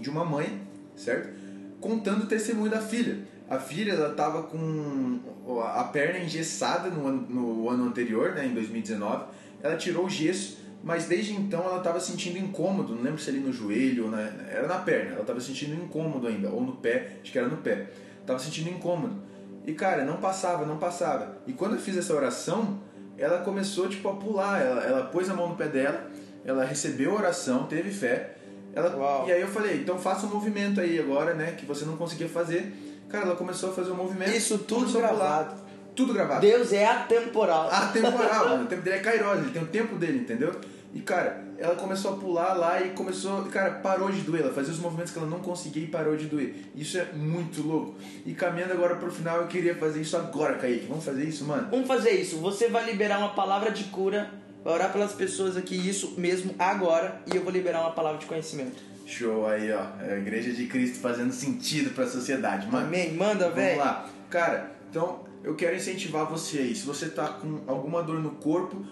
de 0.00 0.10
uma 0.10 0.24
mãe, 0.24 0.62
certo? 0.96 1.32
Contando 1.80 2.24
o 2.24 2.26
testemunho 2.26 2.68
da 2.68 2.80
filha. 2.80 3.18
A 3.48 3.56
filha, 3.56 3.92
ela 3.92 4.12
tava 4.14 4.42
com 4.42 5.20
a 5.62 5.84
perna 5.84 6.18
engessada 6.18 6.90
no 6.90 7.06
ano, 7.06 7.26
no 7.30 7.70
ano 7.70 7.84
anterior, 7.84 8.32
né, 8.32 8.46
em 8.46 8.52
2019. 8.52 9.26
Ela 9.62 9.76
tirou 9.76 10.06
o 10.06 10.10
gesso 10.10 10.66
mas 10.82 11.06
desde 11.06 11.34
então 11.34 11.64
ela 11.64 11.78
estava 11.78 11.98
sentindo 11.98 12.38
incômodo, 12.38 12.94
não 12.94 13.02
lembro 13.02 13.20
se 13.20 13.30
ali 13.30 13.40
no 13.40 13.52
joelho 13.52 14.04
ou 14.04 14.10
na, 14.10 14.20
era 14.20 14.68
na 14.68 14.78
perna, 14.78 15.12
ela 15.12 15.22
estava 15.22 15.40
sentindo 15.40 15.74
incômodo 15.74 16.28
ainda, 16.28 16.48
ou 16.50 16.60
no 16.60 16.76
pé, 16.76 17.16
acho 17.22 17.32
que 17.32 17.38
era 17.38 17.48
no 17.48 17.56
pé, 17.56 17.88
estava 18.20 18.38
sentindo 18.38 18.70
incômodo. 18.70 19.16
E 19.64 19.72
cara, 19.72 20.04
não 20.04 20.18
passava, 20.18 20.64
não 20.64 20.78
passava. 20.78 21.38
E 21.44 21.52
quando 21.52 21.74
eu 21.74 21.80
fiz 21.80 21.96
essa 21.96 22.14
oração, 22.14 22.78
ela 23.18 23.38
começou 23.38 23.88
tipo 23.88 24.08
a 24.08 24.14
pular, 24.14 24.60
ela, 24.60 24.82
ela 24.84 25.04
pôs 25.06 25.28
a 25.28 25.34
mão 25.34 25.48
no 25.48 25.56
pé 25.56 25.66
dela, 25.66 26.08
ela 26.46 26.64
recebeu 26.64 27.12
a 27.12 27.14
oração, 27.14 27.64
teve 27.64 27.90
fé. 27.90 28.36
Ela, 28.74 29.24
e 29.26 29.32
aí 29.32 29.40
eu 29.40 29.48
falei, 29.48 29.76
então 29.76 29.98
faça 29.98 30.26
um 30.26 30.30
movimento 30.30 30.80
aí 30.80 30.98
agora, 30.98 31.34
né, 31.34 31.52
que 31.52 31.66
você 31.66 31.84
não 31.84 31.96
conseguia 31.96 32.28
fazer. 32.28 32.72
Cara, 33.08 33.24
ela 33.26 33.36
começou 33.36 33.70
a 33.70 33.72
fazer 33.72 33.90
o 33.90 33.94
um 33.94 33.96
movimento. 33.96 34.30
Isso 34.30 34.58
tudo 34.58 34.92
gravado. 34.92 35.66
Tudo 35.94 36.12
gravado. 36.12 36.40
Deus 36.40 36.72
é 36.72 36.86
atemporal. 36.86 37.70
Atemporal, 37.70 38.60
o 38.62 38.66
tempo 38.66 38.82
dele 38.82 38.96
é 38.96 39.00
Kairos, 39.00 39.38
ele 39.38 39.50
tem 39.50 39.62
o 39.62 39.66
tempo 39.66 39.96
dele, 39.96 40.18
entendeu? 40.18 40.54
E 40.94 41.00
cara, 41.00 41.44
ela 41.58 41.74
começou 41.74 42.14
a 42.14 42.16
pular 42.16 42.54
lá 42.54 42.82
e 42.82 42.90
começou, 42.90 43.44
cara, 43.44 43.70
parou 43.70 44.10
de 44.10 44.20
doer. 44.20 44.42
Ela 44.42 44.52
fazia 44.52 44.72
os 44.72 44.78
movimentos 44.78 45.12
que 45.12 45.18
ela 45.18 45.28
não 45.28 45.40
conseguia 45.40 45.84
e 45.84 45.86
parou 45.86 46.16
de 46.16 46.26
doer. 46.26 46.54
Isso 46.74 46.98
é 46.98 47.04
muito 47.14 47.62
louco. 47.62 47.96
E 48.24 48.34
caminhando 48.34 48.72
agora 48.72 48.96
pro 48.96 49.10
final, 49.10 49.38
eu 49.38 49.46
queria 49.46 49.74
fazer 49.74 50.00
isso 50.00 50.16
agora, 50.16 50.54
Kaique. 50.54 50.86
Vamos 50.86 51.04
fazer 51.04 51.24
isso, 51.24 51.44
mano? 51.44 51.68
Vamos 51.70 51.86
fazer 51.86 52.10
isso. 52.10 52.38
Você 52.38 52.68
vai 52.68 52.84
liberar 52.84 53.18
uma 53.18 53.34
palavra 53.34 53.70
de 53.70 53.84
cura, 53.84 54.30
vai 54.66 54.74
orar 54.74 54.92
pelas 54.92 55.12
pessoas 55.12 55.56
aqui, 55.56 55.76
isso 55.76 56.14
mesmo 56.18 56.52
agora, 56.58 57.22
e 57.32 57.36
eu 57.36 57.42
vou 57.44 57.52
liberar 57.52 57.82
uma 57.82 57.92
palavra 57.92 58.18
de 58.18 58.26
conhecimento. 58.26 58.82
Show 59.06 59.46
aí, 59.46 59.70
ó. 59.70 59.86
É 60.04 60.14
a 60.14 60.18
Igreja 60.18 60.52
de 60.52 60.66
Cristo 60.66 60.98
fazendo 60.98 61.32
sentido 61.32 61.90
pra 61.94 62.04
sociedade, 62.08 62.66
mano. 62.66 62.88
Amém. 62.88 63.12
Manda, 63.12 63.48
velho. 63.48 63.78
Vamos 63.78 63.92
lá. 63.92 64.10
Cara, 64.28 64.72
então 64.90 65.20
eu 65.44 65.54
quero 65.54 65.76
incentivar 65.76 66.26
você 66.26 66.58
aí. 66.58 66.74
Se 66.74 66.84
você 66.84 67.08
tá 67.08 67.28
com 67.28 67.60
alguma 67.68 68.02
dor 68.02 68.18
no 68.18 68.32
corpo, 68.32 68.84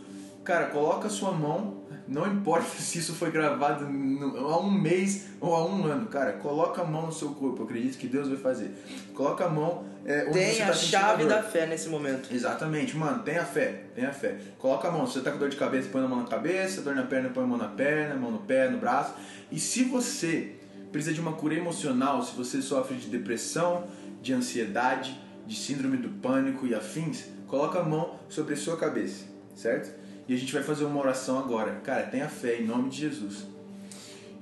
cara, 0.44 0.66
coloca 0.66 1.08
a 1.08 1.10
sua 1.10 1.32
mão 1.32 1.82
não 2.06 2.26
importa 2.26 2.68
se 2.78 2.98
isso 2.98 3.14
foi 3.14 3.30
gravado 3.30 3.84
há 3.84 4.58
um 4.58 4.70
mês 4.70 5.26
ou 5.40 5.54
há 5.54 5.66
um 5.66 5.84
ano, 5.84 6.06
cara, 6.06 6.32
coloca 6.34 6.82
a 6.82 6.84
mão 6.84 7.06
no 7.06 7.12
seu 7.12 7.30
corpo, 7.30 7.62
eu 7.62 7.64
acredito 7.64 7.98
que 7.98 8.06
Deus 8.06 8.28
vai 8.28 8.38
fazer. 8.38 8.70
Coloca 9.14 9.44
a 9.44 9.48
mão 9.48 9.84
é, 10.04 10.26
Tem 10.26 10.54
você 10.54 10.62
a 10.62 10.66
tá 10.66 10.72
chave 10.74 11.22
a 11.24 11.26
da 11.26 11.42
fé 11.42 11.66
nesse 11.66 11.88
momento. 11.88 12.28
Exatamente, 12.32 12.94
mano, 12.96 13.22
tenha 13.22 13.44
fé, 13.44 13.84
tenha 13.94 14.12
fé. 14.12 14.36
Coloca 14.58 14.88
a 14.88 14.90
mão, 14.90 15.06
se 15.06 15.14
você 15.14 15.20
tá 15.20 15.30
com 15.30 15.38
dor 15.38 15.48
de 15.48 15.56
cabeça, 15.56 15.88
põe 15.90 16.04
a 16.04 16.08
mão 16.08 16.20
na 16.20 16.28
cabeça, 16.28 16.82
dor 16.82 16.94
na 16.94 17.04
perna, 17.04 17.30
põe 17.30 17.42
a 17.42 17.46
mão 17.46 17.56
na 17.56 17.68
perna, 17.68 18.14
mão 18.14 18.30
no 18.30 18.40
pé, 18.40 18.68
no 18.68 18.78
braço. 18.78 19.14
E 19.50 19.58
se 19.58 19.84
você 19.84 20.56
precisa 20.92 21.14
de 21.14 21.20
uma 21.20 21.32
cura 21.32 21.54
emocional, 21.54 22.22
se 22.22 22.36
você 22.36 22.60
sofre 22.60 22.96
de 22.96 23.08
depressão, 23.08 23.86
de 24.20 24.34
ansiedade, 24.34 25.18
de 25.46 25.56
síndrome 25.56 25.96
do 25.96 26.08
pânico 26.08 26.66
e 26.66 26.74
afins, 26.74 27.24
coloca 27.46 27.80
a 27.80 27.82
mão 27.82 28.18
sobre 28.28 28.54
a 28.54 28.56
sua 28.56 28.76
cabeça, 28.76 29.24
certo? 29.54 30.03
E 30.26 30.34
a 30.34 30.36
gente 30.36 30.52
vai 30.52 30.62
fazer 30.62 30.84
uma 30.84 31.00
oração 31.00 31.38
agora. 31.38 31.80
Cara, 31.84 32.04
tenha 32.04 32.28
fé 32.28 32.60
em 32.60 32.66
nome 32.66 32.88
de 32.88 32.98
Jesus. 32.98 33.53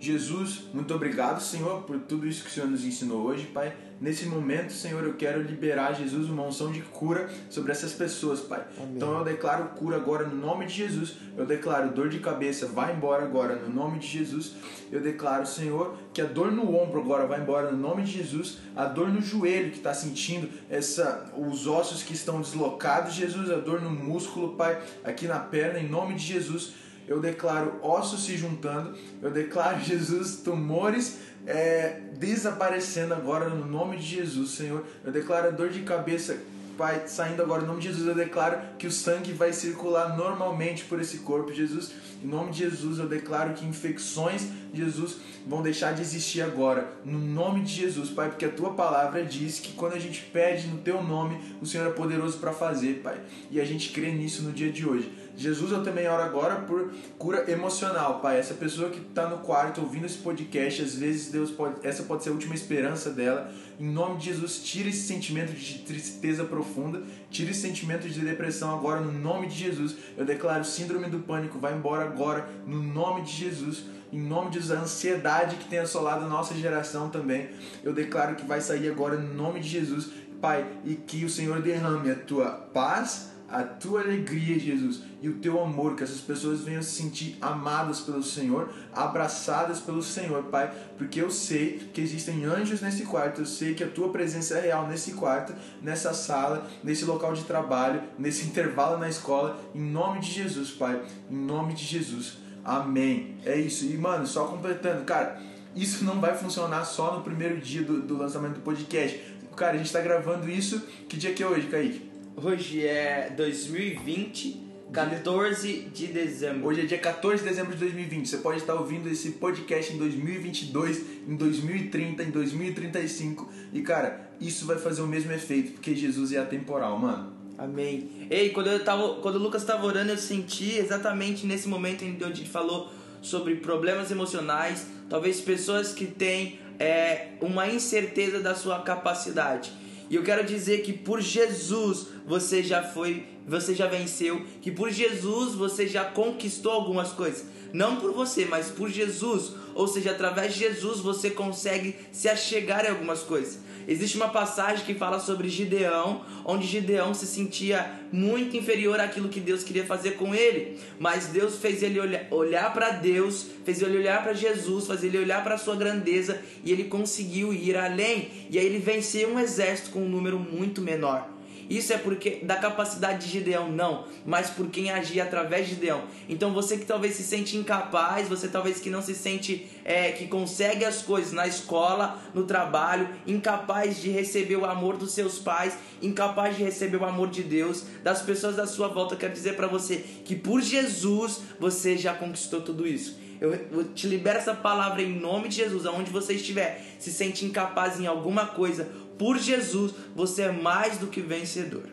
Jesus, 0.02 0.64
muito 0.74 0.92
obrigado, 0.92 1.40
Senhor, 1.40 1.82
por 1.82 1.96
tudo 1.96 2.26
isso 2.26 2.42
que 2.42 2.50
o 2.50 2.52
Senhor 2.52 2.68
nos 2.68 2.84
ensinou 2.84 3.22
hoje, 3.22 3.46
Pai. 3.46 3.72
Nesse 4.00 4.26
momento, 4.26 4.72
Senhor, 4.72 5.04
eu 5.04 5.14
quero 5.14 5.40
liberar, 5.40 5.92
Jesus, 5.92 6.28
uma 6.28 6.42
unção 6.42 6.72
de 6.72 6.80
cura 6.80 7.30
sobre 7.48 7.70
essas 7.70 7.92
pessoas, 7.92 8.40
Pai. 8.40 8.66
Amém. 8.78 8.96
Então 8.96 9.16
eu 9.16 9.22
declaro 9.24 9.66
cura 9.76 9.98
agora 9.98 10.26
no 10.26 10.34
nome 10.34 10.66
de 10.66 10.72
Jesus. 10.72 11.14
Eu 11.36 11.46
declaro 11.46 11.92
dor 11.92 12.08
de 12.08 12.18
cabeça, 12.18 12.66
vai 12.66 12.92
embora 12.92 13.22
agora 13.22 13.54
no 13.54 13.72
nome 13.72 14.00
de 14.00 14.08
Jesus. 14.08 14.54
Eu 14.90 15.00
declaro, 15.00 15.46
Senhor, 15.46 15.96
que 16.12 16.20
a 16.20 16.26
dor 16.26 16.50
no 16.50 16.74
ombro 16.74 16.98
agora 16.98 17.24
vai 17.24 17.40
embora 17.40 17.70
no 17.70 17.78
nome 17.78 18.02
de 18.02 18.10
Jesus. 18.10 18.58
A 18.74 18.86
dor 18.86 19.06
no 19.06 19.22
joelho 19.22 19.70
que 19.70 19.76
está 19.76 19.94
sentindo, 19.94 20.48
essa, 20.68 21.32
os 21.36 21.68
ossos 21.68 22.02
que 22.02 22.12
estão 22.12 22.40
deslocados, 22.40 23.14
Jesus, 23.14 23.48
a 23.52 23.58
dor 23.58 23.80
no 23.80 23.90
músculo, 23.90 24.56
Pai, 24.56 24.82
aqui 25.04 25.28
na 25.28 25.38
perna, 25.38 25.78
em 25.78 25.88
nome 25.88 26.14
de 26.14 26.24
Jesus 26.24 26.82
eu 27.12 27.20
declaro 27.20 27.78
ossos 27.82 28.24
se 28.24 28.36
juntando, 28.36 28.96
eu 29.20 29.30
declaro, 29.30 29.80
Jesus, 29.84 30.36
tumores 30.36 31.18
é, 31.46 32.00
desaparecendo 32.18 33.14
agora 33.14 33.48
no 33.48 33.66
nome 33.66 33.98
de 33.98 34.04
Jesus, 34.04 34.52
Senhor. 34.52 34.84
Eu 35.04 35.12
declaro 35.12 35.48
a 35.48 35.50
dor 35.50 35.68
de 35.68 35.82
cabeça 35.82 36.38
Pai, 36.76 37.02
saindo 37.06 37.42
agora 37.42 37.62
em 37.62 37.66
nome 37.66 37.80
de 37.80 37.88
Jesus, 37.88 38.06
eu 38.06 38.14
declaro 38.14 38.58
que 38.78 38.86
o 38.86 38.90
sangue 38.90 39.32
vai 39.32 39.52
circular 39.52 40.16
normalmente 40.16 40.84
por 40.84 41.00
esse 41.00 41.18
corpo, 41.18 41.52
Jesus. 41.52 41.92
Em 42.24 42.26
nome 42.26 42.50
de 42.50 42.60
Jesus, 42.60 42.98
eu 42.98 43.06
declaro 43.06 43.52
que 43.52 43.66
infecções, 43.66 44.48
Jesus, 44.72 45.18
vão 45.46 45.60
deixar 45.60 45.92
de 45.92 46.00
existir 46.00 46.40
agora. 46.40 46.90
No 47.04 47.18
nome 47.18 47.60
de 47.60 47.74
Jesus, 47.74 48.08
Pai, 48.08 48.30
porque 48.30 48.46
a 48.46 48.50
tua 48.50 48.72
palavra 48.72 49.22
diz 49.22 49.60
que 49.60 49.72
quando 49.74 49.94
a 49.94 49.98
gente 49.98 50.22
pede 50.32 50.66
no 50.66 50.78
teu 50.78 51.02
nome, 51.02 51.38
o 51.60 51.66
Senhor 51.66 51.86
é 51.86 51.92
poderoso 51.92 52.38
para 52.38 52.52
fazer, 52.52 53.02
Pai. 53.02 53.20
E 53.50 53.60
a 53.60 53.64
gente 53.64 53.92
crê 53.92 54.10
nisso 54.10 54.42
no 54.42 54.52
dia 54.52 54.72
de 54.72 54.88
hoje. 54.88 55.12
Jesus, 55.36 55.72
eu 55.72 55.82
também 55.82 56.06
oro 56.08 56.22
agora 56.22 56.56
por 56.56 56.92
cura 57.18 57.50
emocional, 57.50 58.20
Pai. 58.20 58.38
Essa 58.38 58.54
pessoa 58.54 58.90
que 58.90 59.00
está 59.00 59.28
no 59.28 59.38
quarto 59.38 59.80
ouvindo 59.80 60.06
esse 60.06 60.18
podcast, 60.18 60.82
às 60.82 60.94
vezes 60.94 61.32
Deus 61.32 61.50
pode, 61.50 61.86
essa 61.86 62.02
pode 62.02 62.22
ser 62.22 62.30
a 62.30 62.32
última 62.32 62.54
esperança 62.54 63.10
dela. 63.10 63.50
Em 63.80 63.88
nome 63.88 64.18
de 64.18 64.26
Jesus, 64.26 64.62
tira 64.62 64.88
esse 64.88 65.06
sentimento 65.06 65.52
de 65.52 65.78
tristeza 65.80 66.44
profunda, 66.44 67.02
tira 67.30 67.50
esse 67.50 67.60
sentimento 67.60 68.08
de 68.08 68.20
depressão 68.20 68.74
agora, 68.74 69.00
no 69.00 69.12
nome 69.12 69.46
de 69.46 69.54
Jesus. 69.54 69.96
Eu 70.16 70.24
declaro 70.24 70.64
síndrome 70.64 71.08
do 71.08 71.20
pânico, 71.20 71.58
vai 71.58 71.74
embora 71.74 72.04
agora, 72.04 72.48
no 72.66 72.82
nome 72.82 73.22
de 73.22 73.32
Jesus. 73.32 73.84
Em 74.12 74.20
nome 74.20 74.50
de 74.50 74.56
Jesus, 74.60 74.78
a 74.78 74.82
ansiedade 74.82 75.56
que 75.56 75.64
tem 75.64 75.78
assolado 75.78 76.26
a 76.26 76.28
nossa 76.28 76.54
geração 76.54 77.08
também, 77.08 77.48
eu 77.82 77.94
declaro 77.94 78.36
que 78.36 78.44
vai 78.44 78.60
sair 78.60 78.90
agora, 78.90 79.16
no 79.16 79.32
nome 79.32 79.60
de 79.60 79.68
Jesus. 79.68 80.10
Pai, 80.40 80.66
e 80.84 80.96
que 80.96 81.24
o 81.24 81.30
Senhor 81.30 81.62
derrame 81.62 82.10
a 82.10 82.16
tua 82.16 82.50
paz, 82.50 83.30
a 83.48 83.62
tua 83.62 84.00
alegria, 84.00 84.58
Jesus, 84.58 85.02
e 85.22 85.28
o 85.28 85.34
teu 85.34 85.62
amor, 85.62 85.94
que 85.94 86.02
essas 86.02 86.20
pessoas 86.20 86.62
venham 86.62 86.82
se 86.82 87.00
sentir 87.00 87.38
amadas 87.40 88.00
pelo 88.00 88.24
Senhor, 88.24 88.68
abraçadas 88.92 89.78
pelo 89.78 90.02
Senhor, 90.02 90.42
Pai, 90.44 90.74
porque 90.98 91.22
eu 91.22 91.30
sei 91.30 91.78
que 91.94 92.00
existem 92.00 92.44
anjos 92.44 92.80
nesse 92.80 93.04
quarto, 93.04 93.42
eu 93.42 93.46
sei 93.46 93.72
que 93.72 93.84
a 93.84 93.88
tua 93.88 94.08
presença 94.08 94.58
é 94.58 94.62
real 94.62 94.88
nesse 94.88 95.12
quarto, 95.12 95.54
nessa 95.80 96.12
sala, 96.12 96.66
nesse 96.82 97.04
local 97.04 97.34
de 97.34 97.44
trabalho, 97.44 98.02
nesse 98.18 98.44
intervalo 98.50 98.98
na 98.98 99.08
escola, 99.08 99.56
em 99.72 99.80
nome 99.80 100.18
de 100.18 100.32
Jesus, 100.32 100.72
Pai, 100.72 101.00
em 101.30 101.36
nome 101.36 101.72
de 101.72 101.84
Jesus. 101.84 102.38
Amém. 102.64 103.36
É 103.44 103.56
isso. 103.56 103.84
E, 103.84 103.96
mano, 103.96 104.26
só 104.26 104.46
completando, 104.46 105.04
cara, 105.04 105.40
isso 105.74 106.04
não 106.04 106.20
vai 106.20 106.36
funcionar 106.36 106.84
só 106.84 107.16
no 107.16 107.22
primeiro 107.22 107.60
dia 107.60 107.82
do, 107.82 108.02
do 108.02 108.16
lançamento 108.16 108.54
do 108.54 108.60
podcast. 108.60 109.20
Cara, 109.56 109.74
a 109.74 109.78
gente 109.78 109.92
tá 109.92 110.00
gravando 110.00 110.50
isso. 110.50 110.80
Que 111.08 111.16
dia 111.16 111.32
que 111.32 111.42
é 111.42 111.46
hoje, 111.46 111.68
Kaique? 111.68 112.10
Hoje 112.36 112.84
é 112.84 113.30
2020, 113.36 114.71
14 114.92 115.88
de 115.94 116.06
dezembro. 116.08 116.68
Hoje 116.68 116.82
é 116.82 116.84
dia 116.84 116.98
14 116.98 117.42
de 117.42 117.48
dezembro 117.48 117.72
de 117.72 117.78
2020. 117.78 118.28
Você 118.28 118.36
pode 118.36 118.58
estar 118.58 118.74
ouvindo 118.74 119.08
esse 119.08 119.30
podcast 119.32 119.90
em 119.90 119.96
2022, 119.96 121.02
em 121.26 121.34
2030, 121.34 122.22
em 122.22 122.30
2035. 122.30 123.50
E 123.72 123.80
cara, 123.80 124.30
isso 124.38 124.66
vai 124.66 124.76
fazer 124.76 125.00
o 125.00 125.06
mesmo 125.06 125.32
efeito, 125.32 125.72
porque 125.72 125.96
Jesus 125.96 126.32
é 126.32 126.38
atemporal, 126.38 126.98
mano. 126.98 127.32
Amém. 127.56 128.28
Ei, 128.28 128.50
quando, 128.50 128.66
eu 128.66 128.84
tava, 128.84 129.14
quando 129.22 129.36
o 129.36 129.38
Lucas 129.38 129.62
estava 129.62 129.86
orando, 129.86 130.10
eu 130.12 130.18
senti 130.18 130.76
exatamente 130.76 131.46
nesse 131.46 131.68
momento 131.68 132.04
em 132.04 132.14
que 132.14 132.24
ele 132.24 132.44
falou 132.44 132.90
sobre 133.22 133.56
problemas 133.56 134.10
emocionais, 134.10 134.86
talvez 135.08 135.40
pessoas 135.40 135.94
que 135.94 136.04
têm 136.04 136.58
é, 136.78 137.28
uma 137.40 137.66
incerteza 137.66 138.40
da 138.40 138.54
sua 138.54 138.80
capacidade. 138.80 139.72
E 140.12 140.14
eu 140.14 140.22
quero 140.22 140.44
dizer 140.44 140.82
que 140.82 140.92
por 140.92 141.22
Jesus 141.22 142.08
você 142.26 142.62
já 142.62 142.82
foi, 142.82 143.24
você 143.46 143.74
já 143.74 143.86
venceu, 143.86 144.44
que 144.60 144.70
por 144.70 144.90
Jesus 144.90 145.54
você 145.54 145.86
já 145.86 146.04
conquistou 146.04 146.72
algumas 146.72 147.12
coisas. 147.12 147.44
Não 147.72 147.96
por 147.96 148.12
você, 148.12 148.44
mas 148.44 148.68
por 148.68 148.90
Jesus. 148.90 149.52
Ou 149.74 149.88
seja, 149.88 150.10
através 150.10 150.54
de 150.54 150.60
Jesus 150.60 151.00
você 151.00 151.30
consegue 151.30 151.96
se 152.12 152.28
achegar 152.28 152.84
em 152.84 152.90
algumas 152.90 153.20
coisas. 153.20 153.58
Existe 153.88 154.16
uma 154.16 154.28
passagem 154.28 154.84
que 154.84 154.94
fala 154.94 155.18
sobre 155.18 155.48
Gideão, 155.48 156.22
onde 156.44 156.66
Gideão 156.66 157.12
se 157.12 157.26
sentia 157.26 158.00
muito 158.12 158.56
inferior 158.56 159.00
àquilo 159.00 159.28
que 159.28 159.40
Deus 159.40 159.64
queria 159.64 159.84
fazer 159.84 160.12
com 160.12 160.32
ele, 160.32 160.78
mas 161.00 161.26
Deus 161.26 161.56
fez 161.56 161.82
ele 161.82 161.98
olhar, 161.98 162.26
olhar 162.30 162.72
para 162.72 162.90
Deus, 162.90 163.46
fez 163.64 163.82
ele 163.82 163.98
olhar 163.98 164.22
para 164.22 164.34
Jesus, 164.34 164.86
fez 164.86 165.02
ele 165.02 165.18
olhar 165.18 165.42
para 165.42 165.56
a 165.56 165.58
sua 165.58 165.74
grandeza 165.74 166.40
e 166.64 166.70
ele 166.70 166.84
conseguiu 166.84 167.52
ir 167.52 167.76
além. 167.76 168.30
E 168.50 168.58
aí 168.58 168.64
ele 168.64 168.78
venceu 168.78 169.30
um 169.30 169.40
exército 169.40 169.90
com 169.90 170.04
um 170.04 170.08
número 170.08 170.38
muito 170.38 170.80
menor. 170.80 171.28
Isso 171.72 171.90
é 171.90 171.96
porque 171.96 172.40
da 172.42 172.56
capacidade 172.56 173.24
de 173.24 173.32
Gideão, 173.32 173.72
não, 173.72 174.04
mas 174.26 174.50
por 174.50 174.68
quem 174.68 174.90
agia 174.90 175.22
através 175.22 175.66
de 175.66 175.74
Gideão. 175.74 176.02
Então 176.28 176.52
você 176.52 176.76
que 176.76 176.84
talvez 176.84 177.14
se 177.14 177.22
sente 177.22 177.56
incapaz, 177.56 178.28
você 178.28 178.46
talvez 178.46 178.78
que 178.78 178.90
não 178.90 179.00
se 179.00 179.14
sente 179.14 179.66
é, 179.82 180.12
que 180.12 180.26
consegue 180.26 180.84
as 180.84 181.00
coisas 181.00 181.32
na 181.32 181.46
escola, 181.46 182.20
no 182.34 182.44
trabalho, 182.44 183.08
incapaz 183.26 184.02
de 184.02 184.10
receber 184.10 184.56
o 184.56 184.66
amor 184.66 184.98
dos 184.98 185.12
seus 185.12 185.38
pais, 185.38 185.78
incapaz 186.02 186.58
de 186.58 186.62
receber 186.62 186.98
o 186.98 187.06
amor 187.06 187.30
de 187.30 187.42
Deus, 187.42 187.84
das 188.02 188.20
pessoas 188.20 188.54
da 188.54 188.66
sua 188.66 188.88
volta, 188.88 189.16
quero 189.16 189.32
dizer 189.32 189.56
para 189.56 189.66
você 189.66 189.96
que 190.26 190.36
por 190.36 190.60
Jesus 190.60 191.40
você 191.58 191.96
já 191.96 192.12
conquistou 192.12 192.60
tudo 192.60 192.86
isso. 192.86 193.22
Eu, 193.42 193.82
te 193.92 194.06
libero 194.06 194.38
essa 194.38 194.54
palavra 194.54 195.02
em 195.02 195.18
nome 195.18 195.48
de 195.48 195.56
Jesus, 195.56 195.84
aonde 195.84 196.12
você 196.12 196.34
estiver, 196.34 196.80
se 197.00 197.12
sente 197.12 197.44
incapaz 197.44 197.98
em 197.98 198.06
alguma 198.06 198.46
coisa, 198.46 198.88
por 199.18 199.38
Jesus, 199.38 199.92
você 200.14 200.42
é 200.42 200.52
mais 200.52 200.98
do 200.98 201.06
que 201.06 201.20
vencedor. 201.20 201.88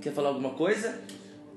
Quer 0.00 0.12
falar 0.12 0.30
alguma 0.30 0.50
coisa? 0.50 1.00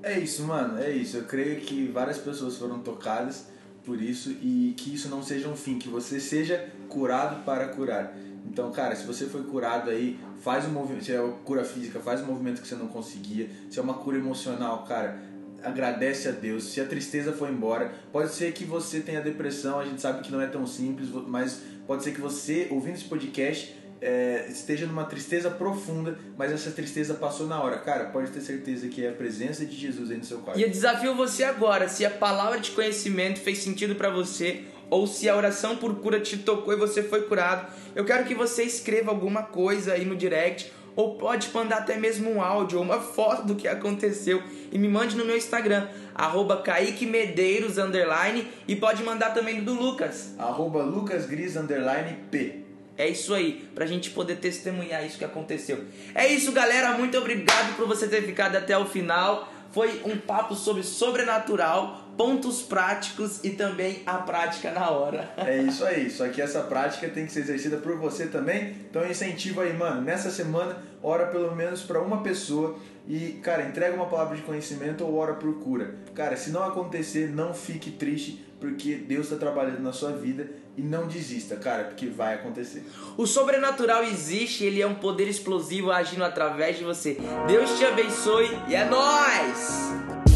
É 0.04 0.20
isso, 0.20 0.44
mano, 0.44 0.78
é 0.78 0.92
isso. 0.92 1.18
Eu 1.18 1.24
creio 1.24 1.62
que 1.62 1.88
várias 1.88 2.18
pessoas 2.18 2.58
foram 2.58 2.80
tocadas 2.80 3.48
por 3.84 4.02
isso 4.02 4.32
e 4.42 4.74
que 4.78 4.94
isso 4.94 5.10
não 5.10 5.24
seja 5.24 5.48
um 5.48 5.56
fim, 5.56 5.80
que 5.80 5.88
você 5.88 6.20
seja 6.20 6.70
curado 6.88 7.44
para 7.44 7.68
curar. 7.70 8.16
Então, 8.46 8.72
cara, 8.72 8.96
se 8.96 9.06
você 9.06 9.26
foi 9.26 9.44
curado 9.44 9.90
aí, 9.90 10.20
faz 10.42 10.66
um 10.66 10.70
movimento, 10.70 11.06
se 11.06 11.12
é 11.12 11.34
cura 11.44 11.64
física, 11.64 12.00
faz 12.00 12.22
um 12.22 12.26
movimento 12.26 12.62
que 12.62 12.68
você 12.68 12.76
não 12.76 12.88
conseguia, 12.88 13.50
se 13.70 13.80
é 13.80 13.82
uma 13.82 13.96
cura 13.96 14.18
emocional, 14.18 14.84
cara, 14.84 15.20
agradece 15.64 16.28
a 16.28 16.32
Deus. 16.32 16.66
Se 16.66 16.80
a 16.80 16.86
tristeza 16.86 17.34
foi 17.34 17.50
embora, 17.50 17.94
pode 18.12 18.32
ser 18.32 18.54
que 18.54 18.64
você 18.64 19.00
tenha 19.00 19.22
depressão, 19.22 19.80
a 19.80 19.86
gente 19.86 20.00
sabe 20.00 20.22
que 20.22 20.32
não 20.32 20.40
é 20.40 20.48
tão 20.48 20.66
simples, 20.68 21.10
mas 21.28 21.62
pode 21.88 22.04
ser 22.04 22.14
que 22.14 22.22
você, 22.22 22.68
ouvindo 22.70 22.96
esse 22.96 23.06
podcast, 23.06 23.76
é, 24.02 24.48
esteja 24.50 24.86
numa 24.86 25.06
tristeza 25.06 25.50
profunda, 25.50 26.18
mas 26.38 26.52
essa 26.52 26.72
tristeza 26.72 27.14
passou 27.14 27.48
na 27.48 27.62
hora. 27.62 27.78
Cara, 27.80 28.06
pode 28.06 28.32
ter 28.32 28.42
certeza 28.42 28.88
que 28.88 29.06
é 29.06 29.10
a 29.10 29.14
presença 29.14 29.66
de 29.66 29.76
Jesus 29.76 30.12
aí 30.12 30.18
no 30.18 30.26
seu 30.26 30.40
quarto. 30.40 30.60
E 30.60 30.64
eu 30.64 30.70
desafio 30.70 31.16
você 31.16 31.44
agora, 31.44 31.88
se 31.88 32.06
a 32.06 32.10
palavra 32.10 32.60
de 32.60 32.72
conhecimento 32.72 33.40
fez 33.40 33.60
sentido 33.60 33.96
para 33.96 34.10
você, 34.10 34.64
ou 34.90 35.08
se 35.08 35.28
a 35.28 35.36
oração 35.36 35.76
por 35.78 35.96
cura 35.96 36.20
te 36.20 36.38
tocou 36.38 36.74
e 36.74 36.78
você 36.78 37.04
foi 37.04 37.24
curado, 37.24 37.68
eu 37.96 38.06
quero 38.06 38.26
que 38.26 38.36
você 38.36 38.64
escreva 38.64 39.12
alguma 39.12 39.44
coisa 39.44 39.94
aí 39.94 40.06
no 40.06 40.16
direct 40.16 40.72
ou 40.96 41.16
pode 41.18 41.50
mandar 41.54 41.80
até 41.80 41.98
mesmo 41.98 42.32
um 42.32 42.42
áudio 42.42 42.78
ou 42.78 42.84
uma 42.84 43.00
foto 43.02 43.46
do 43.46 43.56
que 43.56 43.68
aconteceu 43.68 44.42
e 44.72 44.78
me 44.78 44.88
mande 44.88 45.16
no 45.16 45.26
meu 45.26 45.36
Instagram, 45.36 45.88
arroba 46.14 46.62
Kaique 46.62 47.06
Medeiros, 47.06 47.78
underline, 47.78 48.48
e 48.68 48.76
pode 48.76 49.04
mandar 49.04 49.34
também 49.34 49.64
do 49.64 49.74
Lucas. 49.74 50.34
Arroba 50.38 50.84
Lucas 50.84 51.26
Gris, 51.26 51.56
underline, 51.56 52.18
P. 52.32 52.65
É 52.98 53.08
isso 53.08 53.34
aí, 53.34 53.68
pra 53.76 53.86
gente 53.86 54.10
poder 54.12 54.38
testemunhar 54.38 55.06
isso 55.06 55.18
que 55.18 55.26
aconteceu. 55.26 55.84
É 56.14 56.28
isso, 56.28 56.52
galera. 56.52 56.98
Muito 56.98 57.18
obrigado 57.18 57.76
por 57.76 57.88
você 57.88 58.08
ter 58.08 58.24
ficado 58.24 58.56
até 58.56 58.78
o 58.78 58.86
final. 58.86 59.52
Foi 59.72 60.02
um 60.06 60.18
papo 60.18 60.56
sobre 60.56 60.84
sobrenatural, 60.84 62.08
pontos 62.16 62.62
práticos 62.62 63.44
e 63.44 63.50
também 63.50 64.02
a 64.06 64.20
prática 64.20 64.72
na 64.72 64.90
hora. 64.90 65.30
É 65.36 65.58
isso 65.58 65.84
aí, 65.84 66.10
só 66.10 66.30
que 66.30 66.42
essa 66.42 66.62
prática 66.62 67.10
tem 67.10 67.26
que 67.26 67.34
ser 67.34 67.42
exercida 67.42 67.76
por 67.76 67.98
você 67.98 68.28
também. 68.28 68.74
Então 68.90 69.06
incentivo 69.06 69.60
aí, 69.60 69.74
mano. 69.74 70.02
Nessa 70.02 70.32
semana, 70.32 70.78
ora 71.04 71.28
pelo 71.28 71.54
menos 71.54 71.82
para 71.82 72.00
uma 72.00 72.24
pessoa 72.24 72.80
e, 73.08 73.40
cara, 73.44 73.68
entrega 73.68 73.96
uma 73.96 74.08
palavra 74.08 74.36
de 74.36 74.42
conhecimento 74.42 75.04
ou 75.04 75.16
ora 75.16 75.34
por 75.36 75.54
cura. 75.60 75.96
Cara, 76.14 76.36
se 76.36 76.50
não 76.50 76.64
acontecer, 76.64 77.30
não 77.30 77.54
fique 77.54 77.92
triste, 77.92 78.44
porque 78.60 78.96
Deus 78.96 79.26
está 79.26 79.38
trabalhando 79.38 79.82
na 79.82 79.94
sua 79.94 80.12
vida 80.12 80.50
e 80.78 80.82
não 80.82 81.08
desista, 81.08 81.56
cara, 81.56 81.86
porque 81.86 82.08
vai 82.08 82.36
acontecer. 82.36 82.84
O 83.16 83.26
sobrenatural 83.26 84.04
existe, 84.04 84.64
ele 84.64 84.82
é 84.82 84.88
um 84.88 84.96
poder 84.96 85.28
explosivo 85.28 85.92
agindo 85.92 86.24
através 86.24 86.78
de 86.78 86.84
você. 86.84 87.18
Deus 87.48 87.78
te 87.78 87.86
abençoe 87.86 88.50
e 88.68 88.76
é 88.76 88.86
nós. 88.86 90.35